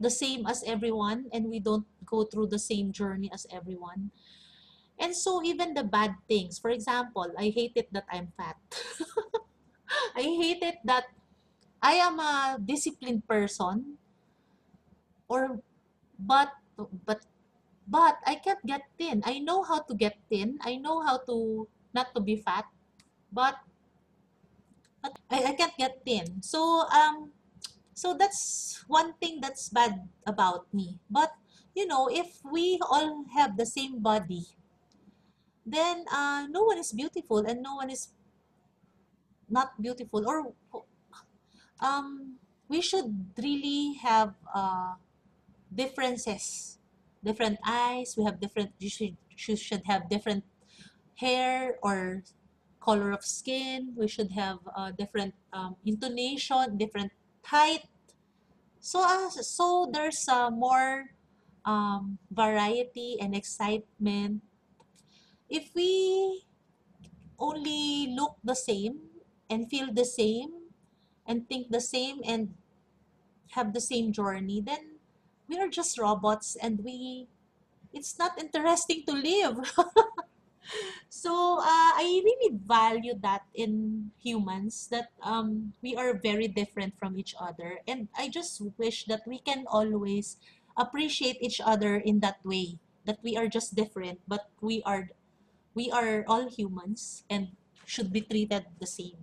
the 0.00 0.10
same 0.10 0.46
as 0.46 0.64
everyone 0.66 1.26
and 1.32 1.46
we 1.48 1.60
don't 1.60 1.86
go 2.06 2.24
through 2.24 2.46
the 2.46 2.58
same 2.58 2.92
journey 2.92 3.30
as 3.32 3.46
everyone 3.52 4.10
and 4.98 5.16
so 5.16 5.42
even 5.42 5.74
the 5.74 5.84
bad 5.84 6.14
things 6.28 6.58
for 6.58 6.70
example 6.70 7.28
i 7.38 7.48
hate 7.50 7.72
it 7.76 7.88
that 7.92 8.04
i'm 8.12 8.32
fat 8.36 8.56
I 10.16 10.22
hate 10.22 10.62
it 10.62 10.78
that 10.84 11.10
I 11.82 11.98
am 11.98 12.18
a 12.20 12.58
disciplined 12.62 13.26
person 13.26 13.98
or 15.28 15.60
but 16.18 16.52
but 17.06 17.24
but 17.88 18.18
I 18.26 18.36
can't 18.36 18.62
get 18.66 18.86
thin. 18.98 19.22
I 19.24 19.38
know 19.40 19.62
how 19.62 19.80
to 19.82 19.94
get 19.94 20.18
thin. 20.30 20.58
I 20.62 20.76
know 20.76 21.02
how 21.02 21.18
to 21.26 21.68
not 21.94 22.14
to 22.14 22.20
be 22.20 22.36
fat, 22.36 22.66
but, 23.32 23.58
but 25.02 25.18
I, 25.30 25.44
I 25.44 25.54
can't 25.54 25.76
get 25.78 26.04
thin. 26.06 26.42
So 26.42 26.86
um 26.90 27.32
so 27.94 28.14
that's 28.14 28.84
one 28.88 29.14
thing 29.20 29.40
that's 29.40 29.68
bad 29.70 30.08
about 30.26 30.72
me. 30.74 31.00
But 31.10 31.32
you 31.74 31.86
know, 31.86 32.08
if 32.12 32.40
we 32.44 32.80
all 32.82 33.24
have 33.34 33.56
the 33.56 33.66
same 33.66 34.00
body, 34.00 34.46
then 35.64 36.04
uh, 36.12 36.46
no 36.50 36.62
one 36.64 36.78
is 36.78 36.92
beautiful 36.92 37.38
and 37.38 37.62
no 37.62 37.74
one 37.76 37.90
is 37.90 38.08
not 39.48 39.74
beautiful 39.82 40.24
or 40.28 40.52
um 41.80 42.36
we 42.68 42.80
should 42.80 43.10
really 43.38 43.94
have 44.02 44.34
uh 44.54 44.94
differences 45.74 46.78
different 47.24 47.58
eyes 47.66 48.14
we 48.18 48.24
have 48.24 48.40
different 48.40 48.72
you 48.78 48.90
should, 48.90 49.16
you 49.46 49.56
should 49.56 49.82
have 49.86 50.08
different 50.10 50.44
hair 51.16 51.76
or 51.82 52.22
color 52.80 53.12
of 53.12 53.24
skin. 53.24 53.94
We 53.96 54.08
should 54.08 54.32
have 54.32 54.58
uh, 54.76 54.92
different 54.92 55.34
um, 55.52 55.76
intonation 55.84 56.76
different 56.76 57.12
height. 57.44 57.84
So 58.80 59.04
uh, 59.04 59.30
so 59.30 59.88
there's 59.92 60.26
uh, 60.28 60.50
more 60.50 61.12
um, 61.64 62.18
variety 62.30 63.18
and 63.20 63.34
excitement. 63.34 64.42
If 65.48 65.74
we 65.74 66.44
only 67.38 68.14
look 68.14 68.36
the 68.44 68.54
same 68.54 69.00
and 69.50 69.68
feel 69.68 69.92
the 69.92 70.04
same 70.04 70.70
and 71.26 71.48
think 71.48 71.70
the 71.70 71.80
same 71.80 72.20
and 72.24 72.54
have 73.52 73.72
the 73.72 73.80
same 73.80 74.12
journey, 74.12 74.60
then 74.60 74.98
we 75.48 75.58
are 75.58 75.68
just 75.68 75.98
robots 75.98 76.56
and 76.56 76.84
we 76.84 77.26
it's 77.92 78.18
not 78.18 78.38
interesting 78.40 79.02
to 79.06 79.12
live. 79.12 79.58
so 81.08 81.58
uh, 81.58 81.92
I 81.98 82.22
really 82.24 82.56
value 82.56 83.14
that 83.22 83.42
in 83.54 84.10
humans 84.18 84.88
that 84.90 85.10
um, 85.22 85.72
we 85.82 85.96
are 85.96 86.14
very 86.14 86.48
different 86.48 86.98
from 86.98 87.18
each 87.18 87.34
other 87.40 87.80
and 87.88 88.08
I 88.16 88.28
just 88.28 88.62
wish 88.78 89.04
that 89.06 89.22
we 89.26 89.38
can 89.38 89.64
always 89.68 90.36
appreciate 90.76 91.38
each 91.40 91.60
other 91.60 91.96
in 91.96 92.20
that 92.20 92.44
way 92.44 92.78
that 93.04 93.18
we 93.22 93.36
are 93.36 93.48
just 93.48 93.74
different 93.74 94.20
but 94.28 94.50
we 94.60 94.82
are 94.84 95.10
we 95.74 95.90
are 95.90 96.24
all 96.28 96.48
humans 96.48 97.24
and 97.30 97.56
should 97.86 98.12
be 98.12 98.20
treated 98.20 98.66
the 98.80 98.86
same. 98.86 99.18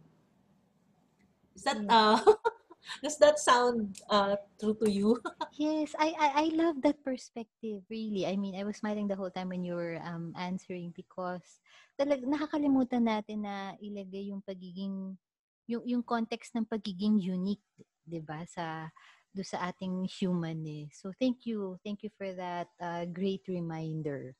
Is 1.55 1.63
that 1.63 1.77
uh 1.89 2.21
does 3.03 3.17
that 3.19 3.39
sound 3.39 3.99
uh 4.09 4.35
true 4.59 4.75
to 4.83 4.89
you? 4.89 5.19
Yes, 5.57 5.97
I, 5.97 6.13
I 6.21 6.29
I 6.29 6.45
love 6.53 6.85
that 6.85 7.01
perspective, 7.01 7.81
really. 7.89 8.29
I 8.29 8.38
mean, 8.38 8.53
I 8.53 8.61
was 8.61 8.77
smiling 8.77 9.09
the 9.09 9.17
whole 9.17 9.33
time 9.33 9.49
when 9.49 9.65
you 9.65 9.73
were 9.73 9.97
um 10.05 10.29
answering 10.38 10.93
because 10.93 11.57
talag 11.97 12.21
nakakalimutan 12.21 13.09
natin 13.09 13.41
na 13.41 13.73
ilagay 13.81 14.29
yung 14.29 14.45
pagiging 14.45 15.17
yung 15.65 15.83
yung 15.88 16.03
context 16.05 16.53
ng 16.53 16.69
pagiging 16.69 17.17
unique, 17.17 17.65
'di 18.05 18.21
ba, 18.21 18.45
sa 18.45 18.93
do 19.33 19.41
sa 19.41 19.69
ating 19.69 20.05
human 20.09 20.61
eh. 20.65 20.85
So 20.93 21.09
thank 21.17 21.45
you. 21.49 21.77
Thank 21.81 22.05
you 22.05 22.11
for 22.17 22.29
that 22.38 22.69
uh, 22.81 23.05
great 23.09 23.45
reminder. 23.49 24.33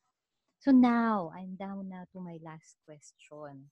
So 0.60 0.74
now, 0.74 1.32
I'm 1.38 1.54
down 1.54 1.90
now 1.90 2.10
to 2.14 2.20
my 2.20 2.42
last 2.42 2.78
question. 2.86 3.70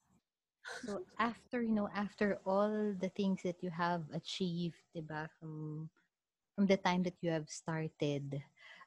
So 0.65 1.05
after, 1.19 1.61
you 1.61 1.71
know, 1.73 1.89
after 1.93 2.39
all 2.45 2.93
the 2.93 3.09
things 3.09 3.41
that 3.43 3.61
you 3.63 3.69
have 3.71 4.03
achieved, 4.13 4.81
ba, 4.95 5.29
from 5.39 5.89
from 6.55 6.65
the 6.67 6.77
time 6.77 7.03
that 7.03 7.17
you 7.21 7.31
have 7.31 7.49
started 7.49 8.43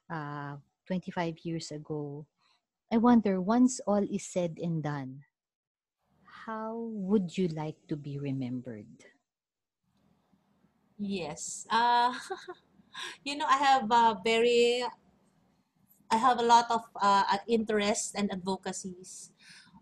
uh, 0.09 0.57
25 0.87 1.39
years 1.45 1.71
ago, 1.71 2.25
I 2.91 2.97
wonder, 2.97 3.41
once 3.41 3.79
all 3.87 4.03
is 4.03 4.25
said 4.25 4.59
and 4.61 4.83
done, 4.83 5.25
how 6.47 6.75
would 6.93 7.37
you 7.37 7.47
like 7.49 7.77
to 7.87 7.95
be 7.97 8.17
remembered? 8.19 9.05
Yes. 10.97 11.65
Uh 11.69 12.13
you 13.23 13.35
know, 13.37 13.45
I 13.47 13.57
have 13.57 13.91
a 13.91 14.17
very 14.23 14.83
I 16.11 16.17
have 16.17 16.39
a 16.39 16.43
lot 16.43 16.69
of 16.71 16.83
uh, 17.01 17.37
interests 17.47 18.13
and 18.15 18.31
advocacies. 18.31 19.31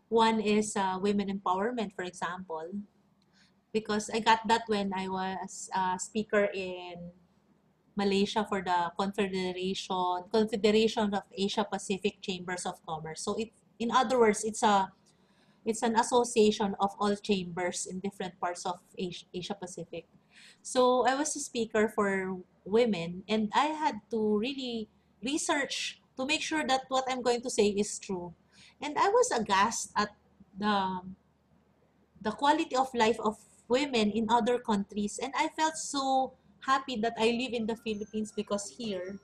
One 0.09 0.39
is 0.39 0.75
uh, 0.75 0.99
women 1.01 1.27
empowerment, 1.27 1.93
for 1.95 2.03
example, 2.03 2.71
because 3.73 4.09
I 4.13 4.19
got 4.19 4.47
that 4.47 4.63
when 4.67 4.91
I 4.95 5.07
was 5.07 5.69
a 5.75 5.99
speaker 5.99 6.47
in 6.53 7.11
Malaysia 7.97 8.45
for 8.47 8.61
the 8.61 8.93
Confederation 8.95 10.23
Confederation 10.31 11.13
of 11.13 11.23
Asia 11.33 11.65
Pacific 11.65 12.21
Chambers 12.21 12.65
of 12.65 12.79
Commerce. 12.85 13.25
So 13.25 13.35
it, 13.35 13.51
in 13.79 13.91
other 13.91 14.19
words, 14.19 14.45
it's 14.45 14.63
a 14.63 14.93
it's 15.65 15.83
an 15.83 15.99
association 15.99 16.77
of 16.79 16.95
all 17.01 17.15
chambers 17.17 17.85
in 17.89 17.99
different 17.99 18.39
parts 18.39 18.65
of 18.65 18.79
Asia, 18.95 19.25
Asia 19.33 19.57
Pacific. 19.59 20.07
So 20.61 21.03
I 21.05 21.15
was 21.15 21.35
a 21.35 21.43
speaker 21.43 21.91
for 21.91 22.39
women, 22.63 23.23
and 23.27 23.51
I 23.51 23.75
had 23.75 23.99
to 24.11 24.37
really 24.37 24.87
research 25.19 25.99
to 26.15 26.25
make 26.25 26.41
sure 26.41 26.63
that 26.65 26.87
what 26.87 27.03
I'm 27.09 27.21
going 27.21 27.41
to 27.41 27.49
say 27.49 27.67
is 27.75 27.99
true. 27.99 28.33
And 28.81 28.97
I 28.97 29.09
was 29.09 29.31
aghast 29.31 29.91
at 29.95 30.13
the 30.57 31.01
the 32.21 32.31
quality 32.31 32.75
of 32.75 32.93
life 32.93 33.19
of 33.21 33.37
women 33.67 34.11
in 34.11 34.29
other 34.29 34.59
countries, 34.59 35.19
and 35.21 35.33
I 35.37 35.49
felt 35.49 35.77
so 35.77 36.33
happy 36.65 36.97
that 37.01 37.13
I 37.17 37.31
live 37.31 37.53
in 37.53 37.65
the 37.65 37.75
Philippines 37.75 38.33
because 38.35 38.75
here 38.77 39.19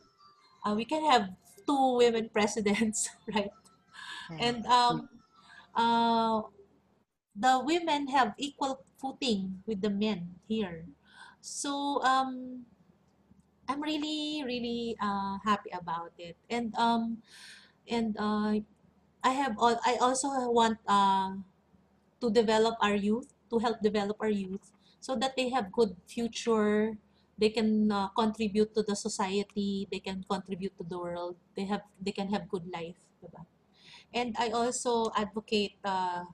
uh, 0.65 0.73
we 0.75 0.85
can 0.85 1.03
have 1.09 1.29
two 1.65 1.97
women 1.97 2.29
presidents, 2.33 3.09
right? 3.33 3.51
And 4.39 4.65
um, 4.65 5.09
uh, 5.75 6.41
the 7.35 7.61
women 7.63 8.07
have 8.09 8.33
equal 8.37 8.85
footing 8.97 9.63
with 9.65 9.81
the 9.81 9.89
men 9.89 10.39
here. 10.47 10.85
So 11.41 12.01
um, 12.03 12.65
I'm 13.67 13.81
really, 13.81 14.43
really 14.45 14.95
uh, 15.01 15.37
happy 15.43 15.71
about 15.73 16.13
it. 16.17 16.37
And 16.49 16.73
um, 16.75 17.19
and 17.87 18.15
uh, 18.17 18.63
I 19.23 19.31
have. 19.31 19.55
I 19.59 19.97
also 20.01 20.27
want 20.51 20.77
uh, 20.87 21.39
to 22.21 22.27
develop 22.29 22.75
our 22.81 22.95
youth, 22.95 23.33
to 23.49 23.59
help 23.59 23.81
develop 23.81 24.17
our 24.19 24.31
youth, 24.31 24.71
so 24.99 25.15
that 25.15 25.35
they 25.35 25.49
have 25.49 25.71
good 25.71 25.95
future. 26.07 26.97
They 27.39 27.49
can 27.49 27.91
uh, 27.91 28.09
contribute 28.13 28.75
to 28.75 28.83
the 28.83 28.95
society. 28.95 29.87
They 29.91 29.99
can 29.99 30.23
contribute 30.29 30.77
to 30.77 30.85
the 30.85 30.99
world. 30.99 31.35
They 31.55 31.65
have. 31.65 31.81
They 31.99 32.11
can 32.11 32.29
have 32.29 32.47
good 32.49 32.67
life, 32.69 32.99
diba? 33.23 33.47
And 34.13 34.35
I 34.37 34.49
also 34.53 35.09
advocate 35.17 35.79
uh, 35.83 36.25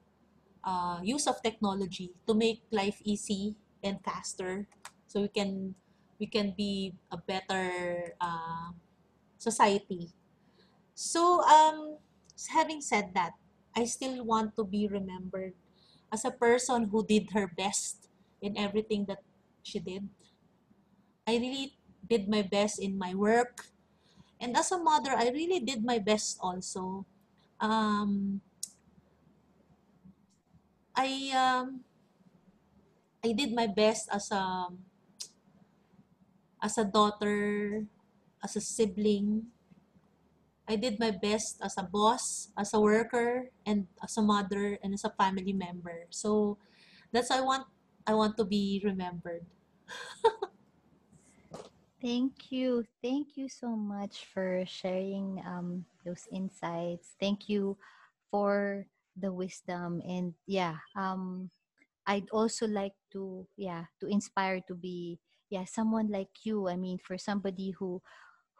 uh, 0.64 1.00
use 1.04 1.28
of 1.28 1.42
technology 1.42 2.12
to 2.28 2.34
make 2.34 2.62
life 2.72 3.00
easy 3.06 3.56
and 3.84 4.04
faster, 4.04 4.68
so 5.08 5.22
we 5.22 5.32
can 5.32 5.76
we 6.20 6.28
can 6.28 6.52
be 6.58 6.94
a 7.12 7.18
better 7.18 8.14
uh, 8.20 8.76
society. 9.38 10.12
So, 10.94 11.40
um, 11.48 11.98
having 12.48 12.82
said 12.82 13.14
that, 13.14 13.34
I 13.76 13.86
still 13.86 14.24
want 14.24 14.56
to 14.56 14.64
be 14.64 14.88
remembered 14.88 15.54
as 16.12 16.26
a 16.26 16.32
person 16.32 16.90
who 16.90 17.06
did 17.06 17.32
her 17.32 17.48
best 17.48 18.08
in 18.42 18.58
everything 18.58 19.06
that 19.06 19.22
she 19.64 19.80
did. 19.80 20.08
I 21.28 21.38
really 21.38 21.78
did 22.08 22.28
my 22.28 22.42
best 22.42 22.80
in 22.80 22.98
my 22.98 23.14
work. 23.14 23.68
And 24.40 24.56
as 24.58 24.72
a 24.72 24.80
mother, 24.80 25.12
I 25.12 25.30
really 25.30 25.60
did 25.60 25.84
my 25.84 26.00
best 26.00 26.40
also. 26.42 27.06
Um, 27.60 28.42
I 30.96 31.32
um, 31.36 31.84
I 33.24 33.32
did 33.32 33.52
my 33.54 33.68
best 33.68 34.08
as 34.12 34.32
a 34.32 34.68
as 36.62 36.78
a 36.78 36.86
daughter, 36.86 37.86
as 38.44 38.56
a 38.56 38.62
sibling. 38.62 39.52
I 40.70 40.78
did 40.78 41.02
my 41.02 41.10
best 41.10 41.58
as 41.66 41.74
a 41.82 41.84
boss, 41.84 42.54
as 42.54 42.78
a 42.78 42.80
worker, 42.80 43.50
and 43.66 43.90
as 44.06 44.16
a 44.18 44.22
mother 44.22 44.78
and 44.86 44.94
as 44.94 45.04
a 45.04 45.10
family 45.18 45.52
member. 45.52 46.06
So 46.14 46.62
that's 47.12 47.32
I 47.34 47.42
want 47.42 47.66
I 48.06 48.14
want 48.14 48.38
to 48.38 48.46
be 48.46 48.80
remembered. 48.86 49.50
Thank 52.02 52.54
you. 52.54 52.86
Thank 53.02 53.36
you 53.36 53.50
so 53.50 53.76
much 53.76 54.30
for 54.32 54.64
sharing 54.70 55.42
um, 55.44 55.84
those 56.06 56.30
insights. 56.32 57.18
Thank 57.20 57.50
you 57.50 57.76
for 58.30 58.86
the 59.18 59.34
wisdom 59.34 60.00
and 60.08 60.38
yeah, 60.46 60.78
um, 60.96 61.50
I'd 62.06 62.30
also 62.30 62.70
like 62.70 62.94
to 63.12 63.46
yeah 63.58 63.90
to 64.00 64.08
inspire 64.08 64.62
to 64.70 64.76
be 64.78 65.20
yeah 65.50 65.66
someone 65.66 66.14
like 66.14 66.46
you. 66.46 66.70
I 66.70 66.78
mean, 66.78 67.02
for 67.02 67.18
somebody 67.18 67.74
who 67.74 68.02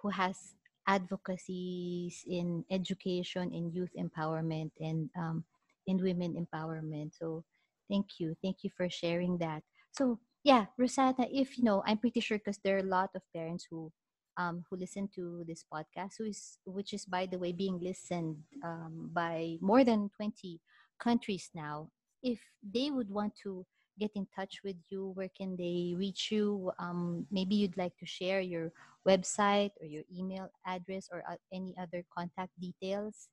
who 0.02 0.10
has 0.10 0.58
advocacies 0.90 2.26
in 2.28 2.66
education, 2.72 3.54
in 3.54 3.72
youth 3.72 3.94
empowerment, 3.94 4.72
and 4.82 5.10
um, 5.18 5.46
in 5.88 6.02
women 6.02 6.34
empowerment. 6.34 7.14
So 7.14 7.46
thank 7.90 8.20
you, 8.20 8.36
thank 8.44 8.64
you 8.64 8.72
for 8.76 8.90
sharing 8.90 9.38
that. 9.40 9.64
So 9.92 10.20
yeah, 10.44 10.66
Rosetta, 10.78 11.28
if 11.32 11.58
you 11.58 11.64
know, 11.64 11.84
I'm 11.86 11.98
pretty 12.00 12.22
sure 12.22 12.40
because 12.40 12.60
there 12.64 12.78
are 12.78 12.86
a 12.86 12.96
lot 12.98 13.12
of 13.16 13.22
parents 13.36 13.68
who 13.70 13.92
um, 14.38 14.64
who 14.70 14.78
listen 14.78 15.10
to 15.16 15.44
this 15.48 15.66
podcast, 15.72 16.14
who 16.18 16.26
is 16.26 16.58
which 16.66 16.94
is 16.94 17.06
by 17.06 17.26
the 17.28 17.38
way 17.38 17.52
being 17.54 17.80
listened 17.82 18.38
um, 18.64 19.10
by 19.14 19.58
more 19.62 19.84
than 19.84 20.10
20 20.18 20.60
countries 21.00 21.50
now. 21.54 21.90
If 22.24 22.40
they 22.64 22.90
would 22.92 23.10
want 23.10 23.34
to 23.44 23.66
get 24.00 24.12
in 24.16 24.26
touch 24.36 24.62
with 24.64 24.78
you, 24.88 25.12
where 25.14 25.30
can 25.36 25.58
they 25.60 25.94
reach 25.98 26.32
you? 26.32 26.72
Um, 26.80 27.28
maybe 27.30 27.56
you'd 27.56 27.78
like 27.78 27.96
to 28.00 28.06
share 28.06 28.40
your 28.40 28.72
website 29.08 29.72
or 29.82 29.86
your 29.86 30.04
email 30.08 30.50
address 30.66 31.10
or 31.12 31.24
uh, 31.30 31.36
any 31.52 31.76
other 31.76 32.04
contact 32.16 32.56
details. 32.60 33.28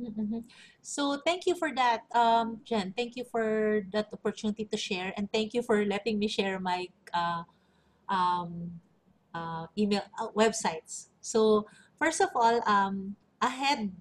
Mm-hmm. 0.00 0.50
So 0.82 1.22
thank 1.24 1.46
you 1.46 1.54
for 1.54 1.70
that, 1.74 2.02
um, 2.14 2.60
Jen. 2.64 2.92
Thank 2.96 3.16
you 3.16 3.24
for 3.30 3.82
that 3.92 4.10
opportunity 4.12 4.66
to 4.66 4.76
share, 4.76 5.14
and 5.16 5.30
thank 5.30 5.54
you 5.54 5.62
for 5.62 5.86
letting 5.86 6.18
me 6.18 6.26
share 6.26 6.58
my 6.58 6.90
uh, 7.14 7.46
um, 8.10 8.80
uh, 9.32 9.66
email 9.78 10.02
uh, 10.18 10.34
websites. 10.34 11.14
So 11.20 11.66
first 11.94 12.20
of 12.20 12.30
all, 12.34 12.58
um, 12.66 13.14
ahead 13.40 13.94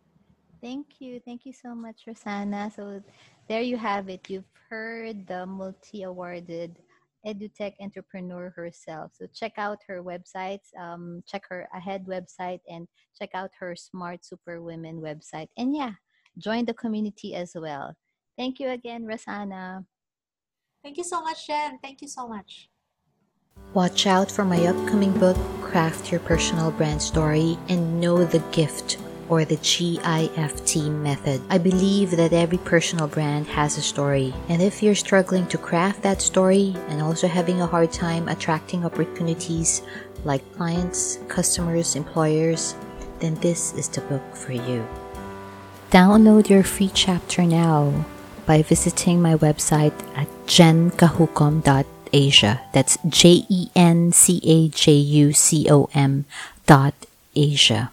Thank 0.62 1.01
you. 1.01 1.21
Thank 1.25 1.47
you 1.47 1.55
so 1.55 1.75
much, 1.75 2.03
Rosanna. 2.07 2.71
So 2.75 3.03
there 3.49 3.62
you 3.62 3.79
have 3.79 4.11
it. 4.11 4.29
You've 4.29 4.53
heard 4.68 5.27
the 5.27 5.47
multi-awarded 5.47 6.77
edutech 7.27 7.73
entrepreneur 7.81 8.53
herself. 8.55 9.12
So 9.14 9.27
check 9.33 9.53
out 9.57 9.79
her 9.89 10.03
websites, 10.03 10.68
um, 10.79 11.23
check 11.27 11.45
her 11.49 11.66
ahead 11.75 12.05
website, 12.07 12.61
and 12.68 12.87
check 13.18 13.31
out 13.35 13.51
her 13.59 13.75
Smart 13.75 14.25
Super 14.25 14.61
Women 14.61 15.01
website. 15.01 15.49
And 15.57 15.75
yeah, 15.75 15.93
join 16.37 16.66
the 16.66 16.75
community 16.75 17.35
as 17.35 17.53
well. 17.55 17.95
Thank 18.37 18.61
you 18.61 18.68
again, 18.68 19.07
Rosanna. 19.07 19.85
thank 20.83 20.97
you 20.97 21.05
so 21.05 21.21
much 21.21 21.47
jen 21.47 21.79
thank 21.83 22.01
you 22.01 22.09
so 22.09 22.27
much 22.27 22.71
Watch 23.75 24.07
out 24.07 24.31
for 24.31 24.45
my 24.45 24.67
upcoming 24.67 25.13
book, 25.19 25.37
Craft 25.63 26.11
Your 26.11 26.21
Personal 26.21 26.73
Brand 26.73 27.01
Story 27.01 27.57
and 27.69 28.01
Know 28.01 28.25
the 28.25 28.41
Gift 28.51 28.99
or 29.29 29.45
the 29.45 29.57
GIFT 29.57 30.91
method. 30.91 31.41
I 31.49 31.59
believe 31.59 32.11
that 32.11 32.33
every 32.33 32.59
personal 32.59 33.07
brand 33.07 33.47
has 33.47 33.79
a 33.79 33.81
story, 33.81 34.35
and 34.49 34.61
if 34.61 34.83
you're 34.83 34.97
struggling 34.97 35.47
to 35.47 35.59
craft 35.59 36.03
that 36.03 36.21
story 36.21 36.75
and 36.89 37.01
also 37.01 37.29
having 37.29 37.61
a 37.61 37.67
hard 37.67 37.93
time 37.93 38.27
attracting 38.27 38.85
opportunities 38.85 39.83
like 40.25 40.43
clients, 40.57 41.21
customers, 41.29 41.95
employers, 41.95 42.75
then 43.21 43.37
this 43.37 43.73
is 43.75 43.89
the 43.89 44.01
book 44.03 44.35
for 44.35 44.53
you. 44.53 44.85
Download 45.93 46.49
your 46.49 46.65
free 46.65 46.91
chapter 46.93 47.43
now 47.43 48.05
by 48.47 48.63
visiting 48.63 49.23
my 49.23 49.37
website 49.37 49.95
at 50.17 50.27
jencajucom.asia. 52.13 52.61
That's 52.73 52.99
J 53.09 53.45
E 53.49 53.71
N 53.75 54.13
C 54.13 54.41
A 54.45 54.69
J 54.69 54.93
U 54.93 55.33
C 55.33 55.67
O 55.71 55.89
M 55.95 56.25
dot 56.67 56.95
Asia. 57.35 57.91